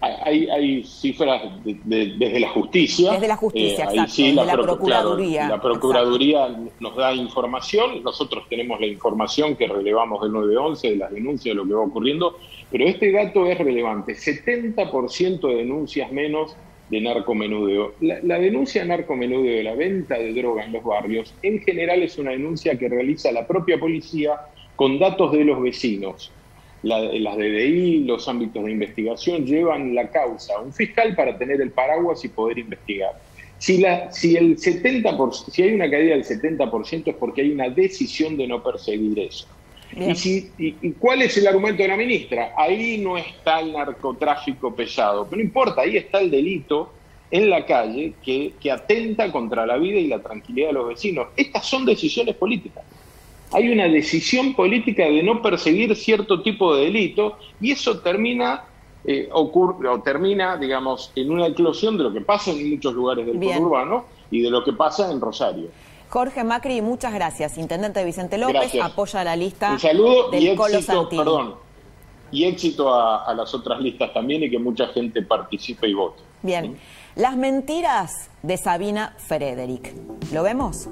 hay, 0.00 0.48
hay 0.48 0.84
cifras 0.84 1.42
desde 1.64 2.40
la 2.40 2.48
justicia. 2.48 3.12
Desde 3.12 3.28
la 3.28 3.36
justicia, 3.36 3.84
eh, 3.84 4.00
exacto, 4.00 4.44
la, 4.44 4.56
Procuraduría. 4.56 5.48
la 5.48 5.60
Procuraduría 5.60 6.48
nos 6.80 6.96
da 6.96 7.12
información, 7.12 8.02
nosotros 8.02 8.44
tenemos 8.48 8.80
la 8.80 8.86
información 8.86 9.56
que 9.56 9.66
relevamos 9.66 10.22
del 10.22 10.32
911, 10.32 10.90
de 10.90 10.96
las 10.96 11.10
denuncias, 11.12 11.54
de 11.54 11.54
lo 11.54 11.66
que 11.66 11.74
va 11.74 11.82
ocurriendo, 11.82 12.38
pero 12.70 12.86
este 12.86 13.12
dato 13.12 13.46
es 13.46 13.58
relevante, 13.58 14.14
70% 14.14 15.48
de 15.48 15.54
denuncias 15.54 16.10
menos 16.10 16.56
de 16.88 17.00
narcomenudeo. 17.02 17.94
La, 18.00 18.20
la 18.22 18.38
denuncia 18.38 18.82
de 18.82 18.88
narcomenudeo, 18.88 19.56
de 19.56 19.62
la 19.62 19.74
venta 19.74 20.14
de 20.14 20.32
droga 20.32 20.64
en 20.64 20.72
los 20.72 20.82
barrios, 20.82 21.34
en 21.42 21.60
general 21.60 22.02
es 22.02 22.16
una 22.16 22.30
denuncia 22.30 22.78
que 22.78 22.88
realiza 22.88 23.30
la 23.32 23.46
propia 23.46 23.78
policía 23.78 24.32
con 24.76 24.98
datos 24.98 25.32
de 25.32 25.44
los 25.44 25.60
vecinos 25.60 26.32
las 26.82 27.36
DDI, 27.36 28.04
los 28.04 28.26
ámbitos 28.28 28.64
de 28.64 28.72
investigación 28.72 29.44
llevan 29.44 29.94
la 29.94 30.08
causa 30.10 30.54
a 30.56 30.60
un 30.60 30.72
fiscal 30.72 31.14
para 31.14 31.36
tener 31.36 31.60
el 31.60 31.70
paraguas 31.70 32.24
y 32.24 32.28
poder 32.28 32.58
investigar. 32.58 33.12
Si, 33.58 33.78
la, 33.78 34.10
si, 34.10 34.36
el 34.36 34.56
70%, 34.56 35.50
si 35.50 35.62
hay 35.62 35.74
una 35.74 35.90
caída 35.90 36.16
del 36.16 36.24
70% 36.24 37.08
es 37.08 37.14
porque 37.16 37.42
hay 37.42 37.50
una 37.52 37.68
decisión 37.68 38.38
de 38.38 38.46
no 38.46 38.62
perseguir 38.62 39.18
eso. 39.18 39.46
Y, 39.94 40.14
si, 40.14 40.50
y, 40.56 40.92
cuál 40.92 41.20
es 41.20 41.36
el 41.36 41.46
argumento 41.46 41.82
de 41.82 41.88
la 41.88 41.96
ministra? 41.96 42.54
Ahí 42.56 42.98
no 42.98 43.18
está 43.18 43.60
el 43.60 43.72
narcotráfico 43.72 44.74
pesado, 44.74 45.26
pero 45.28 45.38
no 45.38 45.42
importa, 45.42 45.82
ahí 45.82 45.96
está 45.98 46.20
el 46.20 46.30
delito 46.30 46.92
en 47.30 47.50
la 47.50 47.66
calle 47.66 48.14
que, 48.24 48.54
que 48.58 48.70
atenta 48.70 49.30
contra 49.30 49.66
la 49.66 49.76
vida 49.76 49.98
y 49.98 50.06
la 50.06 50.20
tranquilidad 50.20 50.68
de 50.68 50.74
los 50.74 50.88
vecinos. 50.88 51.28
Estas 51.36 51.66
son 51.66 51.84
decisiones 51.84 52.36
políticas 52.36 52.84
hay 53.52 53.68
una 53.70 53.88
decisión 53.88 54.54
política 54.54 55.04
de 55.04 55.22
no 55.22 55.42
perseguir 55.42 55.94
cierto 55.96 56.42
tipo 56.42 56.74
de 56.74 56.84
delito 56.84 57.36
y 57.60 57.72
eso 57.72 58.00
termina 58.00 58.64
eh, 59.04 59.30
ocurre, 59.32 59.88
o 59.88 60.00
termina, 60.00 60.58
digamos, 60.58 61.10
en 61.16 61.30
una 61.30 61.46
eclosión 61.46 61.96
de 61.96 62.04
lo 62.04 62.12
que 62.12 62.20
pasa 62.20 62.50
en 62.50 62.70
muchos 62.70 62.92
lugares 62.92 63.26
del 63.26 63.42
urbano 63.58 64.04
y 64.30 64.42
de 64.42 64.50
lo 64.50 64.62
que 64.62 64.74
pasa 64.74 65.10
en 65.10 65.20
Rosario. 65.20 65.68
Jorge 66.10 66.44
Macri, 66.44 66.82
muchas 66.82 67.14
gracias. 67.14 67.56
Intendente 67.56 68.04
Vicente 68.04 68.36
López, 68.36 68.74
apoya 68.82 69.24
la 69.24 69.36
lista 69.36 69.72
Un 69.72 69.78
saludo 69.78 70.30
y 70.32 70.48
éxito, 70.48 71.08
perdón, 71.08 71.54
y 72.30 72.44
éxito 72.44 72.92
a, 72.92 73.32
las 73.32 73.54
otras 73.54 73.80
listas 73.80 74.12
también 74.12 74.42
y 74.42 74.50
que 74.50 74.58
mucha 74.58 74.88
gente 74.88 75.22
participe 75.22 75.88
y 75.88 75.94
vote. 75.94 76.22
Bien. 76.42 76.76
Las 77.16 77.36
mentiras 77.36 78.30
de 78.42 78.56
Sabina 78.56 79.14
Frederick. 79.18 79.94
¿Lo 80.32 80.42
vemos? 80.42 80.88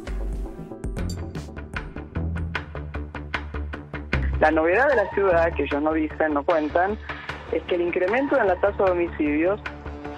La 4.40 4.50
novedad 4.52 4.88
de 4.88 4.96
la 4.96 5.10
ciudad, 5.10 5.52
que 5.54 5.64
ellos 5.64 5.82
no 5.82 5.92
dicen, 5.92 6.34
no 6.34 6.44
cuentan, 6.44 6.96
es 7.52 7.62
que 7.64 7.74
el 7.74 7.80
incremento 7.82 8.36
en 8.38 8.46
la 8.46 8.54
tasa 8.56 8.84
de 8.84 8.90
homicidios 8.92 9.60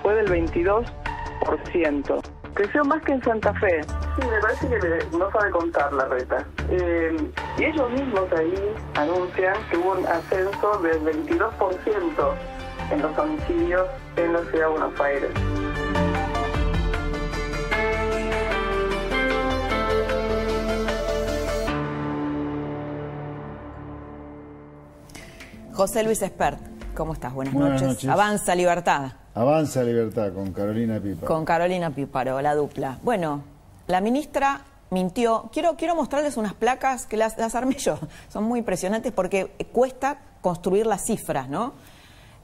fue 0.02 0.14
del 0.14 0.28
22%. 0.28 2.22
Creció 2.54 2.84
más 2.84 3.02
que 3.02 3.12
en 3.12 3.22
Santa 3.22 3.54
Fe. 3.54 3.80
Sí, 3.82 4.22
me 4.28 4.38
parece 4.40 4.68
que 4.68 4.76
no 5.16 5.30
sabe 5.30 5.50
contar 5.50 5.90
la 5.94 6.04
reta. 6.06 6.44
Eh, 6.68 7.16
y 7.56 7.64
ellos 7.64 7.90
mismos 7.92 8.30
ahí 8.36 8.74
anuncian 8.96 9.54
que 9.70 9.78
hubo 9.78 9.92
un 9.92 10.06
ascenso 10.06 10.78
del 10.82 11.00
22% 11.00 12.34
en 12.90 13.02
los 13.02 13.18
homicidios 13.18 13.86
en 14.16 14.32
la 14.34 14.40
ciudad 14.40 14.66
de 14.66 14.72
Buenos 14.72 15.00
Aires. 15.00 15.30
José 25.80 26.02
Luis 26.02 26.20
Espert, 26.20 26.60
¿cómo 26.94 27.14
estás? 27.14 27.32
Buenas, 27.32 27.54
noches. 27.54 28.04
Avanza 28.06 28.54
Libertad. 28.54 29.12
Avanza 29.34 29.82
Libertad 29.82 30.30
con 30.34 30.52
Carolina 30.52 31.00
Pipa. 31.00 31.26
Con 31.26 31.46
Carolina 31.46 31.88
Píparo, 31.88 32.38
la 32.42 32.54
dupla. 32.54 32.98
Bueno, 33.02 33.44
la 33.86 34.02
ministra 34.02 34.60
mintió. 34.90 35.48
Quiero, 35.50 35.78
quiero 35.78 35.94
mostrarles 35.96 36.36
unas 36.36 36.52
placas 36.52 37.06
que 37.06 37.16
las, 37.16 37.54
armé 37.54 37.76
yo. 37.76 37.98
Son 38.28 38.44
muy 38.44 38.58
impresionantes 38.58 39.10
porque 39.10 39.52
cuesta 39.72 40.18
construir 40.42 40.84
las 40.84 41.06
cifras, 41.06 41.48
¿no? 41.48 41.72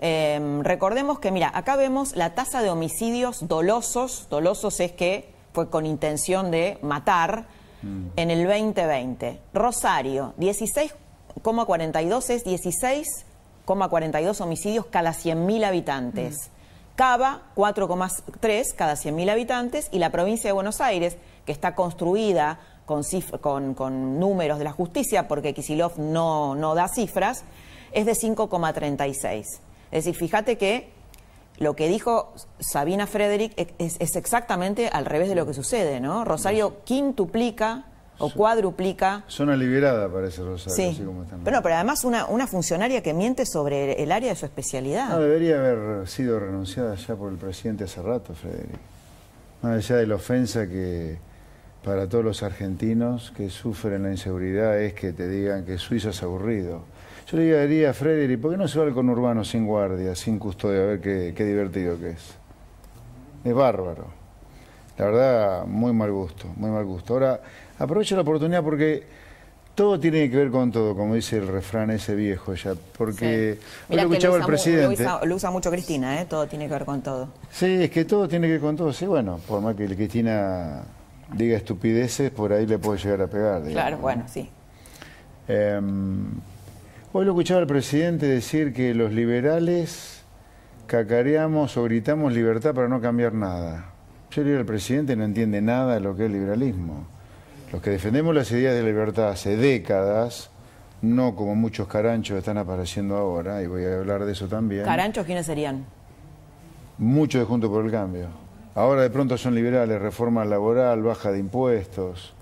Em, 0.00 0.62
recordemos 0.62 1.18
que, 1.18 1.30
mira, 1.30 1.52
acá 1.54 1.76
vemos 1.76 2.16
la 2.16 2.34
tasa 2.34 2.62
de 2.62 2.70
homicidios 2.70 3.46
dolosos. 3.46 4.28
Dolosos 4.30 4.80
es 4.80 4.92
que 4.92 5.34
fue 5.52 5.68
con 5.68 5.84
intención 5.84 6.50
de 6.50 6.78
matar 6.80 7.44
mm. 7.82 8.06
en 8.16 8.30
el 8.30 8.46
2020. 8.46 9.42
Rosario, 9.52 10.32
16,42 10.38 12.30
es 12.30 12.42
16 12.42 13.25
42 13.66 14.40
homicidios 14.40 14.86
cada 14.86 15.12
100.000 15.12 15.64
habitantes. 15.64 16.50
Cava, 16.94 17.42
4,3 17.54 18.74
cada 18.74 18.94
100.000 18.94 19.30
habitantes. 19.30 19.88
Y 19.92 19.98
la 19.98 20.10
provincia 20.10 20.48
de 20.48 20.52
Buenos 20.52 20.80
Aires, 20.80 21.18
que 21.44 21.52
está 21.52 21.74
construida 21.74 22.60
con, 22.86 23.74
con, 23.74 24.18
números 24.18 24.58
de 24.58 24.64
la 24.64 24.72
justicia, 24.72 25.28
porque 25.28 25.52
Kisilov 25.52 25.98
no, 25.98 26.54
no 26.54 26.74
da 26.74 26.88
cifras, 26.88 27.44
es 27.92 28.06
de 28.06 28.12
5,36. 28.12 29.40
Es 29.90 30.04
decir, 30.04 30.14
fíjate 30.14 30.56
que 30.56 30.90
lo 31.58 31.74
que 31.74 31.88
dijo 31.88 32.32
Sabina 32.60 33.06
Frederick 33.06 33.52
es, 33.78 33.96
es 33.98 34.16
exactamente 34.16 34.88
al 34.88 35.06
revés 35.06 35.28
de 35.28 35.34
lo 35.34 35.46
que 35.46 35.54
sucede, 35.54 36.00
¿no? 36.00 36.24
Rosario 36.24 36.84
quintuplica 36.84 37.84
o 38.18 38.32
cuadruplica. 38.32 39.24
Zona 39.28 39.56
liberada 39.56 40.08
parece 40.08 40.42
Rosario, 40.42 40.74
Sí. 40.76 40.88
así 40.94 41.02
como 41.04 41.22
están. 41.24 41.40
Pero, 41.44 41.56
no, 41.56 41.62
pero 41.62 41.74
además 41.74 42.04
una, 42.04 42.26
una 42.26 42.46
funcionaria 42.46 43.02
que 43.02 43.12
miente 43.14 43.44
sobre 43.46 44.02
el 44.02 44.12
área 44.12 44.30
de 44.30 44.36
su 44.36 44.46
especialidad. 44.46 45.10
No, 45.10 45.20
debería 45.20 45.58
haber 45.58 46.08
sido 46.08 46.38
renunciada 46.40 46.94
ya 46.94 47.14
por 47.16 47.30
el 47.30 47.38
presidente 47.38 47.84
hace 47.84 48.00
rato, 48.02 48.34
Federico. 48.34 48.78
Más 49.62 49.76
allá 49.76 49.96
de 49.96 50.06
la 50.06 50.14
ofensa 50.16 50.66
que 50.66 51.18
para 51.84 52.08
todos 52.08 52.24
los 52.24 52.42
argentinos 52.42 53.32
que 53.36 53.48
sufren 53.48 54.02
la 54.02 54.10
inseguridad 54.10 54.78
es 54.80 54.92
que 54.94 55.12
te 55.12 55.28
digan 55.28 55.64
que 55.64 55.78
Suiza 55.78 56.10
es 56.10 56.22
aburrido. 56.22 56.82
Yo 57.30 57.36
le 57.38 57.66
diría 57.66 57.90
a 57.90 57.92
Frederick, 57.92 58.40
¿por 58.40 58.52
qué 58.52 58.56
no 58.56 58.68
se 58.68 58.78
va 58.78 58.84
al 58.86 58.94
conurbano 58.94 59.44
sin 59.44 59.66
guardia, 59.66 60.14
sin 60.14 60.38
custodia, 60.38 60.82
a 60.82 60.86
ver 60.86 61.00
qué, 61.00 61.32
qué 61.36 61.44
divertido 61.44 61.98
que 61.98 62.10
es? 62.10 62.34
Es 63.44 63.54
bárbaro. 63.54 64.06
La 64.98 65.04
verdad, 65.06 65.66
muy 65.66 65.92
mal 65.92 66.10
gusto, 66.12 66.46
muy 66.56 66.70
mal 66.70 66.84
gusto. 66.84 67.14
Ahora, 67.14 67.40
aprovecho 67.78 68.16
la 68.16 68.22
oportunidad 68.22 68.62
porque 68.62 69.04
todo 69.74 70.00
tiene 70.00 70.30
que 70.30 70.36
ver 70.36 70.50
con 70.50 70.72
todo, 70.72 70.96
como 70.96 71.14
dice 71.14 71.36
el 71.36 71.48
refrán 71.48 71.90
ese 71.90 72.14
viejo 72.14 72.54
ya, 72.54 72.74
porque 72.96 73.58
Sí. 73.58 73.66
hoy 73.90 73.96
lo 73.96 74.02
escuchaba 74.04 74.34
el 74.36 74.40
lo 74.40 74.46
presidente. 74.46 75.02
usa- 75.02 75.20
lo 75.24 75.34
usa 75.34 75.50
mucho 75.50 75.70
Cristina, 75.70 76.20
¿eh? 76.20 76.26
todo 76.28 76.46
tiene 76.46 76.66
que 76.66 76.72
ver 76.72 76.84
con 76.86 77.02
todo. 77.02 77.28
Sí, 77.50 77.66
es 77.84 77.90
que 77.90 78.04
todo 78.06 78.26
tiene 78.26 78.46
que 78.46 78.52
ver 78.54 78.60
con 78.62 78.76
todo. 78.76 78.92
Sí, 78.92 79.04
bueno, 79.06 79.38
por 79.46 79.60
más 79.60 79.74
que 79.76 79.84
Cristina 79.86 80.82
diga 81.34 81.56
estupideces, 81.58 82.30
por 82.30 82.52
ahí 82.52 82.66
le 82.66 82.78
puede 82.78 82.98
llegar 83.00 83.20
a 83.22 83.26
pegar. 83.26 83.62
digamos, 83.64 83.72
Claro, 83.72 83.96
¿no? 83.96 84.02
bueno, 84.02 84.24
sí. 84.28 84.48
Em, 85.48 86.26
hoy 87.12 87.24
lo 87.24 87.32
escuchaba 87.32 87.60
el 87.60 87.66
presidente 87.66 88.26
decir 88.26 88.72
que 88.72 88.94
los 88.94 89.12
liberales 89.12 90.22
cacareamos 90.86 91.76
o 91.76 91.84
gritamos 91.84 92.32
libertad 92.32 92.74
para 92.74 92.88
no 92.88 93.00
cambiar 93.00 93.32
nada. 93.34 93.90
Yo 94.30 94.42
le 94.42 94.48
digo 94.50 94.60
al 94.60 94.66
presidente 94.66 95.16
no 95.16 95.24
entiende 95.24 95.60
nada 95.60 95.94
de 95.94 96.00
lo 96.00 96.16
que 96.16 96.26
es 96.26 96.30
liberalismo. 96.32 97.06
Los 97.72 97.82
que 97.82 97.90
defendemos 97.90 98.34
las 98.34 98.50
ideas 98.52 98.74
de 98.74 98.82
libertad 98.82 99.30
hace 99.30 99.56
décadas, 99.56 100.50
no 101.02 101.34
como 101.34 101.54
muchos 101.54 101.88
caranchos 101.88 102.38
están 102.38 102.58
apareciendo 102.58 103.16
ahora, 103.16 103.60
y 103.62 103.66
voy 103.66 103.84
a 103.84 103.96
hablar 103.96 104.24
de 104.24 104.32
eso 104.32 104.46
también. 104.46 104.84
¿Caranchos 104.84 105.26
quiénes 105.26 105.46
serían? 105.46 105.84
Muchos 106.98 107.40
de 107.40 107.44
Junto 107.44 107.68
por 107.70 107.84
el 107.84 107.90
Cambio. 107.90 108.28
Ahora 108.74 109.02
de 109.02 109.10
pronto 109.10 109.36
son 109.36 109.54
liberales, 109.54 110.00
reforma 110.00 110.44
laboral, 110.44 111.02
baja 111.02 111.32
de 111.32 111.38
impuestos, 111.38 112.34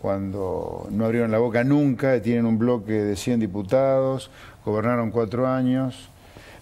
cuando 0.00 0.88
no 0.90 1.04
abrieron 1.04 1.30
la 1.30 1.38
boca 1.38 1.64
nunca, 1.64 2.20
tienen 2.20 2.46
un 2.46 2.58
bloque 2.58 2.92
de 2.92 3.14
100 3.14 3.40
diputados, 3.40 4.30
gobernaron 4.64 5.10
cuatro 5.10 5.46
años. 5.46 6.08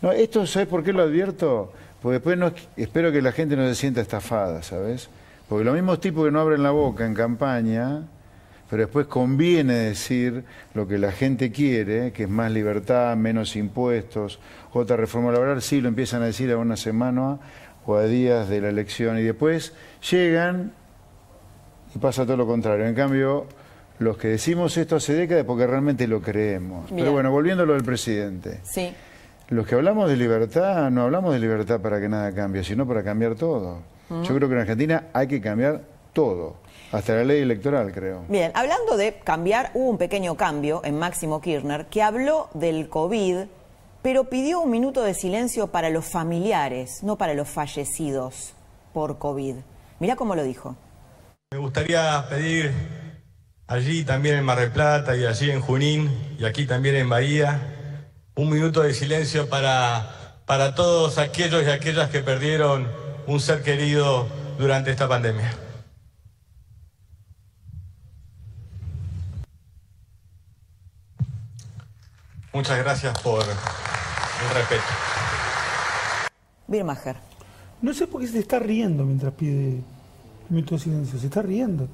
No, 0.02 0.12
esto, 0.12 0.46
¿sabes 0.46 0.68
por 0.68 0.82
qué 0.82 0.92
lo 0.92 1.02
advierto? 1.02 1.72
Porque 2.02 2.14
después 2.14 2.36
no, 2.36 2.52
espero 2.76 3.12
que 3.12 3.22
la 3.22 3.32
gente 3.32 3.56
no 3.56 3.66
se 3.68 3.74
sienta 3.74 4.00
estafada, 4.00 4.62
¿sabes? 4.62 5.08
Porque 5.51 5.64
los 5.64 5.74
mismos 5.74 6.01
tipos 6.01 6.24
que 6.24 6.30
no 6.30 6.38
abren 6.38 6.62
la 6.62 6.70
boca 6.70 7.05
en 7.05 7.12
campaña, 7.12 8.05
pero 8.70 8.82
después 8.82 9.09
conviene 9.09 9.74
decir 9.74 10.44
lo 10.74 10.86
que 10.86 10.96
la 10.96 11.11
gente 11.11 11.51
quiere, 11.51 12.12
que 12.12 12.22
es 12.22 12.28
más 12.28 12.53
libertad, 12.53 13.16
menos 13.16 13.57
impuestos, 13.57 14.38
otra 14.72 14.96
reforma 14.96 15.32
laboral, 15.32 15.61
sí 15.61 15.80
lo 15.80 15.88
empiezan 15.88 16.22
a 16.22 16.26
decir 16.26 16.53
a 16.53 16.57
una 16.57 16.76
semana 16.76 17.40
o 17.84 17.96
a 17.96 18.05
días 18.05 18.48
de 18.48 18.61
la 18.61 18.68
elección 18.68 19.18
y 19.18 19.22
después 19.22 19.74
llegan 20.09 20.70
y 21.96 21.98
pasa 21.98 22.24
todo 22.24 22.36
lo 22.36 22.46
contrario. 22.46 22.86
En 22.86 22.94
cambio, 22.94 23.46
los 23.98 24.18
que 24.18 24.28
decimos 24.28 24.76
esto 24.76 24.94
hace 24.94 25.14
décadas 25.14 25.40
es 25.40 25.46
porque 25.46 25.66
realmente 25.66 26.07
lo 26.07 26.22
creemos. 26.22 26.86
Bien. 26.90 26.98
Pero 26.98 27.11
bueno, 27.11 27.32
volviendo 27.32 27.64
a 27.64 27.66
lo 27.66 27.72
del 27.72 27.82
presidente. 27.82 28.61
Sí. 28.62 28.94
Los 29.48 29.66
que 29.66 29.74
hablamos 29.74 30.09
de 30.09 30.16
libertad, 30.16 30.92
no 30.92 31.03
hablamos 31.03 31.32
de 31.32 31.40
libertad 31.40 31.80
para 31.80 32.01
que 32.01 32.09
nada 32.09 32.32
cambie, 32.32 32.62
sino 32.62 32.86
para 32.86 33.03
cambiar 33.03 33.34
todo. 33.34 33.98
Yo 34.11 34.34
creo 34.34 34.48
que 34.48 34.54
en 34.54 34.61
Argentina 34.61 35.04
hay 35.12 35.28
que 35.28 35.40
cambiar 35.40 35.82
todo, 36.12 36.56
hasta 36.90 37.14
la 37.14 37.24
ley 37.24 37.42
electoral, 37.42 37.92
creo. 37.92 38.24
Bien, 38.28 38.50
hablando 38.54 38.96
de 38.96 39.14
cambiar, 39.14 39.70
hubo 39.74 39.88
un 39.88 39.98
pequeño 39.98 40.36
cambio 40.36 40.82
en 40.84 40.98
Máximo 40.98 41.40
Kirchner 41.40 41.86
que 41.86 42.02
habló 42.02 42.48
del 42.54 42.88
COVID, 42.88 43.44
pero 44.02 44.24
pidió 44.24 44.61
un 44.61 44.70
minuto 44.70 45.02
de 45.02 45.14
silencio 45.14 45.68
para 45.68 45.90
los 45.90 46.06
familiares, 46.06 47.02
no 47.02 47.16
para 47.16 47.34
los 47.34 47.48
fallecidos 47.48 48.54
por 48.92 49.18
COVID. 49.18 49.56
Mirá 50.00 50.16
cómo 50.16 50.34
lo 50.34 50.42
dijo. 50.42 50.74
Me 51.52 51.58
gustaría 51.58 52.26
pedir 52.28 52.72
allí 53.68 54.04
también 54.04 54.36
en 54.36 54.44
Mar 54.44 54.58
del 54.58 54.72
Plata 54.72 55.16
y 55.16 55.24
allí 55.24 55.50
en 55.50 55.61
Junín 55.61 56.11
y 56.38 56.44
aquí 56.44 56.66
también 56.66 56.96
en 56.96 57.08
Bahía 57.08 57.61
un 58.34 58.50
minuto 58.50 58.82
de 58.82 58.94
silencio 58.94 59.48
para, 59.48 60.40
para 60.46 60.74
todos 60.74 61.18
aquellos 61.18 61.62
y 61.64 61.70
aquellas 61.70 62.11
que 62.11 62.20
perdieron 62.20 62.88
un 63.26 63.40
ser 63.40 63.62
querido 63.62 64.26
durante 64.58 64.90
esta 64.90 65.08
pandemia. 65.08 65.50
Muchas 72.52 72.78
gracias 72.78 73.18
por 73.20 73.42
el 73.42 74.54
respeto. 74.54 74.82
Birmacher. 76.66 77.16
No 77.82 77.94
sé 77.94 78.06
por 78.06 78.20
qué 78.20 78.28
se 78.28 78.40
está 78.40 78.58
riendo 78.58 79.04
mientras 79.04 79.32
pide 79.32 79.76
el 79.76 79.84
minuto 80.48 80.74
de 80.74 80.80
silencio, 80.80 81.18
se 81.18 81.26
está 81.26 81.42
riendo. 81.42 81.88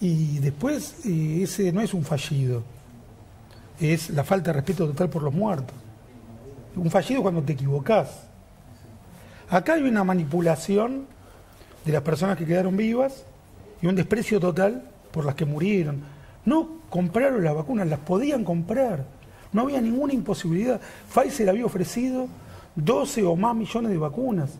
Y 0.00 0.38
después, 0.38 1.06
eh, 1.06 1.40
ese 1.42 1.72
no 1.72 1.80
es 1.80 1.94
un 1.94 2.04
fallido, 2.04 2.62
es 3.80 4.10
la 4.10 4.24
falta 4.24 4.50
de 4.50 4.54
respeto 4.54 4.86
total 4.86 5.08
por 5.08 5.22
los 5.22 5.32
muertos. 5.32 5.74
Un 6.76 6.90
fallido 6.90 7.22
cuando 7.22 7.42
te 7.42 7.54
equivocás. 7.54 8.27
Acá 9.50 9.74
hay 9.74 9.82
una 9.82 10.04
manipulación 10.04 11.06
de 11.84 11.92
las 11.92 12.02
personas 12.02 12.36
que 12.36 12.44
quedaron 12.44 12.76
vivas 12.76 13.24
y 13.80 13.86
un 13.86 13.96
desprecio 13.96 14.38
total 14.40 14.82
por 15.10 15.24
las 15.24 15.34
que 15.34 15.46
murieron. 15.46 16.02
No 16.44 16.68
compraron 16.90 17.42
las 17.42 17.54
vacunas, 17.54 17.88
las 17.88 18.00
podían 18.00 18.44
comprar. 18.44 19.06
No 19.52 19.62
había 19.62 19.80
ninguna 19.80 20.12
imposibilidad. 20.12 20.80
Pfizer 21.12 21.48
había 21.48 21.64
ofrecido 21.64 22.28
12 22.76 23.22
o 23.22 23.36
más 23.36 23.56
millones 23.56 23.90
de 23.90 23.96
vacunas. 23.96 24.50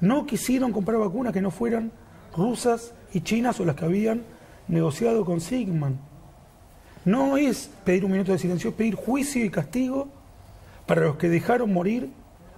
No 0.00 0.26
quisieron 0.26 0.72
comprar 0.72 0.98
vacunas 0.98 1.32
que 1.32 1.40
no 1.40 1.50
fueran 1.50 1.90
rusas 2.36 2.92
y 3.12 3.20
chinas 3.20 3.58
o 3.58 3.64
las 3.64 3.74
que 3.74 3.84
habían 3.84 4.22
negociado 4.68 5.24
con 5.24 5.40
Sigman. 5.40 5.98
No 7.04 7.36
es 7.36 7.68
pedir 7.84 8.04
un 8.04 8.12
minuto 8.12 8.30
de 8.30 8.38
silencio, 8.38 8.70
es 8.70 8.76
pedir 8.76 8.94
juicio 8.94 9.44
y 9.44 9.50
castigo 9.50 10.08
para 10.86 11.02
los 11.02 11.16
que 11.16 11.28
dejaron 11.28 11.72
morir 11.72 12.10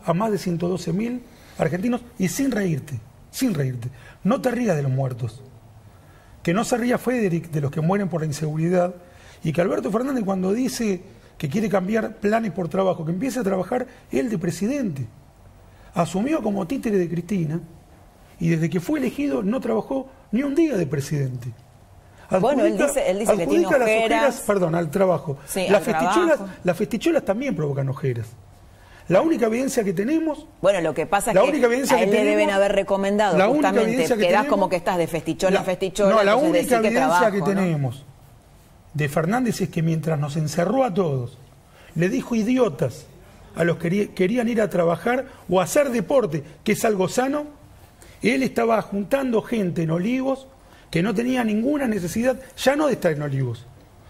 a 0.04 0.12
más 0.12 0.30
de 0.30 0.38
112 0.38 0.92
mil 0.92 1.22
argentinos 1.58 2.02
y 2.18 2.28
sin 2.28 2.50
reírte, 2.50 2.98
sin 3.30 3.54
reírte. 3.54 3.88
No 4.24 4.40
te 4.40 4.50
rías 4.50 4.76
de 4.76 4.82
los 4.82 4.92
muertos. 4.92 5.42
Que 6.42 6.54
no 6.54 6.64
se 6.64 6.76
ría 6.76 6.98
Federic 6.98 7.50
de 7.50 7.60
los 7.60 7.70
que 7.70 7.80
mueren 7.80 8.08
por 8.08 8.20
la 8.20 8.26
inseguridad 8.26 8.94
y 9.42 9.52
que 9.52 9.60
Alberto 9.60 9.90
Fernández 9.90 10.24
cuando 10.24 10.52
dice 10.52 11.02
que 11.38 11.48
quiere 11.48 11.68
cambiar 11.68 12.16
planes 12.16 12.52
por 12.52 12.68
trabajo, 12.68 13.04
que 13.04 13.12
empiece 13.12 13.40
a 13.40 13.42
trabajar 13.42 13.86
él 14.10 14.30
de 14.30 14.38
presidente. 14.38 15.06
Asumió 15.94 16.42
como 16.42 16.66
títere 16.66 16.98
de 16.98 17.08
Cristina 17.08 17.60
y 18.38 18.50
desde 18.50 18.68
que 18.70 18.80
fue 18.80 18.98
elegido 18.98 19.42
no 19.42 19.60
trabajó 19.60 20.08
ni 20.30 20.42
un 20.42 20.54
día 20.54 20.76
de 20.76 20.86
presidente. 20.86 21.48
Bueno, 22.40 22.64
él 22.64 22.74
Adjudica- 22.74 22.86
dice- 22.88 23.10
él 23.10 23.18
dice 23.20 23.32
que 23.36 23.46
tiene 23.46 23.64
adjudica 23.66 23.78
las 23.78 23.88
ojeras. 23.88 24.40
perdón, 24.46 24.74
al 24.74 24.90
trabajo. 24.90 25.38
Sí, 25.46 25.66
las, 25.68 25.76
al 25.78 25.82
festicholas, 25.84 26.36
trabajo. 26.36 26.58
las 26.64 26.76
festicholas 26.76 27.24
también 27.24 27.54
provocan 27.56 27.88
ojeras. 27.88 28.26
La 29.08 29.20
única 29.20 29.46
evidencia 29.46 29.84
que 29.84 29.92
tenemos 29.92 30.46
Bueno, 30.60 30.80
lo 30.80 30.92
que 30.94 31.06
pasa 31.06 31.30
es 31.30 31.36
La 31.36 31.42
que 31.42 31.48
única 31.50 31.66
evidencia 31.66 31.96
a 31.96 32.02
él 32.02 32.10
que 32.10 32.16
le 32.16 32.24
deben 32.30 32.50
haber 32.50 32.72
recomendado 32.72 33.38
la 33.38 33.48
única 33.48 33.68
justamente, 33.68 33.90
evidencia 33.90 34.16
que 34.16 34.22
quedás 34.22 34.32
tenemos- 34.42 34.50
como 34.50 34.68
que 34.68 34.76
estás 34.76 34.98
de 34.98 35.06
festichola 35.06 35.50
La- 35.52 35.58
en 35.60 35.64
festichola, 35.66 36.10
no, 36.16 36.22
la 36.24 36.36
única 36.36 36.80
que 36.80 36.88
evidencia 36.88 37.06
trabajo, 37.06 37.30
que 37.32 37.38
¿no? 37.38 37.44
tenemos 37.46 38.04
de 38.94 39.08
Fernández 39.08 39.60
es 39.60 39.68
que 39.68 39.82
mientras 39.82 40.18
nos 40.18 40.36
encerró 40.36 40.82
a 40.84 40.92
todos, 40.92 41.38
le 41.94 42.08
dijo 42.08 42.34
idiotas 42.34 43.06
a 43.54 43.62
los 43.64 43.76
que 43.78 43.88
querí- 43.90 44.08
querían 44.14 44.48
ir 44.48 44.60
a 44.60 44.68
trabajar 44.70 45.26
o 45.48 45.60
a 45.60 45.64
hacer 45.64 45.90
deporte, 45.90 46.42
que 46.64 46.72
es 46.72 46.84
algo 46.84 47.08
sano, 47.08 47.44
él 48.22 48.42
estaba 48.42 48.80
juntando 48.82 49.40
gente 49.42 49.82
en 49.82 49.90
Olivos 49.92 50.46
que 50.90 51.02
no 51.02 51.14
tenía 51.14 51.44
ninguna 51.44 51.86
necesidad, 51.86 52.40
ya 52.56 52.74
no 52.74 52.86
de 52.88 52.94
estar 52.94 53.12
en 53.12 53.22
Olivos, 53.22 53.66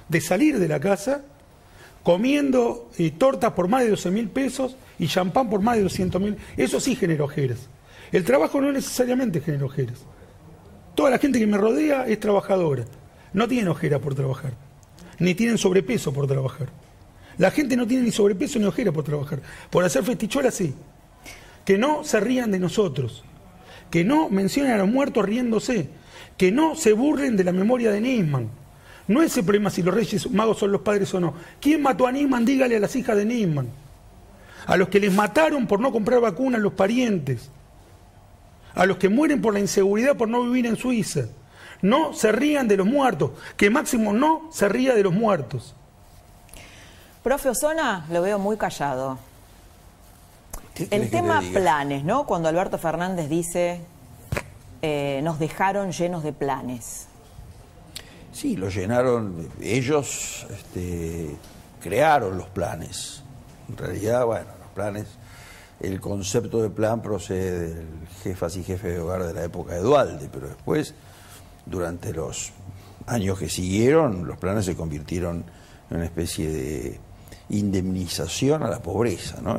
de 0.09 0.20
salir 0.20 0.59
de 0.59 0.68
la 0.68 0.78
casa 0.80 1.20
comiendo 2.03 2.88
eh, 2.99 3.11
tortas 3.16 3.53
por 3.53 3.68
más 3.68 3.82
de 3.82 3.90
12 3.90 4.11
mil 4.11 4.28
pesos 4.30 4.76
y 4.99 5.09
champán 5.09 5.51
por 5.51 5.61
más 5.61 5.76
de 5.76 5.82
200 5.82 6.20
mil. 6.20 6.36
Eso 6.57 6.80
sí 6.80 6.97
genera 6.97 7.24
ojeras. 7.24 7.68
El 8.12 8.24
trabajo 8.24 8.61
no 8.61 8.72
necesariamente 8.72 9.40
genera 9.40 9.64
ojeras. 9.64 10.05
Toda 10.94 11.11
la 11.11 11.18
gente 11.18 11.38
que 11.38 11.47
me 11.47 11.59
rodea 11.59 12.07
es 12.07 12.18
trabajadora. 12.20 12.84
No 13.32 13.47
tienen 13.49 13.68
ojera 13.68 13.99
por 13.99 14.14
trabajar. 14.14 14.55
Ni 15.18 15.34
tienen 15.34 15.59
sobrepeso 15.59 16.12
por 16.12 16.26
trabajar. 16.26 16.68
La 17.38 17.51
gente 17.51 17.76
no 17.76 17.86
tiene 17.86 18.05
ni 18.05 18.12
sobrepeso 18.12 18.59
ni 18.59 18.64
ojera 18.64 18.92
por 18.92 19.05
trabajar. 19.05 19.42
Por 19.70 19.84
hacer 19.84 20.05
festicholas 20.05 20.55
sí. 20.55 20.74
Que 21.64 21.76
no 21.76 22.05
se 22.05 22.20
rían 22.20 22.51
de 22.51 22.59
nosotros. 22.59 23.24
Que 23.90 24.05
no 24.05 24.30
mencionen 24.30 24.72
a 24.72 24.78
los 24.78 24.88
muertos 24.88 25.24
riéndose. 25.24 25.90
Que 26.38 26.51
no 26.51 26.76
se 26.76 26.92
burlen 26.92 27.36
de 27.36 27.44
la 27.44 27.53
memoria 27.53 27.90
de 27.90 28.01
Nisman. 28.01 28.49
No 29.09 29.22
es 29.22 29.36
el 29.36 29.44
problema 29.44 29.70
si 29.70 29.82
los 29.82 29.94
reyes 29.94 30.30
magos 30.30 30.59
son 30.59 30.72
los 30.72 30.80
padres 30.80 31.12
o 31.14 31.20
no. 31.20 31.34
¿Quién 31.61 31.82
mató 31.82 32.07
a 32.07 32.12
Nisman? 32.12 32.44
Dígale 32.44 32.76
a 32.76 32.80
las 32.80 32.97
hijas 32.97 33.16
de 33.16 33.24
Nisman. 33.24 33.68
A 34.67 34.77
los 34.77 34.89
que 34.89 35.01
les 35.01 35.12
mataron 35.12 35.67
por 35.67 35.81
no 35.81 35.93
comprar 35.93 36.21
vacunas 36.21 36.61
los 36.61 36.73
parientes, 36.73 37.51
a 38.75 38.85
los 38.85 38.99
que 38.99 39.09
mueren 39.09 39.41
por 39.41 39.55
la 39.55 39.61
inseguridad 39.61 40.17
por 40.17 40.29
no 40.29 40.43
vivir 40.43 40.67
en 40.67 40.77
Suiza. 40.77 41.23
No 41.83 42.12
se 42.12 42.33
rían 42.33 42.69
de 42.69 42.77
los 42.77 42.87
muertos, 42.87 43.33
que 43.57 43.71
Máximo 43.71 44.12
no 44.12 44.49
se 44.53 44.69
ría 44.69 44.95
de 44.95 45.03
los 45.03 45.12
muertos. 45.12 45.75
Profe 47.23 47.51
Osona, 47.51 48.07
lo 48.11 48.23
veo 48.23 48.39
muy 48.39 48.57
callado. 48.57 49.19
El 50.91 51.11
tema 51.11 51.43
planes, 51.53 52.05
¿no? 52.05 52.27
Cuando 52.27 52.49
Alberto 52.49 52.77
Fernández 52.77 53.29
dice, 53.29 53.81
eh, 54.83 55.21
nos 55.23 55.39
dejaron 55.39 55.93
llenos 55.93 56.23
de 56.23 56.33
planes. 56.33 57.07
Sí, 58.33 58.57
lo 58.57 58.69
llenaron, 58.69 59.49
ellos 59.62 60.47
este, 60.51 61.35
crearon 61.81 62.37
los 62.37 62.49
planes. 62.49 63.23
En 63.69 63.77
realidad, 63.77 64.27
bueno, 64.27 64.55
planes, 64.77 65.07
el 65.81 66.01
concepto 66.01 66.62
de 66.62 66.70
plan 66.70 67.03
procede 67.03 67.74
del 67.74 67.87
jefas 68.22 68.57
y 68.57 68.62
jefe 68.62 68.89
de 68.89 69.01
hogar 69.01 69.24
de 69.24 69.33
la 69.33 69.45
época 69.45 69.74
de 69.74 69.81
Dualde, 69.81 70.29
pero 70.31 70.49
después, 70.49 70.95
durante 71.64 72.12
los 72.12 72.53
años 73.07 73.39
que 73.39 73.49
siguieron, 73.49 74.27
los 74.27 74.39
planes 74.39 74.66
se 74.66 74.77
convirtieron 74.77 75.45
en 75.91 75.97
una 75.97 76.05
especie 76.05 76.51
de 76.51 77.01
indemnización 77.49 78.62
a 78.62 78.68
la 78.68 78.83
pobreza, 78.83 79.41
¿no? 79.41 79.59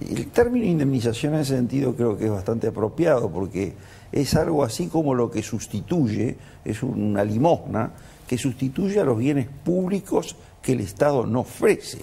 el 0.00 0.28
término 0.28 0.64
indemnización 0.64 1.34
en 1.34 1.40
ese 1.40 1.56
sentido 1.56 1.94
creo 1.94 2.16
que 2.16 2.26
es 2.26 2.30
bastante 2.30 2.68
apropiado 2.68 3.30
porque 3.30 3.74
es 4.12 4.34
algo 4.34 4.62
así 4.62 4.86
como 4.88 5.14
lo 5.14 5.30
que 5.30 5.42
sustituye, 5.42 6.36
es 6.64 6.82
una 6.82 7.24
limosna 7.24 7.92
que 8.26 8.38
sustituye 8.38 9.00
a 9.00 9.04
los 9.04 9.18
bienes 9.18 9.48
públicos 9.64 10.36
que 10.62 10.72
el 10.72 10.80
Estado 10.80 11.26
no 11.26 11.40
ofrece. 11.40 11.98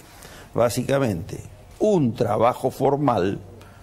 Básicamente, 0.53 1.39
un 1.91 2.13
trabajo 2.13 2.71
formal, 2.71 3.39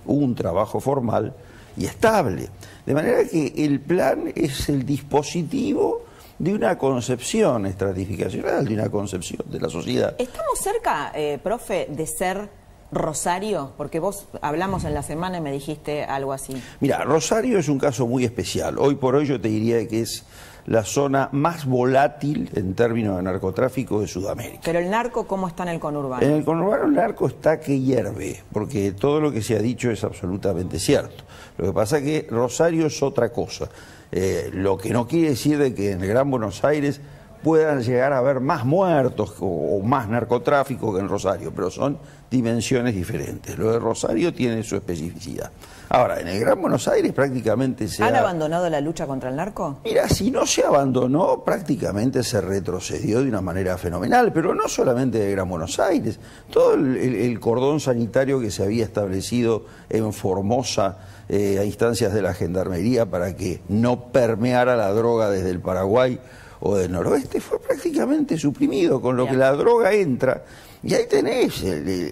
un 0.06 0.34
trabajo 0.34 0.80
formal 0.80 1.32
y 1.76 1.86
estable. 1.86 2.48
De 2.84 2.94
manera 2.94 3.24
que 3.24 3.52
el 3.56 3.80
plan 3.80 4.32
es 4.34 4.68
el 4.68 4.84
dispositivo 4.84 6.02
de 6.38 6.52
una 6.52 6.76
concepción 6.76 7.66
estratificacional, 7.66 8.64
de 8.64 8.74
una 8.74 8.90
concepción 8.90 9.42
de 9.48 9.60
la 9.60 9.68
sociedad. 9.68 10.16
¿Estamos 10.18 10.58
cerca, 10.60 11.12
eh, 11.14 11.38
profe, 11.40 11.86
de 11.88 12.06
ser 12.06 12.50
Rosario? 12.90 13.72
Porque 13.76 14.00
vos 14.00 14.26
hablamos 14.40 14.84
en 14.84 14.94
la 14.94 15.02
semana 15.02 15.38
y 15.38 15.40
me 15.40 15.52
dijiste 15.52 16.02
algo 16.02 16.32
así. 16.32 16.60
Mira, 16.80 17.04
Rosario 17.04 17.58
es 17.58 17.68
un 17.68 17.78
caso 17.78 18.08
muy 18.08 18.24
especial. 18.24 18.78
Hoy 18.78 18.96
por 18.96 19.14
hoy 19.14 19.26
yo 19.26 19.40
te 19.40 19.48
diría 19.48 19.86
que 19.86 20.00
es 20.00 20.24
la 20.66 20.84
zona 20.84 21.28
más 21.32 21.66
volátil 21.66 22.50
en 22.54 22.74
términos 22.74 23.16
de 23.16 23.22
narcotráfico 23.22 24.00
de 24.00 24.06
Sudamérica. 24.06 24.60
Pero 24.64 24.78
el 24.78 24.90
narco, 24.90 25.26
¿cómo 25.26 25.48
está 25.48 25.64
en 25.64 25.70
el 25.70 25.80
conurbano? 25.80 26.24
En 26.24 26.32
el 26.32 26.44
conurbano 26.44 26.84
el 26.84 26.94
narco 26.94 27.26
está 27.26 27.60
que 27.60 27.80
hierve, 27.80 28.42
porque 28.52 28.92
todo 28.92 29.20
lo 29.20 29.32
que 29.32 29.42
se 29.42 29.56
ha 29.56 29.60
dicho 29.60 29.90
es 29.90 30.04
absolutamente 30.04 30.78
cierto. 30.78 31.24
Lo 31.58 31.66
que 31.66 31.72
pasa 31.72 31.98
es 31.98 32.04
que 32.04 32.26
Rosario 32.30 32.86
es 32.86 33.02
otra 33.02 33.30
cosa. 33.30 33.68
Eh, 34.10 34.50
lo 34.52 34.76
que 34.76 34.90
no 34.90 35.06
quiere 35.06 35.30
decir 35.30 35.58
de 35.58 35.74
que 35.74 35.92
en 35.92 36.02
el 36.02 36.08
Gran 36.08 36.30
Buenos 36.30 36.64
Aires 36.64 37.00
puedan 37.42 37.82
llegar 37.82 38.12
a 38.12 38.18
haber 38.18 38.40
más 38.40 38.64
muertos 38.64 39.34
o, 39.40 39.80
más 39.82 40.08
narcotráfico 40.08 40.94
que 40.94 41.00
en 41.00 41.08
Rosario, 41.08 41.52
pero 41.54 41.70
son 41.70 41.98
dimensiones 42.30 42.94
diferentes. 42.94 43.58
Lo 43.58 43.72
de 43.72 43.78
Rosario 43.78 44.32
tiene 44.32 44.62
su 44.62 44.76
especificidad. 44.76 45.50
Ahora, 45.94 46.20
en 46.20 46.28
el 46.28 46.40
Gran 46.40 46.58
Buenos 46.58 46.88
Aires 46.88 47.12
prácticamente 47.12 47.86
se 47.86 48.02
¿Han 48.02 48.16
abandonado 48.16 48.70
la 48.70 48.80
lucha 48.80 49.06
contra 49.06 49.28
el 49.28 49.36
narco? 49.36 49.80
Mira, 49.84 50.08
si 50.08 50.30
no 50.30 50.46
se 50.46 50.64
abandonó, 50.64 51.44
prácticamente 51.44 52.22
se 52.22 52.40
retrocedió 52.40 53.20
de 53.20 53.28
una 53.28 53.42
manera 53.42 53.76
fenomenal, 53.76 54.32
pero 54.32 54.54
no 54.54 54.68
solamente 54.68 55.18
de 55.18 55.30
Gran 55.32 55.50
Buenos 55.50 55.78
Aires, 55.78 56.18
todo 56.50 56.72
el, 56.72 57.38
cordón 57.40 57.78
sanitario 57.78 58.40
que 58.40 58.50
se 58.50 58.62
había 58.62 58.84
establecido 58.84 59.66
en 59.90 60.14
Formosa 60.14 60.96
eh, 61.28 61.58
a 61.60 61.64
instancias 61.66 62.14
de 62.14 62.22
la 62.22 62.32
Gendarmería 62.32 63.04
para 63.04 63.36
que 63.36 63.60
no 63.68 64.10
permeara 64.12 64.76
la 64.76 64.92
droga 64.92 65.28
desde 65.28 65.50
el 65.50 65.60
Paraguay 65.60 66.18
o 66.60 66.74
del 66.74 66.90
noroeste 66.90 67.38
fue 67.38 67.60
prácticamente 67.60 68.38
suprimido, 68.38 69.02
con 69.02 69.18
lo 69.18 69.26
que 69.26 69.36
la 69.36 69.52
droga 69.52 69.92
entra. 69.92 70.42
Y 70.84 70.94
ahí 70.94 71.06
tenés 71.08 71.62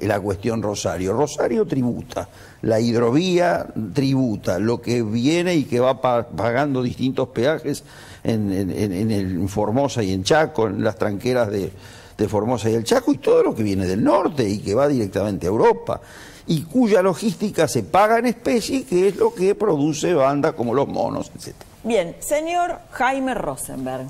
la 0.02 0.20
cuestión 0.20 0.62
Rosario. 0.62 1.12
Rosario 1.12 1.66
tributa, 1.66 2.28
la 2.62 2.78
hidrovía 2.78 3.66
tributa, 3.92 4.58
lo 4.60 4.80
que 4.80 5.02
viene 5.02 5.56
y 5.56 5.64
que 5.64 5.80
va 5.80 6.00
pagando 6.00 6.82
distintos 6.82 7.28
peajes 7.30 7.82
en, 8.22 8.52
en, 8.52 9.48
Formosa 9.48 10.02
y 10.04 10.12
en 10.12 10.22
Chaco, 10.22 10.68
en 10.68 10.84
las 10.84 10.96
tranqueras 10.96 11.50
de, 11.50 11.72
de 12.16 12.28
Formosa 12.28 12.70
y 12.70 12.74
el 12.74 12.84
Chaco, 12.84 13.12
y 13.12 13.18
todo 13.18 13.42
lo 13.42 13.54
que 13.54 13.64
viene 13.64 13.86
del 13.86 14.04
norte 14.04 14.48
y 14.48 14.58
que 14.58 14.74
va 14.74 14.86
directamente 14.86 15.46
a 15.46 15.50
Europa 15.50 16.00
y 16.46 16.62
cuya 16.62 17.02
logística 17.02 17.68
se 17.68 17.82
paga 17.82 18.18
en 18.18 18.26
especie, 18.26 18.84
que 18.84 19.08
es 19.08 19.16
lo 19.16 19.34
que 19.34 19.54
produce 19.54 20.14
bandas 20.14 20.54
como 20.54 20.74
los 20.74 20.88
monos, 20.88 21.30
etc. 21.36 21.69
Bien, 21.82 22.14
señor 22.20 22.78
Jaime 22.90 23.34
Rosenberg, 23.34 24.06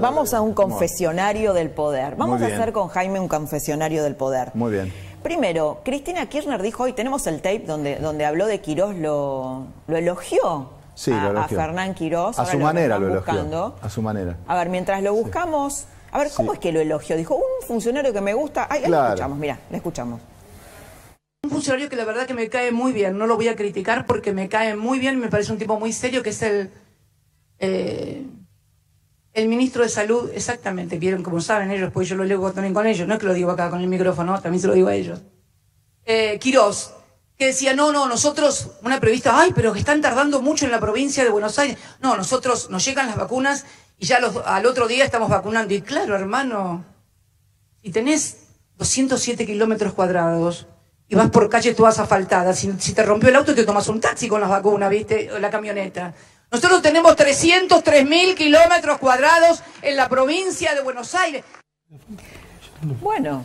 vamos 0.00 0.34
a 0.34 0.42
un 0.42 0.52
confesionario 0.52 1.54
del 1.54 1.70
poder. 1.70 2.16
Vamos 2.16 2.42
a 2.42 2.46
hacer 2.46 2.72
con 2.72 2.88
Jaime 2.88 3.18
un 3.18 3.28
confesionario 3.28 4.02
del 4.02 4.14
poder. 4.14 4.50
Muy 4.54 4.72
bien. 4.72 4.92
Primero, 5.22 5.80
Cristina 5.84 6.26
Kirchner 6.26 6.60
dijo 6.60 6.82
hoy, 6.84 6.92
tenemos 6.92 7.26
el 7.26 7.36
tape 7.36 7.60
donde, 7.60 7.96
donde 7.96 8.24
habló 8.24 8.46
de 8.46 8.60
Quirós, 8.60 8.94
lo, 8.94 9.66
lo 9.86 9.96
elogió. 9.96 10.70
Sí, 10.94 11.12
a, 11.12 11.44
a 11.44 11.48
Fernán 11.48 11.94
Quirós. 11.94 12.38
A 12.38 12.44
su 12.44 12.58
manera 12.58 12.98
lo 12.98 13.08
elogió. 13.08 13.74
A 13.80 13.88
su 13.88 14.02
manera. 14.02 14.36
A 14.46 14.56
ver, 14.56 14.68
mientras 14.68 15.02
lo 15.02 15.14
buscamos, 15.14 15.86
a 16.12 16.18
ver, 16.18 16.28
¿cómo 16.36 16.52
es 16.52 16.58
que 16.58 16.72
lo 16.72 16.80
elogió? 16.80 17.16
Dijo, 17.16 17.36
un 17.36 17.66
funcionario 17.66 18.12
que 18.12 18.20
me 18.20 18.34
gusta. 18.34 18.66
Ahí 18.70 18.86
lo 18.86 19.02
escuchamos, 19.02 19.38
mira, 19.38 19.58
le 19.70 19.78
escuchamos. 19.78 20.20
Un 21.44 21.50
funcionario 21.50 21.88
que 21.88 21.96
la 21.96 22.04
verdad 22.04 22.26
que 22.26 22.34
me 22.34 22.48
cae 22.48 22.70
muy 22.70 22.92
bien, 22.92 23.16
no 23.16 23.26
lo 23.26 23.36
voy 23.36 23.48
a 23.48 23.56
criticar 23.56 24.06
porque 24.06 24.32
me 24.32 24.48
cae 24.48 24.76
muy 24.76 24.98
bien, 24.98 25.18
me 25.18 25.28
parece 25.28 25.52
un 25.52 25.58
tipo 25.58 25.78
muy 25.78 25.92
serio, 25.92 26.22
que 26.22 26.30
es 26.30 26.42
el 26.42 26.70
eh, 27.58 28.24
el 29.32 29.48
ministro 29.48 29.82
de 29.82 29.88
Salud, 29.88 30.30
exactamente, 30.34 30.98
vieron 30.98 31.22
como 31.22 31.40
saben 31.40 31.70
ellos, 31.70 31.90
pues 31.92 32.08
yo 32.08 32.16
lo 32.16 32.24
leo 32.24 32.52
también 32.52 32.74
con 32.74 32.86
ellos, 32.86 33.06
no 33.06 33.14
es 33.14 33.20
que 33.20 33.26
lo 33.26 33.34
digo 33.34 33.50
acá 33.50 33.70
con 33.70 33.80
el 33.80 33.88
micrófono, 33.88 34.40
también 34.40 34.60
se 34.60 34.66
lo 34.66 34.74
digo 34.74 34.88
a 34.88 34.94
ellos. 34.94 35.20
Eh, 36.04 36.38
Quirós, 36.38 36.92
que 37.38 37.46
decía, 37.46 37.72
no, 37.72 37.92
no, 37.92 38.08
nosotros, 38.08 38.70
una 38.82 38.98
prevista, 38.98 39.38
ay, 39.38 39.52
pero 39.54 39.74
están 39.76 40.00
tardando 40.00 40.42
mucho 40.42 40.64
en 40.64 40.72
la 40.72 40.80
provincia 40.80 41.22
de 41.22 41.30
Buenos 41.30 41.56
Aires. 41.58 41.78
No, 42.00 42.16
nosotros 42.16 42.68
nos 42.68 42.84
llegan 42.84 43.06
las 43.06 43.16
vacunas 43.16 43.64
y 43.96 44.06
ya 44.06 44.18
al 44.46 44.66
otro 44.66 44.88
día 44.88 45.04
estamos 45.04 45.28
vacunando. 45.28 45.72
Y 45.72 45.82
claro, 45.82 46.16
hermano, 46.16 46.84
si 47.80 47.90
tenés 47.90 48.38
207 48.76 49.46
kilómetros 49.46 49.92
cuadrados 49.92 50.66
y 51.06 51.14
vas 51.14 51.30
por 51.30 51.48
calle 51.48 51.74
todas 51.74 52.00
asfaltadas, 52.00 52.58
si, 52.58 52.72
si 52.80 52.92
te 52.92 53.04
rompió 53.04 53.28
el 53.28 53.36
auto 53.36 53.54
te 53.54 53.64
tomas 53.64 53.86
un 53.88 54.00
taxi 54.00 54.26
con 54.26 54.40
las 54.40 54.50
vacunas, 54.50 54.90
¿viste? 54.90 55.30
O 55.32 55.38
la 55.38 55.50
camioneta. 55.50 56.14
Nosotros 56.50 56.80
tenemos 56.80 57.14
303 57.14 58.08
mil 58.08 58.34
kilómetros 58.34 58.98
cuadrados 58.98 59.62
en 59.82 59.96
la 59.96 60.08
provincia 60.08 60.74
de 60.74 60.80
Buenos 60.80 61.14
Aires. 61.14 61.44
Bueno. 63.02 63.44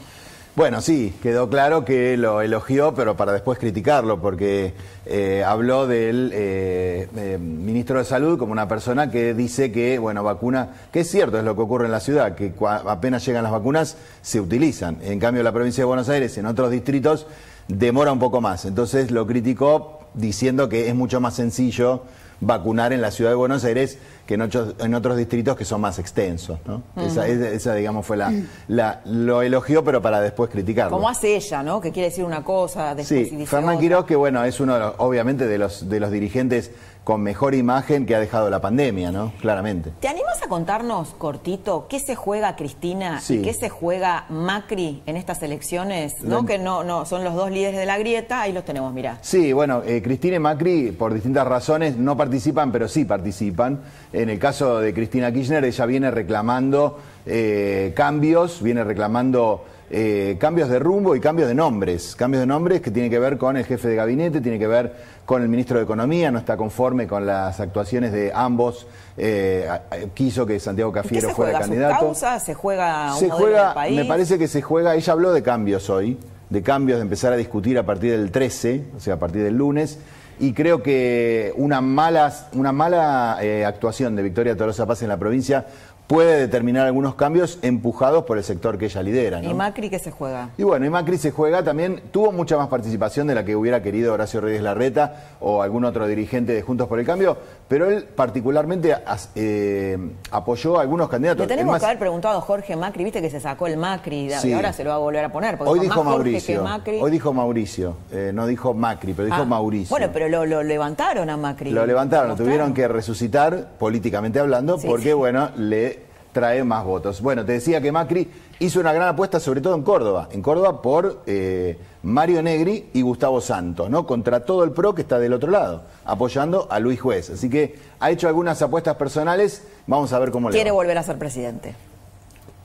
Bueno, 0.56 0.82
sí, 0.82 1.14
quedó 1.22 1.50
claro 1.50 1.84
que 1.84 2.16
lo 2.16 2.40
elogió, 2.42 2.94
pero 2.94 3.18
para 3.18 3.34
después 3.34 3.58
criticarlo, 3.58 4.22
porque 4.22 4.74
eh, 5.06 5.44
habló 5.44 5.88
del 5.88 6.30
eh, 6.32 7.10
eh, 7.18 7.38
ministro 7.40 7.98
de 7.98 8.06
Salud 8.06 8.38
como 8.38 8.52
una 8.52 8.68
persona 8.68 9.10
que 9.10 9.34
dice 9.34 9.72
que, 9.72 9.98
bueno, 9.98 10.24
vacuna, 10.24 10.70
que 10.92 11.00
es 11.00 11.10
cierto, 11.10 11.40
es 11.40 11.44
lo 11.44 11.56
que 11.56 11.62
ocurre 11.64 11.86
en 11.88 11.92
la 11.92 12.00
ciudad, 12.00 12.36
que 12.36 12.54
apenas 12.88 13.26
llegan 13.26 13.44
las 13.44 13.52
vacunas, 13.52 13.98
se 14.22 14.40
utilizan. 14.40 15.00
En 15.02 15.20
cambio, 15.20 15.42
la 15.42 15.52
provincia 15.52 15.82
de 15.82 15.86
Buenos 15.86 16.08
Aires, 16.08 16.38
en 16.38 16.46
otros 16.46 16.70
distritos, 16.70 17.26
demora 17.68 18.12
un 18.12 18.20
poco 18.20 18.40
más. 18.40 18.66
Entonces 18.66 19.10
lo 19.10 19.26
criticó 19.26 20.02
diciendo 20.14 20.70
que 20.70 20.88
es 20.88 20.96
mucho 20.96 21.20
más 21.20 21.34
sencillo 21.34 22.04
vacunar 22.46 22.94
en 22.94 23.02
la 23.02 23.12
ciudad 23.12 23.32
de 23.32 23.36
Buenos 23.36 23.64
Aires 23.64 23.98
que 24.26 24.36
en 24.36 24.42
otros, 24.42 24.76
en 24.80 24.94
otros 24.94 25.18
distritos 25.18 25.58
que 25.58 25.66
son 25.66 25.82
más 25.82 26.00
extensos. 26.00 26.60
¿no? 26.66 26.84
esa, 26.96 27.74
digamos, 27.76 28.06
fue 28.06 28.18
la, 28.18 28.34
la, 28.68 29.02
Lo 29.06 29.42
elogió, 29.42 29.84
pero 29.84 30.02
para 30.02 30.22
después 30.22 30.50
criticarlo. 30.50 30.92
Como 30.92 31.10
hace 31.10 31.36
ella, 31.36 31.62
¿no? 31.64 31.82
Que 31.82 31.92
quiere 31.92 32.10
decir 32.10 32.24
una 32.24 32.44
cosa, 32.44 32.96
después 32.96 33.30
sí, 33.30 33.46
Fernán 33.46 33.80
Quiroz, 33.80 34.06
que 34.06 34.16
bueno, 34.16 34.44
es 34.46 34.60
uno, 34.60 34.94
obviamente, 34.98 35.48
de 35.48 35.58
los, 35.58 35.90
de 35.90 36.00
los 36.00 36.12
dirigentes 36.12 36.72
con 37.04 37.22
mejor 37.22 37.54
imagen 37.54 38.06
que 38.06 38.16
ha 38.16 38.20
dejado 38.20 38.50
la 38.50 38.62
pandemia, 38.62 39.12
¿no? 39.12 39.34
Claramente. 39.42 39.92
¿Te 40.00 40.08
animas 40.08 40.42
a 40.42 40.48
contarnos, 40.48 41.10
cortito, 41.18 41.88
qué 41.90 42.00
se 42.00 42.16
juega 42.16 42.56
Cristina 42.56 43.22
y 43.28 43.42
qué 43.42 43.54
se 43.54 43.70
juega 43.70 44.26
Macri 44.30 45.04
en 45.06 45.18
estas 45.18 45.44
elecciones? 45.44 46.22
¿No? 46.22 46.46
Que 46.46 46.58
no, 46.58 46.84
no, 46.84 47.06
son 47.06 47.24
los 47.24 47.36
dos 47.36 47.52
líderes 47.52 47.80
de 47.80 47.86
la 47.86 47.98
grieta, 47.98 48.42
ahí 48.42 48.54
los 48.54 48.64
tenemos, 48.64 48.94
mirá. 48.94 49.18
Sí, 49.22 49.52
bueno, 49.52 49.82
eh, 49.86 50.02
Cristina 50.02 50.38
y 50.38 50.40
Macri, 50.40 50.92
por 50.92 51.14
distintas 51.14 51.46
razones, 51.46 51.98
no 51.98 52.16
participan, 52.16 52.72
pero 52.72 52.88
sí 52.88 53.04
participan. 53.04 53.82
En 54.14 54.30
el 54.30 54.40
caso 54.40 54.80
de 54.80 54.94
Cristina 54.94 55.32
Kirchner, 55.32 55.66
ella 55.66 55.86
viene 55.86 56.10
reclamando 56.12 57.00
eh, 57.26 57.94
cambios, 57.96 58.62
viene 58.62 58.84
reclamando 58.84 59.66
eh, 59.94 60.38
cambios 60.40 60.70
de 60.70 60.80
rumbo 60.80 61.16
y 61.16 61.20
cambios 61.20 61.48
de 61.48 61.56
nombres. 61.56 62.16
Cambios 62.16 62.42
de 62.42 62.48
nombres 62.48 62.82
que 62.82 62.92
tienen 62.92 63.12
que 63.12 63.20
ver 63.20 63.38
con 63.38 63.56
el 63.56 63.66
jefe 63.66 63.88
de 63.88 63.96
gabinete, 63.96 64.42
tiene 64.42 64.58
que 64.58 64.68
ver 64.68 64.94
con 65.26 65.42
el 65.42 65.50
ministro 65.50 65.78
de 65.78 65.84
Economía, 65.84 66.32
no 66.32 66.40
está 66.40 66.58
conforme 66.58 67.08
con 67.08 67.26
las 67.26 67.60
actuaciones 67.60 68.12
de 68.12 68.32
ambos. 68.34 68.88
Eh, 69.18 69.70
quiso 70.14 70.46
que 70.46 70.60
Santiago 70.60 70.92
Cafiero 70.92 71.30
fuera 71.30 71.60
candidato. 71.60 71.94
¿Se 71.94 72.54
juega 72.54 73.14
un 73.14 73.20
se 73.20 73.30
juega, 73.30 73.76
Me 73.92 74.06
parece 74.06 74.38
que 74.38 74.48
se 74.48 74.62
juega, 74.62 74.96
ella 74.96 75.14
habló 75.14 75.32
de 75.32 75.44
cambios 75.44 75.90
hoy 75.90 76.18
de 76.54 76.62
cambios, 76.62 77.00
de 77.00 77.04
empezar 77.04 77.34
a 77.34 77.36
discutir 77.36 77.78
a 77.80 77.84
partir 77.84 78.12
del 78.12 78.32
13, 78.32 78.86
o 78.96 79.00
sea, 79.00 79.16
a 79.16 79.20
partir 79.20 79.44
del 79.44 79.58
lunes. 79.58 79.98
Y 80.40 80.54
creo 80.54 80.82
que 80.82 81.54
una 81.58 81.82
mala, 81.82 82.34
una 82.54 82.72
mala 82.72 83.38
eh, 83.42 83.66
actuación 83.66 84.16
de 84.16 84.24
Victoria 84.24 84.56
Tolosa 84.56 84.86
Paz 84.86 85.02
en 85.02 85.10
la 85.10 85.18
provincia 85.18 85.66
puede 86.08 86.38
determinar 86.40 86.86
algunos 86.86 87.16
cambios 87.16 87.60
empujados 87.62 88.26
por 88.26 88.38
el 88.38 88.44
sector 88.44 88.78
que 88.78 88.86
ella 88.86 89.02
lidera. 89.02 89.42
¿no? 89.42 89.50
¿Y 89.50 89.54
Macri 89.54 89.90
qué 89.90 90.00
se 90.00 90.12
juega? 90.12 90.50
Y 90.58 90.64
bueno, 90.64 90.86
y 90.86 90.90
Macri 90.90 91.18
se 91.18 91.32
juega 91.32 91.64
también, 91.64 92.02
tuvo 92.12 92.32
mucha 92.32 92.58
más 92.58 92.68
participación 92.68 93.26
de 93.28 93.36
la 93.36 93.46
que 93.46 93.56
hubiera 93.56 93.82
querido 93.82 94.14
Horacio 94.14 94.42
Reyes 94.42 94.62
Larreta 94.62 95.36
o 95.40 95.62
algún 95.62 95.86
otro 95.86 96.06
dirigente 96.06 96.54
de 96.54 96.62
Juntos 96.62 96.88
por 96.88 97.00
el 97.00 97.06
Cambio, 97.06 97.38
pero 97.68 97.90
él 97.90 98.04
particularmente 98.04 98.94
eh, 99.36 99.98
apoyó 100.32 100.78
a 100.78 100.82
algunos 100.82 101.10
candidatos. 101.10 101.40
Le 101.42 101.48
tenemos 101.48 101.72
más, 101.72 101.80
que 101.82 101.86
haber 101.86 102.00
preguntado 102.00 102.38
a 102.38 102.42
Jorge 102.42 102.76
Macri, 102.76 103.04
viste 103.06 103.22
que 103.22 103.30
se 103.30 103.40
sacó 103.40 103.68
el 103.68 103.78
Macri 103.78 104.30
y 104.44 104.54
ahora 104.54 104.74
se 104.74 104.84
lo 104.84 104.90
va 104.92 104.98
a 104.98 105.00
volver 105.00 105.24
a 105.26 105.32
poner. 105.32 105.58
Porque 105.58 105.72
hoy 105.72 105.80
dijo 105.80 106.04
Mauricio, 106.04 106.64
Macri- 106.64 107.02
hoy 107.02 107.12
dijo 107.12 107.34
Mauricio, 107.34 107.96
eh, 108.12 108.32
no 108.34 108.46
dijo 108.46 108.74
Macri, 108.74 109.14
pero 109.14 109.26
dijo 109.28 109.42
Ah, 109.42 109.46
Mauricio. 109.46 109.90
Bueno, 109.90 110.10
pero 110.14 110.28
lo, 110.30 110.46
lo 110.46 110.62
levantaron 110.64 111.30
a 111.30 111.38
Macri. 111.38 111.72
Lo 111.72 111.86
levantaron, 111.86 112.30
lo 112.30 112.36
tuvieron 112.36 112.74
que 112.74 112.88
resucitar 112.88 113.70
políticamente 113.80 114.40
hablando 114.40 114.78
Sí, 114.78 114.88
porque, 114.88 115.08
sí. 115.10 115.14
bueno, 115.14 115.50
le 115.58 116.03
trae 116.34 116.64
más 116.64 116.84
votos. 116.84 117.22
Bueno, 117.22 117.46
te 117.46 117.54
decía 117.54 117.80
que 117.80 117.92
Macri 117.92 118.30
hizo 118.60 118.80
una 118.80 118.92
gran 118.92 119.10
apuesta, 119.10 119.40
sobre 119.40 119.62
todo 119.62 119.76
en 119.76 119.84
Córdoba. 119.84 120.28
En 120.32 120.42
Córdoba 120.42 120.82
por 120.82 121.22
eh, 121.26 121.78
Mario 122.02 122.44
Negri 122.44 122.90
y 122.94 123.02
Gustavo 123.02 123.40
Santos, 123.40 123.90
¿no? 123.90 124.06
Contra 124.06 124.42
todo 124.42 124.64
el 124.64 124.72
PRO 124.72 124.94
que 124.94 125.04
está 125.04 125.20
del 125.20 125.34
otro 125.34 125.52
lado, 125.52 125.84
apoyando 126.04 126.68
a 126.70 126.80
Luis 126.80 127.00
Juez. 127.00 127.30
Así 127.30 127.50
que 127.50 127.80
ha 128.00 128.12
hecho 128.12 128.28
algunas 128.28 128.62
apuestas 128.62 128.98
personales. 128.98 129.64
Vamos 129.88 130.12
a 130.12 130.20
ver 130.20 130.32
cómo 130.32 130.50
le 130.50 130.56
Quiere 130.56 130.72
volver 130.72 130.98
a 130.98 131.04
ser 131.04 131.18
presidente. 131.18 131.76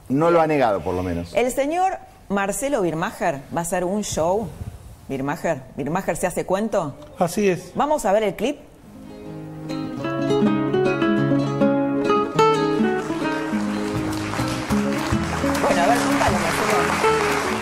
No 0.09 0.31
lo 0.31 0.41
ha 0.41 0.47
negado, 0.47 0.81
por 0.81 0.95
lo 0.95 1.03
menos. 1.03 1.35
El 1.35 1.53
señor 1.53 1.99
Marcelo 2.29 2.83
Birmacher 2.83 3.41
va 3.55 3.61
a 3.61 3.63
hacer 3.63 3.85
un 3.85 4.03
show. 4.03 4.49
Birmacher, 5.09 5.63
Birmacher 5.77 6.17
se 6.17 6.27
hace 6.27 6.45
cuento. 6.45 6.95
Así 7.19 7.49
es. 7.49 7.73
Vamos 7.75 8.05
a 8.05 8.13
ver 8.13 8.23
el 8.23 8.35
clip. 8.35 8.59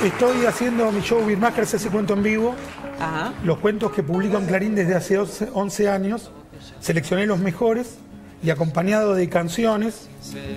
Estoy 0.07 0.46
haciendo 0.46 0.92
mi 0.92 1.00
show 1.00 1.20
Birmacher 1.26 1.66
se 1.66 1.78
hace 1.78 1.90
cuento 1.90 2.14
en 2.14 2.22
vivo. 2.22 2.54
Ajá. 3.00 3.32
Los 3.42 3.59
cuentos 3.59 3.90
que 3.90 4.04
publico 4.04 4.38
en 4.38 4.46
Clarín 4.46 4.76
desde 4.76 4.94
hace 4.94 5.18
11 5.18 5.48
11 5.52 5.88
años. 5.88 6.30
Seleccioné 6.78 7.26
los 7.26 7.40
mejores 7.40 7.96
y 8.40 8.50
acompañado 8.50 9.16
de 9.16 9.28
canciones 9.28 10.09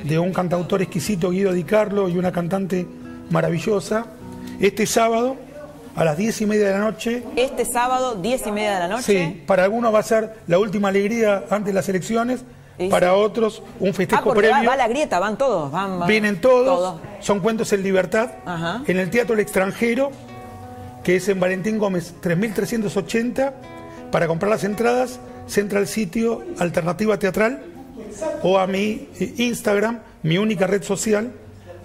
de 0.04 0.20
un 0.20 0.34
cantautor 0.34 0.84
exquisito, 0.84 1.32
Guido 1.32 1.52
Di 1.52 1.64
Carlo, 1.64 2.10
y 2.10 2.20
una 2.20 2.32
cantante 2.32 2.86
maravillosa. 3.32 4.06
Este 4.60 4.86
sábado, 4.86 5.36
a 5.96 6.06
las 6.06 6.16
10 6.16 6.42
y 6.42 6.46
media 6.46 6.68
de 6.68 6.74
la 6.74 6.80
noche, 6.82 7.24
Este 7.36 7.66
sábado, 7.66 8.22
10 8.22 8.46
y 8.46 8.52
media 8.52 8.74
de 8.76 8.80
la 8.82 8.88
noche. 8.88 9.04
Sí, 9.04 9.44
para 9.48 9.64
algunos 9.64 9.92
va 9.92 9.98
a 9.98 10.04
ser 10.04 10.36
la 10.46 10.60
última 10.60 10.90
alegría 10.90 11.46
antes 11.50 11.66
de 11.66 11.74
las 11.74 11.90
elecciones, 11.90 12.44
para 12.90 13.14
otros 13.16 13.62
un 13.80 13.90
Ah, 13.90 13.94
festejo 13.94 14.30
va, 14.30 14.36
previo. 14.36 14.70
va 14.70 14.76
la 14.78 14.88
grieta, 14.88 15.20
van 15.20 15.38
todos. 15.38 15.72
Van, 15.72 16.00
van- 16.00 16.08
Vienen 16.08 16.40
todos, 16.40 16.66
todos. 16.66 17.02
son 17.20 17.40
cuentos 17.42 17.74
en 17.74 17.84
libertad. 17.84 18.32
Ajá. 18.46 18.84
En 18.88 18.98
el 18.98 19.10
Teatro 19.10 19.34
El 19.34 19.42
Extranjero, 19.42 20.12
que 21.04 21.18
es 21.18 21.28
en 21.30 21.40
Valentín 21.40 21.78
Gómez 21.78 22.14
3380. 22.22 23.54
Para 24.12 24.28
comprar 24.28 24.50
las 24.50 24.64
entradas, 24.64 25.20
se 25.48 25.62
entra 25.62 25.80
al 25.80 25.88
sitio 25.88 26.44
Alternativa 26.60 27.18
Teatral 27.20 27.62
o 28.44 28.58
a 28.58 28.66
mi 28.68 29.08
eh, 29.20 29.34
Instagram, 29.38 30.00
mi 30.24 30.38
única 30.38 30.66
red 30.68 30.82
social, 30.84 31.32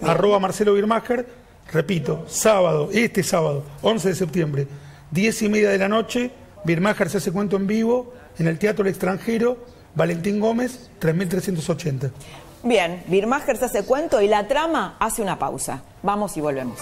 arroba 0.03 0.39
Marcelo 0.39 0.73
Birmacher. 0.75 1.27
Repito, 1.73 2.25
sábado, 2.29 2.89
este 2.93 3.23
sábado, 3.23 3.65
11 3.83 4.09
de 4.11 4.15
septiembre, 4.15 4.67
10 5.11 5.43
y 5.43 5.49
media 5.49 5.71
de 5.71 5.79
la 5.79 5.89
noche, 5.89 6.31
Birmacher 6.65 7.11
se 7.11 7.19
hace 7.19 7.33
cuento 7.33 7.57
en 7.57 7.67
vivo 7.67 8.13
en 8.39 8.47
el 8.49 8.59
Teatro 8.59 8.85
El 8.85 8.91
Extranjero, 8.91 9.59
Valentín 9.95 10.41
Gómez 10.41 10.91
3380. 10.99 12.11
Bien, 12.63 13.03
Birmacher 13.09 13.57
se 13.57 13.67
hace 13.67 13.85
cuento 13.85 14.21
y 14.21 14.29
la 14.29 14.49
trama 14.49 14.97
hace 14.99 15.23
una 15.23 15.39
pausa. 15.39 15.83
Vamos 16.03 16.37
y 16.37 16.41
volvemos. 16.41 16.79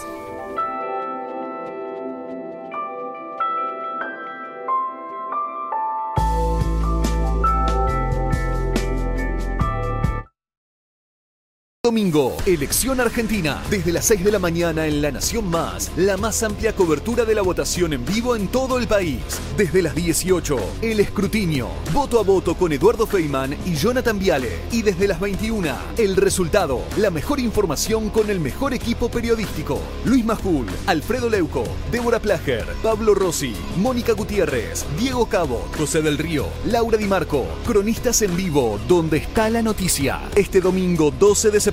Domingo, 11.84 12.36
elección 12.46 13.00
argentina, 13.00 13.60
desde 13.68 13.90
las 13.90 14.04
6 14.04 14.22
de 14.22 14.30
la 14.30 14.38
mañana 14.38 14.86
en 14.86 15.02
La 15.02 15.10
Nación 15.10 15.50
Más, 15.50 15.90
la 15.96 16.16
más 16.16 16.44
amplia 16.44 16.76
cobertura 16.76 17.24
de 17.24 17.34
la 17.34 17.42
votación 17.42 17.92
en 17.92 18.04
vivo 18.04 18.36
en 18.36 18.46
todo 18.46 18.78
el 18.78 18.86
país. 18.86 19.18
Desde 19.56 19.82
las 19.82 19.92
18, 19.92 20.56
el 20.80 21.00
escrutinio, 21.00 21.70
voto 21.92 22.20
a 22.20 22.22
voto 22.22 22.54
con 22.54 22.72
Eduardo 22.72 23.04
Feynman 23.04 23.56
y 23.66 23.74
Jonathan 23.74 24.16
Viale. 24.16 24.60
Y 24.70 24.82
desde 24.82 25.08
las 25.08 25.18
21, 25.18 25.76
el 25.98 26.14
resultado, 26.14 26.82
la 26.98 27.10
mejor 27.10 27.40
información 27.40 28.10
con 28.10 28.30
el 28.30 28.38
mejor 28.38 28.74
equipo 28.74 29.10
periodístico. 29.10 29.80
Luis 30.04 30.24
Majul, 30.24 30.66
Alfredo 30.86 31.28
Leuco, 31.28 31.64
Débora 31.90 32.20
Plager, 32.20 32.64
Pablo 32.84 33.12
Rossi, 33.12 33.56
Mónica 33.78 34.12
Gutiérrez, 34.12 34.86
Diego 35.00 35.26
Cabo, 35.26 35.68
José 35.76 36.00
del 36.00 36.16
Río, 36.16 36.46
Laura 36.64 36.96
Di 36.96 37.06
Marco, 37.06 37.44
cronistas 37.66 38.22
en 38.22 38.36
vivo, 38.36 38.78
donde 38.86 39.16
está 39.16 39.50
la 39.50 39.62
noticia. 39.62 40.20
Este 40.36 40.60
domingo 40.60 41.10
12 41.10 41.50
de 41.50 41.58
septiembre, 41.58 41.71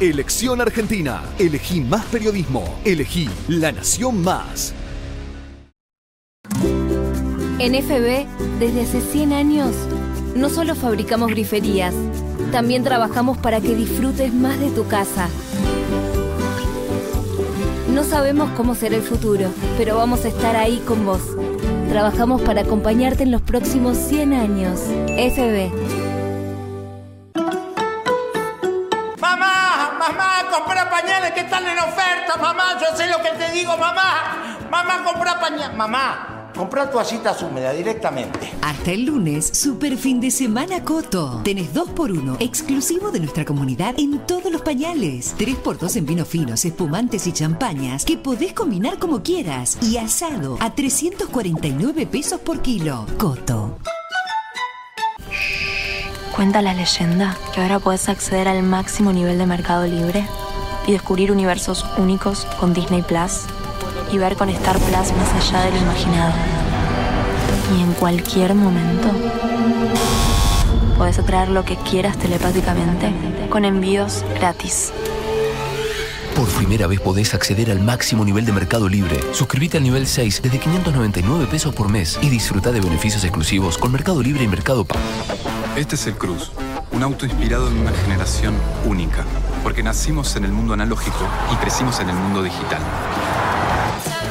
elección 0.00 0.60
argentina. 0.60 1.22
Elegí 1.38 1.80
más 1.80 2.04
periodismo. 2.06 2.64
Elegí 2.84 3.28
La 3.48 3.72
Nación 3.72 4.22
Más. 4.22 4.74
En 7.58 7.74
FB, 7.74 8.26
desde 8.58 8.82
hace 8.82 9.00
100 9.00 9.32
años, 9.32 9.74
no 10.34 10.48
solo 10.48 10.74
fabricamos 10.74 11.30
griferías, 11.30 11.94
también 12.50 12.82
trabajamos 12.82 13.38
para 13.38 13.60
que 13.60 13.74
disfrutes 13.74 14.32
más 14.34 14.58
de 14.58 14.70
tu 14.70 14.86
casa. 14.86 15.28
No 17.92 18.04
sabemos 18.04 18.50
cómo 18.56 18.74
será 18.74 18.96
el 18.96 19.02
futuro, 19.02 19.50
pero 19.78 19.96
vamos 19.96 20.24
a 20.24 20.28
estar 20.28 20.56
ahí 20.56 20.82
con 20.86 21.04
vos. 21.04 21.22
Trabajamos 21.88 22.42
para 22.42 22.62
acompañarte 22.62 23.22
en 23.22 23.30
los 23.30 23.42
próximos 23.42 23.96
100 23.96 24.32
años. 24.32 24.80
FB. 25.08 26.11
Pañales 31.02 31.32
que 31.32 31.40
están 31.40 31.66
en 31.66 31.78
oferta, 31.78 32.36
mamá, 32.40 32.78
yo 32.80 32.96
sé 32.96 33.08
lo 33.08 33.18
que 33.22 33.30
te 33.30 33.52
digo, 33.52 33.76
mamá. 33.76 34.58
Mamá, 34.70 35.04
compra 35.04 35.40
pañales. 35.40 35.76
Mamá, 35.76 36.50
compra 36.54 36.90
toallitas 36.90 37.42
húmedas 37.42 37.76
directamente. 37.76 38.52
Hasta 38.62 38.92
el 38.92 39.06
lunes, 39.06 39.46
super 39.46 39.96
fin 39.96 40.20
de 40.20 40.30
semana 40.30 40.84
Coto. 40.84 41.40
Tenés 41.44 41.74
2x1 41.74 42.36
exclusivo 42.40 43.10
de 43.10 43.20
nuestra 43.20 43.44
comunidad 43.44 43.94
en 43.98 44.18
todos 44.20 44.50
los 44.50 44.62
pañales. 44.62 45.36
3x2 45.38 45.96
en 45.96 46.06
vinos 46.06 46.28
finos, 46.28 46.64
espumantes 46.64 47.26
y 47.26 47.32
champañas 47.32 48.04
que 48.04 48.16
podés 48.16 48.52
combinar 48.52 48.98
como 48.98 49.22
quieras. 49.22 49.78
Y 49.82 49.96
asado 49.96 50.56
a 50.60 50.74
349 50.74 52.06
pesos 52.06 52.40
por 52.40 52.62
kilo. 52.62 53.06
Coto. 53.18 53.78
Cuenta 56.34 56.62
la 56.62 56.72
leyenda 56.72 57.36
que 57.54 57.60
ahora 57.60 57.78
puedes 57.78 58.08
acceder 58.08 58.48
al 58.48 58.62
máximo 58.62 59.12
nivel 59.12 59.36
de 59.36 59.46
Mercado 59.46 59.86
Libre 59.86 60.26
y 60.86 60.92
descubrir 60.92 61.32
universos 61.32 61.84
únicos 61.96 62.46
con 62.58 62.72
Disney 62.72 63.02
Plus 63.02 63.42
y 64.12 64.18
ver 64.18 64.36
con 64.36 64.48
Star 64.50 64.78
Plus 64.78 65.12
más 65.12 65.32
allá 65.34 65.64
de 65.64 65.70
lo 65.72 65.76
imaginado. 65.78 66.32
Y 67.76 67.82
en 67.82 67.92
cualquier 67.94 68.54
momento 68.54 69.08
puedes 70.98 71.18
atraer 71.18 71.48
lo 71.48 71.64
que 71.64 71.76
quieras 71.76 72.18
telepáticamente 72.18 73.12
con 73.48 73.64
envíos 73.64 74.24
gratis. 74.34 74.92
Por 76.36 76.48
primera 76.48 76.86
vez 76.86 77.00
podés 77.00 77.34
acceder 77.34 77.70
al 77.70 77.80
máximo 77.80 78.24
nivel 78.24 78.46
de 78.46 78.52
Mercado 78.52 78.88
Libre. 78.88 79.20
Suscríbete 79.32 79.76
al 79.76 79.82
nivel 79.82 80.06
6 80.06 80.40
desde 80.42 80.58
599 80.58 81.46
pesos 81.46 81.74
por 81.74 81.90
mes 81.90 82.18
y 82.22 82.30
disfruta 82.30 82.72
de 82.72 82.80
beneficios 82.80 83.22
exclusivos 83.24 83.76
con 83.76 83.92
Mercado 83.92 84.22
Libre 84.22 84.44
y 84.44 84.48
Mercado 84.48 84.84
Pago. 84.84 85.02
Este 85.76 85.96
es 85.96 86.06
el 86.06 86.14
Cruz, 86.14 86.50
un 86.90 87.02
auto 87.02 87.26
inspirado 87.26 87.68
en 87.68 87.78
una 87.78 87.92
generación 87.92 88.54
única, 88.86 89.24
porque 89.62 89.82
nacimos 89.82 90.36
en 90.36 90.44
el 90.44 90.52
mundo 90.52 90.74
analógico 90.74 91.28
y 91.52 91.56
crecimos 91.56 92.00
en 92.00 92.10
el 92.10 92.16
mundo 92.16 92.42
digital. 92.42 92.82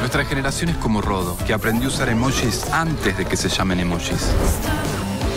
Nuestra 0.00 0.24
generación 0.24 0.70
es 0.70 0.76
como 0.76 1.00
Rodo, 1.00 1.36
que 1.46 1.54
aprendió 1.54 1.88
a 1.88 1.92
usar 1.92 2.08
emojis 2.08 2.70
antes 2.72 3.16
de 3.16 3.24
que 3.24 3.36
se 3.36 3.48
llamen 3.48 3.80
emojis. 3.80 4.32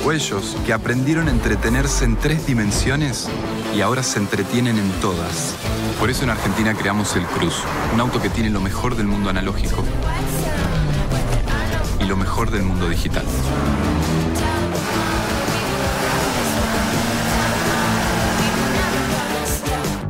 O 0.05 0.11
ellos, 0.11 0.57
que 0.65 0.73
aprendieron 0.73 1.27
a 1.27 1.31
entretenerse 1.31 2.05
en 2.05 2.15
tres 2.15 2.45
dimensiones 2.45 3.27
y 3.75 3.81
ahora 3.81 4.03
se 4.03 4.19
entretienen 4.19 4.77
en 4.77 4.91
todas. 5.01 5.55
Por 5.99 6.09
eso 6.09 6.23
en 6.23 6.29
Argentina 6.29 6.73
creamos 6.73 7.15
el 7.15 7.25
Cruz, 7.25 7.55
un 7.93 8.01
auto 8.01 8.21
que 8.21 8.29
tiene 8.29 8.49
lo 8.49 8.59
mejor 8.59 8.95
del 8.95 9.07
mundo 9.07 9.29
analógico 9.29 9.83
y 11.99 12.03
lo 12.05 12.17
mejor 12.17 12.51
del 12.51 12.63
mundo 12.63 12.89
digital. 12.89 13.25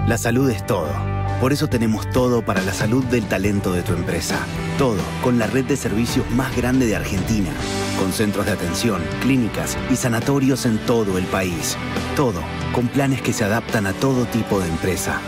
La 0.07 0.19
salud 0.19 0.47
es 0.51 0.63
todo. 0.63 0.87
Por 1.41 1.51
eso 1.51 1.67
tenemos 1.67 2.07
todo 2.11 2.43
para 2.43 2.61
la 2.61 2.73
salud 2.73 3.03
del 3.05 3.25
talento 3.25 3.73
de 3.73 3.81
tu 3.81 3.93
empresa. 3.93 4.37
Todo 4.77 4.99
con 5.23 5.39
la 5.39 5.47
red 5.47 5.65
de 5.65 5.75
servicios 5.75 6.29
más 6.29 6.55
grande 6.55 6.85
de 6.85 6.95
Argentina. 6.95 7.49
Con 7.97 8.13
centros 8.13 8.45
de 8.45 8.51
atención, 8.51 9.01
clínicas 9.23 9.75
y 9.89 9.95
sanatorios 9.95 10.67
en 10.67 10.77
todo 10.85 11.17
el 11.17 11.25
país. 11.25 11.75
Todo 12.15 12.41
con 12.71 12.87
planes 12.87 13.23
que 13.23 13.33
se 13.33 13.45
adaptan 13.45 13.87
a 13.87 13.93
todo 13.93 14.25
tipo 14.25 14.59
de 14.59 14.67
empresa. 14.67 15.19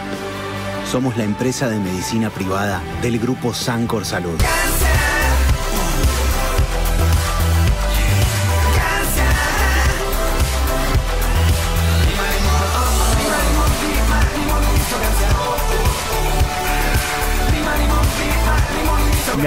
Somos 0.91 1.17
la 1.17 1.23
empresa 1.23 1.69
de 1.69 1.79
medicina 1.79 2.29
privada 2.29 2.83
del 3.01 3.17
grupo 3.17 3.55
Sancor 3.55 4.05
Salud. 4.05 4.39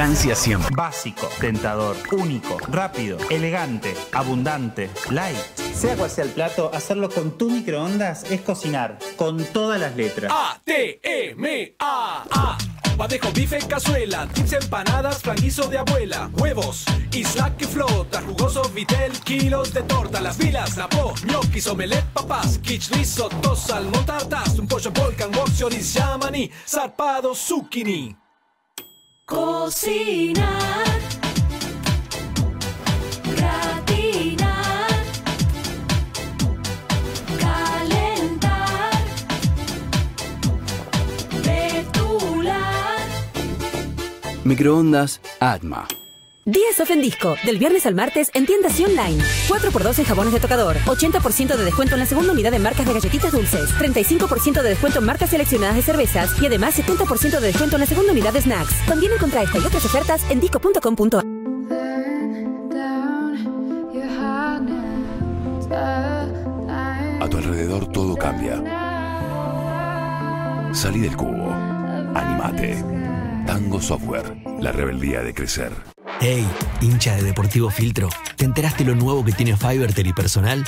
Siempre. 0.01 0.75
Básico, 0.75 1.29
tentador, 1.41 1.95
único, 2.13 2.57
rápido, 2.69 3.19
elegante, 3.29 3.95
abundante, 4.13 4.89
light. 5.11 5.37
Sea 5.75 5.95
cual 5.95 6.09
sea 6.09 6.25
el 6.25 6.31
plato, 6.31 6.71
hacerlo 6.73 7.11
con 7.11 7.37
tu 7.37 7.51
microondas 7.51 8.25
es 8.31 8.41
cocinar, 8.41 8.99
con 9.17 9.45
todas 9.45 9.79
las 9.79 9.95
letras. 9.97 10.33
A-T-M-A-A. 10.35 11.77
Padejo, 12.97 13.31
bife, 13.33 13.59
cazuela, 13.69 14.27
tips, 14.33 14.55
empanadas, 14.55 15.21
franguizo 15.21 15.69
de 15.69 15.77
abuela, 15.77 16.31
huevos, 16.33 16.87
isla 17.13 17.55
que 17.59 17.67
flota, 17.67 18.23
jugoso 18.23 18.63
vitel, 18.75 19.13
kilos 19.21 19.75
de 19.75 19.83
torta, 19.83 20.23
las 20.23 20.39
vilas, 20.39 20.79
la 20.79 20.89
po, 20.89 21.13
gnocchis, 21.25 21.67
omelette, 21.67 22.07
papas, 22.15 22.57
quiche, 22.59 22.95
risotto, 22.95 23.55
salmón, 23.55 24.07
tartas, 24.07 24.59
un 24.59 24.67
pollo 24.67 24.91
volcan, 24.93 25.31
wok, 25.35 25.51
chorizo, 25.55 25.99
yamani, 25.99 26.51
zarpado, 26.67 27.35
zucchini. 27.35 28.20
Cocinar. 29.31 30.99
Gratinar. 33.37 34.91
Calentar. 37.39 39.05
Betular. 41.45 42.99
Microondas 44.43 45.21
Atma. 45.39 46.00
Días 46.51 46.81
Off 46.81 46.91
en 46.91 47.01
Disco, 47.01 47.37
del 47.45 47.59
viernes 47.59 47.87
al 47.87 47.95
martes 47.95 48.29
en 48.35 48.45
tiendas 48.45 48.81
y 48.81 48.85
online. 48.85 49.23
4x2 49.47 50.01
en 50.01 50.05
jabones 50.05 50.33
de 50.33 50.41
tocador. 50.41 50.77
80% 50.79 51.57
de 51.57 51.65
descuento 51.65 51.95
en 51.95 52.01
la 52.01 52.07
segunda 52.07 52.33
unidad 52.33 52.51
de 52.51 52.59
marcas 52.59 52.85
de 52.87 52.93
galletitas 52.93 53.31
dulces. 53.31 53.71
35% 53.79 54.61
de 54.61 54.71
descuento 54.71 54.99
en 54.99 55.05
marcas 55.05 55.31
seleccionadas 55.31 55.77
de 55.77 55.83
cervezas. 55.83 56.43
Y 56.43 56.47
además 56.47 56.77
70% 56.77 57.39
de 57.39 57.47
descuento 57.47 57.77
en 57.77 57.81
la 57.81 57.87
segunda 57.87 58.11
unidad 58.11 58.33
de 58.33 58.41
snacks. 58.41 58.85
También 58.85 59.13
encontrá 59.13 59.45
esta 59.45 59.59
y 59.59 59.61
otras 59.61 59.85
ofertas 59.85 60.29
en 60.29 60.41
disco.com.ar. 60.41 61.25
A 67.21 67.29
tu 67.29 67.37
alrededor 67.37 67.87
todo 67.93 68.17
cambia. 68.17 68.57
Salí 70.75 70.99
del 70.99 71.17
cubo. 71.17 71.53
Animate. 71.53 72.85
Tango 73.47 73.81
Software. 73.81 74.37
La 74.59 74.73
rebeldía 74.73 75.23
de 75.23 75.33
crecer. 75.33 76.00
Hey, 76.19 76.47
hincha 76.81 77.17
de 77.17 77.23
Deportivo 77.23 77.71
Filtro, 77.71 78.09
¿te 78.37 78.45
enteraste 78.45 78.85
lo 78.85 78.95
nuevo 78.95 79.25
que 79.25 79.33
tiene 79.33 79.57
Fivertel 79.57 80.07
y 80.07 80.13
personal? 80.13 80.65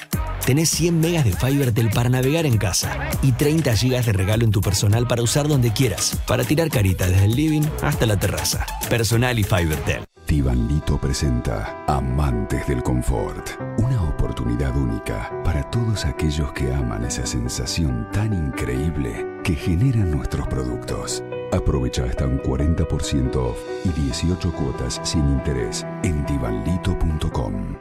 Tenés 0.47 0.71
100 0.71 1.01
megas 1.01 1.25
de 1.25 1.33
Fivertel 1.33 1.91
para 1.91 2.09
navegar 2.09 2.47
en 2.47 2.59
casa 2.59 3.11
y 3.23 3.33
30 3.33 3.75
gigas 3.77 4.07
de 4.07 4.13
regalo 4.13 4.45
en 4.45 4.51
tu 4.51 4.61
personal 4.61 5.07
para 5.07 5.23
usar 5.23 5.49
donde 5.49 5.73
quieras, 5.73 6.21
para 6.27 6.45
tirar 6.45 6.69
carita 6.71 7.07
desde 7.07 7.27
el 7.27 7.35
living 7.35 7.63
hasta 7.83 8.07
la 8.07 8.19
terraza. 8.19 8.67
Personal 8.89 9.39
y 9.39 9.45
Fivertel. 9.45 10.05
Tibanlito 10.27 10.99
presenta 10.99 11.85
Amantes 11.87 12.67
del 12.67 12.83
Confort. 12.83 13.51
Una 13.79 14.03
oportunidad 14.03 14.75
única 14.77 15.31
para 15.45 15.69
todos 15.71 16.05
aquellos 16.05 16.53
que 16.53 16.73
aman 16.73 17.05
esa 17.05 17.27
sensación 17.27 18.09
tan 18.13 18.33
increíble 18.33 19.27
que 19.45 19.55
generan 19.55 20.11
nuestros 20.11 20.47
productos. 20.47 21.23
Aprovecha 21.53 22.05
hasta 22.05 22.27
un 22.27 22.41
40% 22.41 23.37
off 23.37 23.59
y 23.85 23.91
18 23.91 24.53
cuotas 24.53 25.01
sin 25.03 25.21
interés 25.29 25.85
en 26.03 26.25
divanlito.com. 26.25 27.77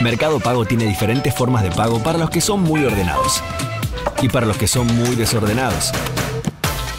Mercado 0.00 0.40
Pago 0.40 0.64
tiene 0.64 0.86
diferentes 0.86 1.34
formas 1.34 1.62
de 1.62 1.70
pago 1.70 2.02
para 2.02 2.18
los 2.18 2.30
que 2.30 2.40
son 2.40 2.62
muy 2.62 2.84
ordenados 2.84 3.42
y 4.22 4.30
para 4.30 4.46
los 4.46 4.56
que 4.56 4.66
son 4.66 4.86
muy 4.96 5.14
desordenados. 5.14 5.92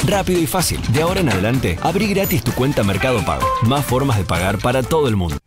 Rápido 0.05 0.39
y 0.39 0.45
fácil. 0.45 0.79
De 0.89 1.01
ahora 1.01 1.21
en 1.21 1.29
adelante, 1.29 1.79
abrí 1.81 2.07
gratis 2.07 2.43
tu 2.43 2.51
cuenta 2.51 2.83
Mercado 2.83 3.25
Pago. 3.25 3.45
Más 3.63 3.83
formas 3.85 4.17
de 4.17 4.23
pagar 4.23 4.59
para 4.59 4.83
todo 4.83 5.07
el 5.07 5.15
mundo. 5.15 5.37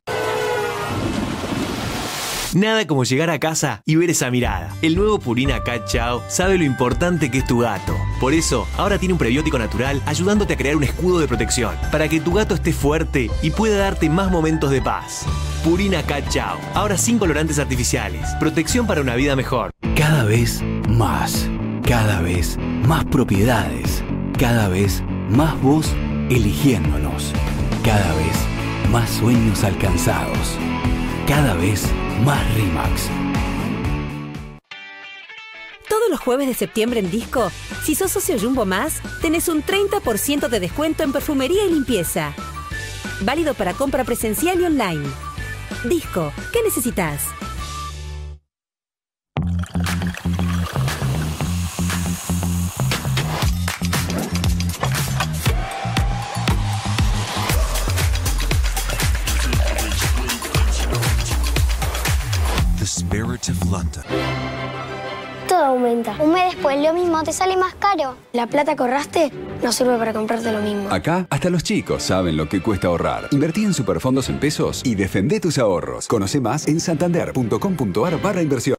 Nada 2.54 2.84
como 2.88 3.04
llegar 3.04 3.30
a 3.30 3.38
casa 3.38 3.82
y 3.86 3.94
ver 3.94 4.10
esa 4.10 4.32
mirada. 4.32 4.74
El 4.82 4.96
nuevo 4.96 5.20
Purina 5.20 5.62
Cat 5.62 5.86
Chow 5.86 6.22
sabe 6.28 6.58
lo 6.58 6.64
importante 6.64 7.30
que 7.30 7.38
es 7.38 7.44
tu 7.44 7.60
gato. 7.60 7.94
Por 8.20 8.34
eso, 8.34 8.68
ahora 8.76 8.98
tiene 8.98 9.14
un 9.14 9.18
prebiótico 9.18 9.58
natural 9.58 10.02
ayudándote 10.04 10.52
a 10.52 10.56
crear 10.58 10.76
un 10.76 10.84
escudo 10.84 11.20
de 11.20 11.26
protección 11.26 11.74
para 11.90 12.06
que 12.06 12.20
tu 12.20 12.34
gato 12.34 12.54
esté 12.54 12.74
fuerte 12.74 13.30
y 13.40 13.50
pueda 13.50 13.78
darte 13.78 14.10
más 14.10 14.30
momentos 14.30 14.70
de 14.70 14.82
paz. 14.82 15.24
Purina 15.64 16.02
Cat 16.02 16.28
Chow, 16.28 16.58
ahora 16.74 16.98
sin 16.98 17.18
colorantes 17.18 17.58
artificiales. 17.58 18.28
Protección 18.38 18.86
para 18.86 19.00
una 19.00 19.14
vida 19.14 19.34
mejor. 19.36 19.70
Cada 19.96 20.24
vez 20.24 20.62
más. 20.86 21.48
Cada 21.82 22.20
vez 22.20 22.58
más 22.86 23.06
propiedades. 23.06 24.04
Cada 24.38 24.68
vez 24.68 25.02
más 25.30 25.58
vos 25.62 25.90
eligiéndonos. 26.28 27.32
Cada 27.82 28.14
vez 28.16 28.36
más 28.92 29.08
sueños 29.08 29.64
alcanzados. 29.64 30.58
Cada 31.26 31.54
vez 31.54 31.86
más 32.22 32.38
Rimax. 32.54 33.29
Los 36.10 36.18
jueves 36.18 36.48
de 36.48 36.54
septiembre 36.54 36.98
en 36.98 37.08
Disco, 37.08 37.52
si 37.84 37.94
sos 37.94 38.10
socio 38.10 38.36
Jumbo 38.36 38.66
Más, 38.66 39.00
tenés 39.22 39.48
un 39.48 39.62
30% 39.62 40.48
de 40.48 40.58
descuento 40.58 41.04
en 41.04 41.12
perfumería 41.12 41.64
y 41.64 41.70
limpieza. 41.70 42.34
Válido 43.20 43.54
para 43.54 43.74
compra 43.74 44.02
presencial 44.02 44.60
y 44.60 44.64
online. 44.64 45.08
Disco, 45.84 46.32
¿qué 46.52 46.64
necesitas? 46.64 47.22
The 62.78 62.86
Spirit 62.86 63.48
of 63.48 63.70
London. 63.70 64.89
Todo 65.60 65.68
aumenta. 65.68 66.16
Un 66.20 66.32
mes 66.32 66.54
después 66.54 66.80
lo 66.80 66.94
mismo 66.94 67.22
te 67.22 67.34
sale 67.34 67.54
más 67.54 67.74
caro. 67.74 68.16
La 68.32 68.46
plata 68.46 68.74
que 68.74 68.82
ahorraste 68.82 69.30
no 69.62 69.72
sirve 69.72 69.98
para 69.98 70.14
comprarte 70.14 70.50
lo 70.52 70.62
mismo. 70.62 70.88
Acá, 70.90 71.26
hasta 71.28 71.50
los 71.50 71.62
chicos 71.62 72.02
saben 72.02 72.38
lo 72.38 72.48
que 72.48 72.62
cuesta 72.62 72.86
ahorrar. 72.86 73.28
Invertí 73.30 73.64
en 73.64 73.74
superfondos 73.74 74.30
en 74.30 74.40
pesos 74.40 74.80
y 74.86 74.94
defendé 74.94 75.38
tus 75.38 75.58
ahorros. 75.58 76.08
Conoce 76.08 76.40
más 76.40 76.66
en 76.66 76.80
santander.com.ar 76.80 78.22
barra 78.22 78.40
inversión. 78.40 78.78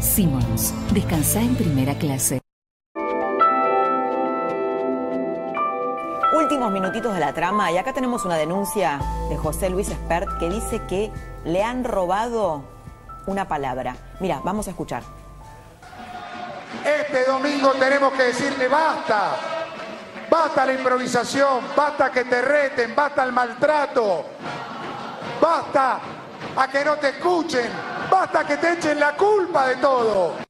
Simmons, 0.00 0.72
descansa 0.94 1.42
en 1.42 1.54
primera 1.54 1.98
clase. 1.98 2.40
Últimos 6.38 6.70
minutitos 6.70 7.12
de 7.14 7.18
la 7.18 7.32
trama 7.32 7.72
y 7.72 7.78
acá 7.78 7.92
tenemos 7.92 8.24
una 8.24 8.36
denuncia 8.36 9.00
de 9.28 9.36
José 9.36 9.70
Luis 9.70 9.88
Espert 9.88 10.38
que 10.38 10.48
dice 10.48 10.80
que 10.86 11.10
le 11.44 11.64
han 11.64 11.82
robado 11.82 12.62
una 13.26 13.48
palabra. 13.48 13.96
Mira, 14.20 14.40
vamos 14.44 14.68
a 14.68 14.70
escuchar. 14.70 15.02
Este 16.84 17.24
domingo 17.24 17.72
tenemos 17.72 18.12
que 18.12 18.22
decirle 18.22 18.68
basta. 18.68 19.32
Basta 20.30 20.64
la 20.64 20.74
improvisación, 20.74 21.64
basta 21.76 22.12
que 22.12 22.24
te 22.24 22.40
reten, 22.40 22.94
basta 22.94 23.24
el 23.24 23.32
maltrato. 23.32 24.24
Basta 25.40 25.98
a 26.56 26.68
que 26.68 26.84
no 26.84 26.98
te 26.98 27.08
escuchen, 27.08 27.68
basta 28.08 28.46
que 28.46 28.58
te 28.58 28.74
echen 28.74 29.00
la 29.00 29.16
culpa 29.16 29.66
de 29.66 29.76
todo. 29.78 30.47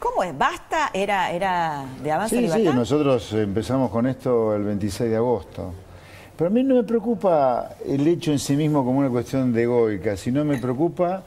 ¿Cómo 0.00 0.24
es? 0.24 0.36
¿Basta? 0.36 0.90
¿Era, 0.92 1.30
era 1.30 1.84
de 2.02 2.10
Avanza 2.10 2.34
Sí, 2.34 2.42
sí, 2.42 2.46
Libertad? 2.48 2.74
nosotros 2.74 3.32
empezamos 3.34 3.90
con 3.90 4.06
esto 4.06 4.56
el 4.56 4.64
26 4.64 5.10
de 5.10 5.16
agosto. 5.16 5.72
Pero 6.36 6.48
a 6.48 6.50
mí 6.52 6.62
no 6.64 6.74
me 6.76 6.84
preocupa 6.84 7.72
el 7.86 8.06
hecho 8.08 8.32
en 8.32 8.38
sí 8.38 8.56
mismo 8.56 8.82
como 8.84 8.98
una 9.00 9.10
cuestión 9.10 9.52
de 9.52 9.64
egoica, 9.64 10.16
sino 10.16 10.42
me 10.44 10.56
preocupa 10.56 11.22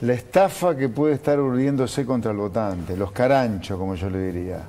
la 0.00 0.14
estafa 0.14 0.74
que 0.74 0.88
puede 0.88 1.14
estar 1.14 1.38
urdiéndose 1.38 2.06
contra 2.06 2.30
el 2.30 2.38
votante, 2.38 2.96
los 2.96 3.12
caranchos, 3.12 3.78
como 3.78 3.94
yo 3.94 4.08
le 4.08 4.32
diría. 4.32 4.60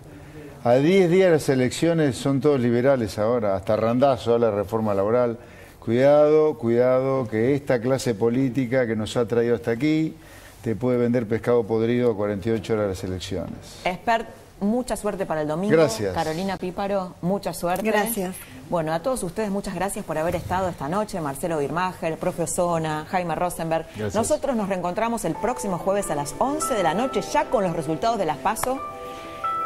A 0.65 0.73
10 0.75 1.09
días 1.09 1.27
de 1.27 1.31
las 1.31 1.47
elecciones 1.49 2.17
son 2.17 2.41
todos 2.41 2.59
liberales 2.59 3.17
ahora, 3.17 3.55
hasta 3.55 3.77
Randazo, 3.77 4.37
la 4.37 4.51
reforma 4.51 4.93
laboral. 4.93 5.37
Cuidado, 5.79 6.57
cuidado, 6.57 7.25
que 7.29 7.55
esta 7.55 7.79
clase 7.79 8.13
política 8.13 8.85
que 8.85 8.97
nos 8.97 9.15
ha 9.15 9.25
traído 9.25 9.55
hasta 9.55 9.71
aquí 9.71 10.15
te 10.61 10.75
puede 10.75 10.97
vender 10.97 11.27
pescado 11.27 11.63
podrido 11.63 12.11
a 12.11 12.15
48 12.15 12.73
horas 12.73 12.85
de 12.85 12.89
las 12.89 13.03
elecciones. 13.03 13.79
Expert, 13.83 14.27
mucha 14.59 14.95
suerte 14.95 15.25
para 15.25 15.41
el 15.41 15.47
domingo. 15.47 15.75
Gracias. 15.75 16.13
Carolina 16.13 16.57
Píparo, 16.57 17.15
mucha 17.21 17.53
suerte. 17.53 17.85
Gracias. 17.85 18.35
Bueno, 18.69 18.93
a 18.93 18.99
todos 18.99 19.23
ustedes 19.23 19.49
muchas 19.49 19.75
gracias 19.75 20.03
por 20.03 20.17
haber 20.17 20.35
estado 20.35 20.67
esta 20.67 20.89
noche. 20.89 21.21
Marcelo 21.21 21.59
Birmacher, 21.59 22.17
profe 22.17 22.43
Osona, 22.43 23.05
Jaime 23.09 23.35
Rosenberg. 23.35 23.85
Gracias. 23.95 24.15
Nosotros 24.15 24.55
nos 24.55 24.67
reencontramos 24.67 25.25
el 25.25 25.35
próximo 25.35 25.77
jueves 25.77 26.09
a 26.11 26.15
las 26.15 26.35
11 26.37 26.73
de 26.73 26.83
la 26.83 26.93
noche 26.93 27.21
ya 27.21 27.45
con 27.45 27.63
los 27.63 27.75
resultados 27.75 28.17
de 28.17 28.25
las 28.25 28.37
PASO. 28.37 28.79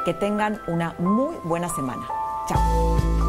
Que 0.06 0.14
tengan 0.14 0.60
una 0.68 0.96
muy 0.98 1.36
buena 1.44 1.70
semana. 1.70 2.08
Chao. 2.48 3.21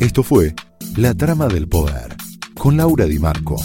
Esto 0.00 0.22
fue 0.22 0.54
La 0.96 1.14
Trama 1.14 1.46
del 1.46 1.68
Poder, 1.68 2.16
con 2.54 2.78
Laura 2.78 3.04
Di 3.04 3.18
Marco. 3.18 3.56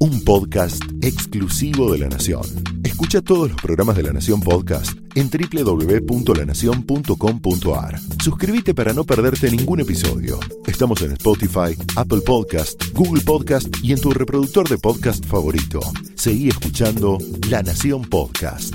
Un 0.00 0.24
podcast 0.24 0.82
exclusivo 1.00 1.92
de 1.92 2.00
La 2.00 2.08
Nación. 2.08 2.42
Escucha 2.82 3.20
todos 3.20 3.48
los 3.48 3.62
programas 3.62 3.94
de 3.94 4.02
La 4.02 4.12
Nación 4.12 4.40
Podcast 4.40 4.98
en 5.14 5.30
www.lanacion.com.ar. 5.30 8.00
Suscríbete 8.20 8.74
para 8.74 8.92
no 8.92 9.04
perderte 9.04 9.52
ningún 9.52 9.78
episodio. 9.78 10.40
Estamos 10.66 11.00
en 11.02 11.12
Spotify, 11.12 11.76
Apple 11.94 12.22
Podcast, 12.26 12.82
Google 12.92 13.22
Podcast 13.22 13.68
y 13.84 13.92
en 13.92 14.00
tu 14.00 14.10
reproductor 14.10 14.68
de 14.68 14.78
podcast 14.78 15.24
favorito. 15.26 15.78
Seguí 16.16 16.48
escuchando 16.48 17.18
La 17.48 17.62
Nación 17.62 18.02
Podcast. 18.02 18.74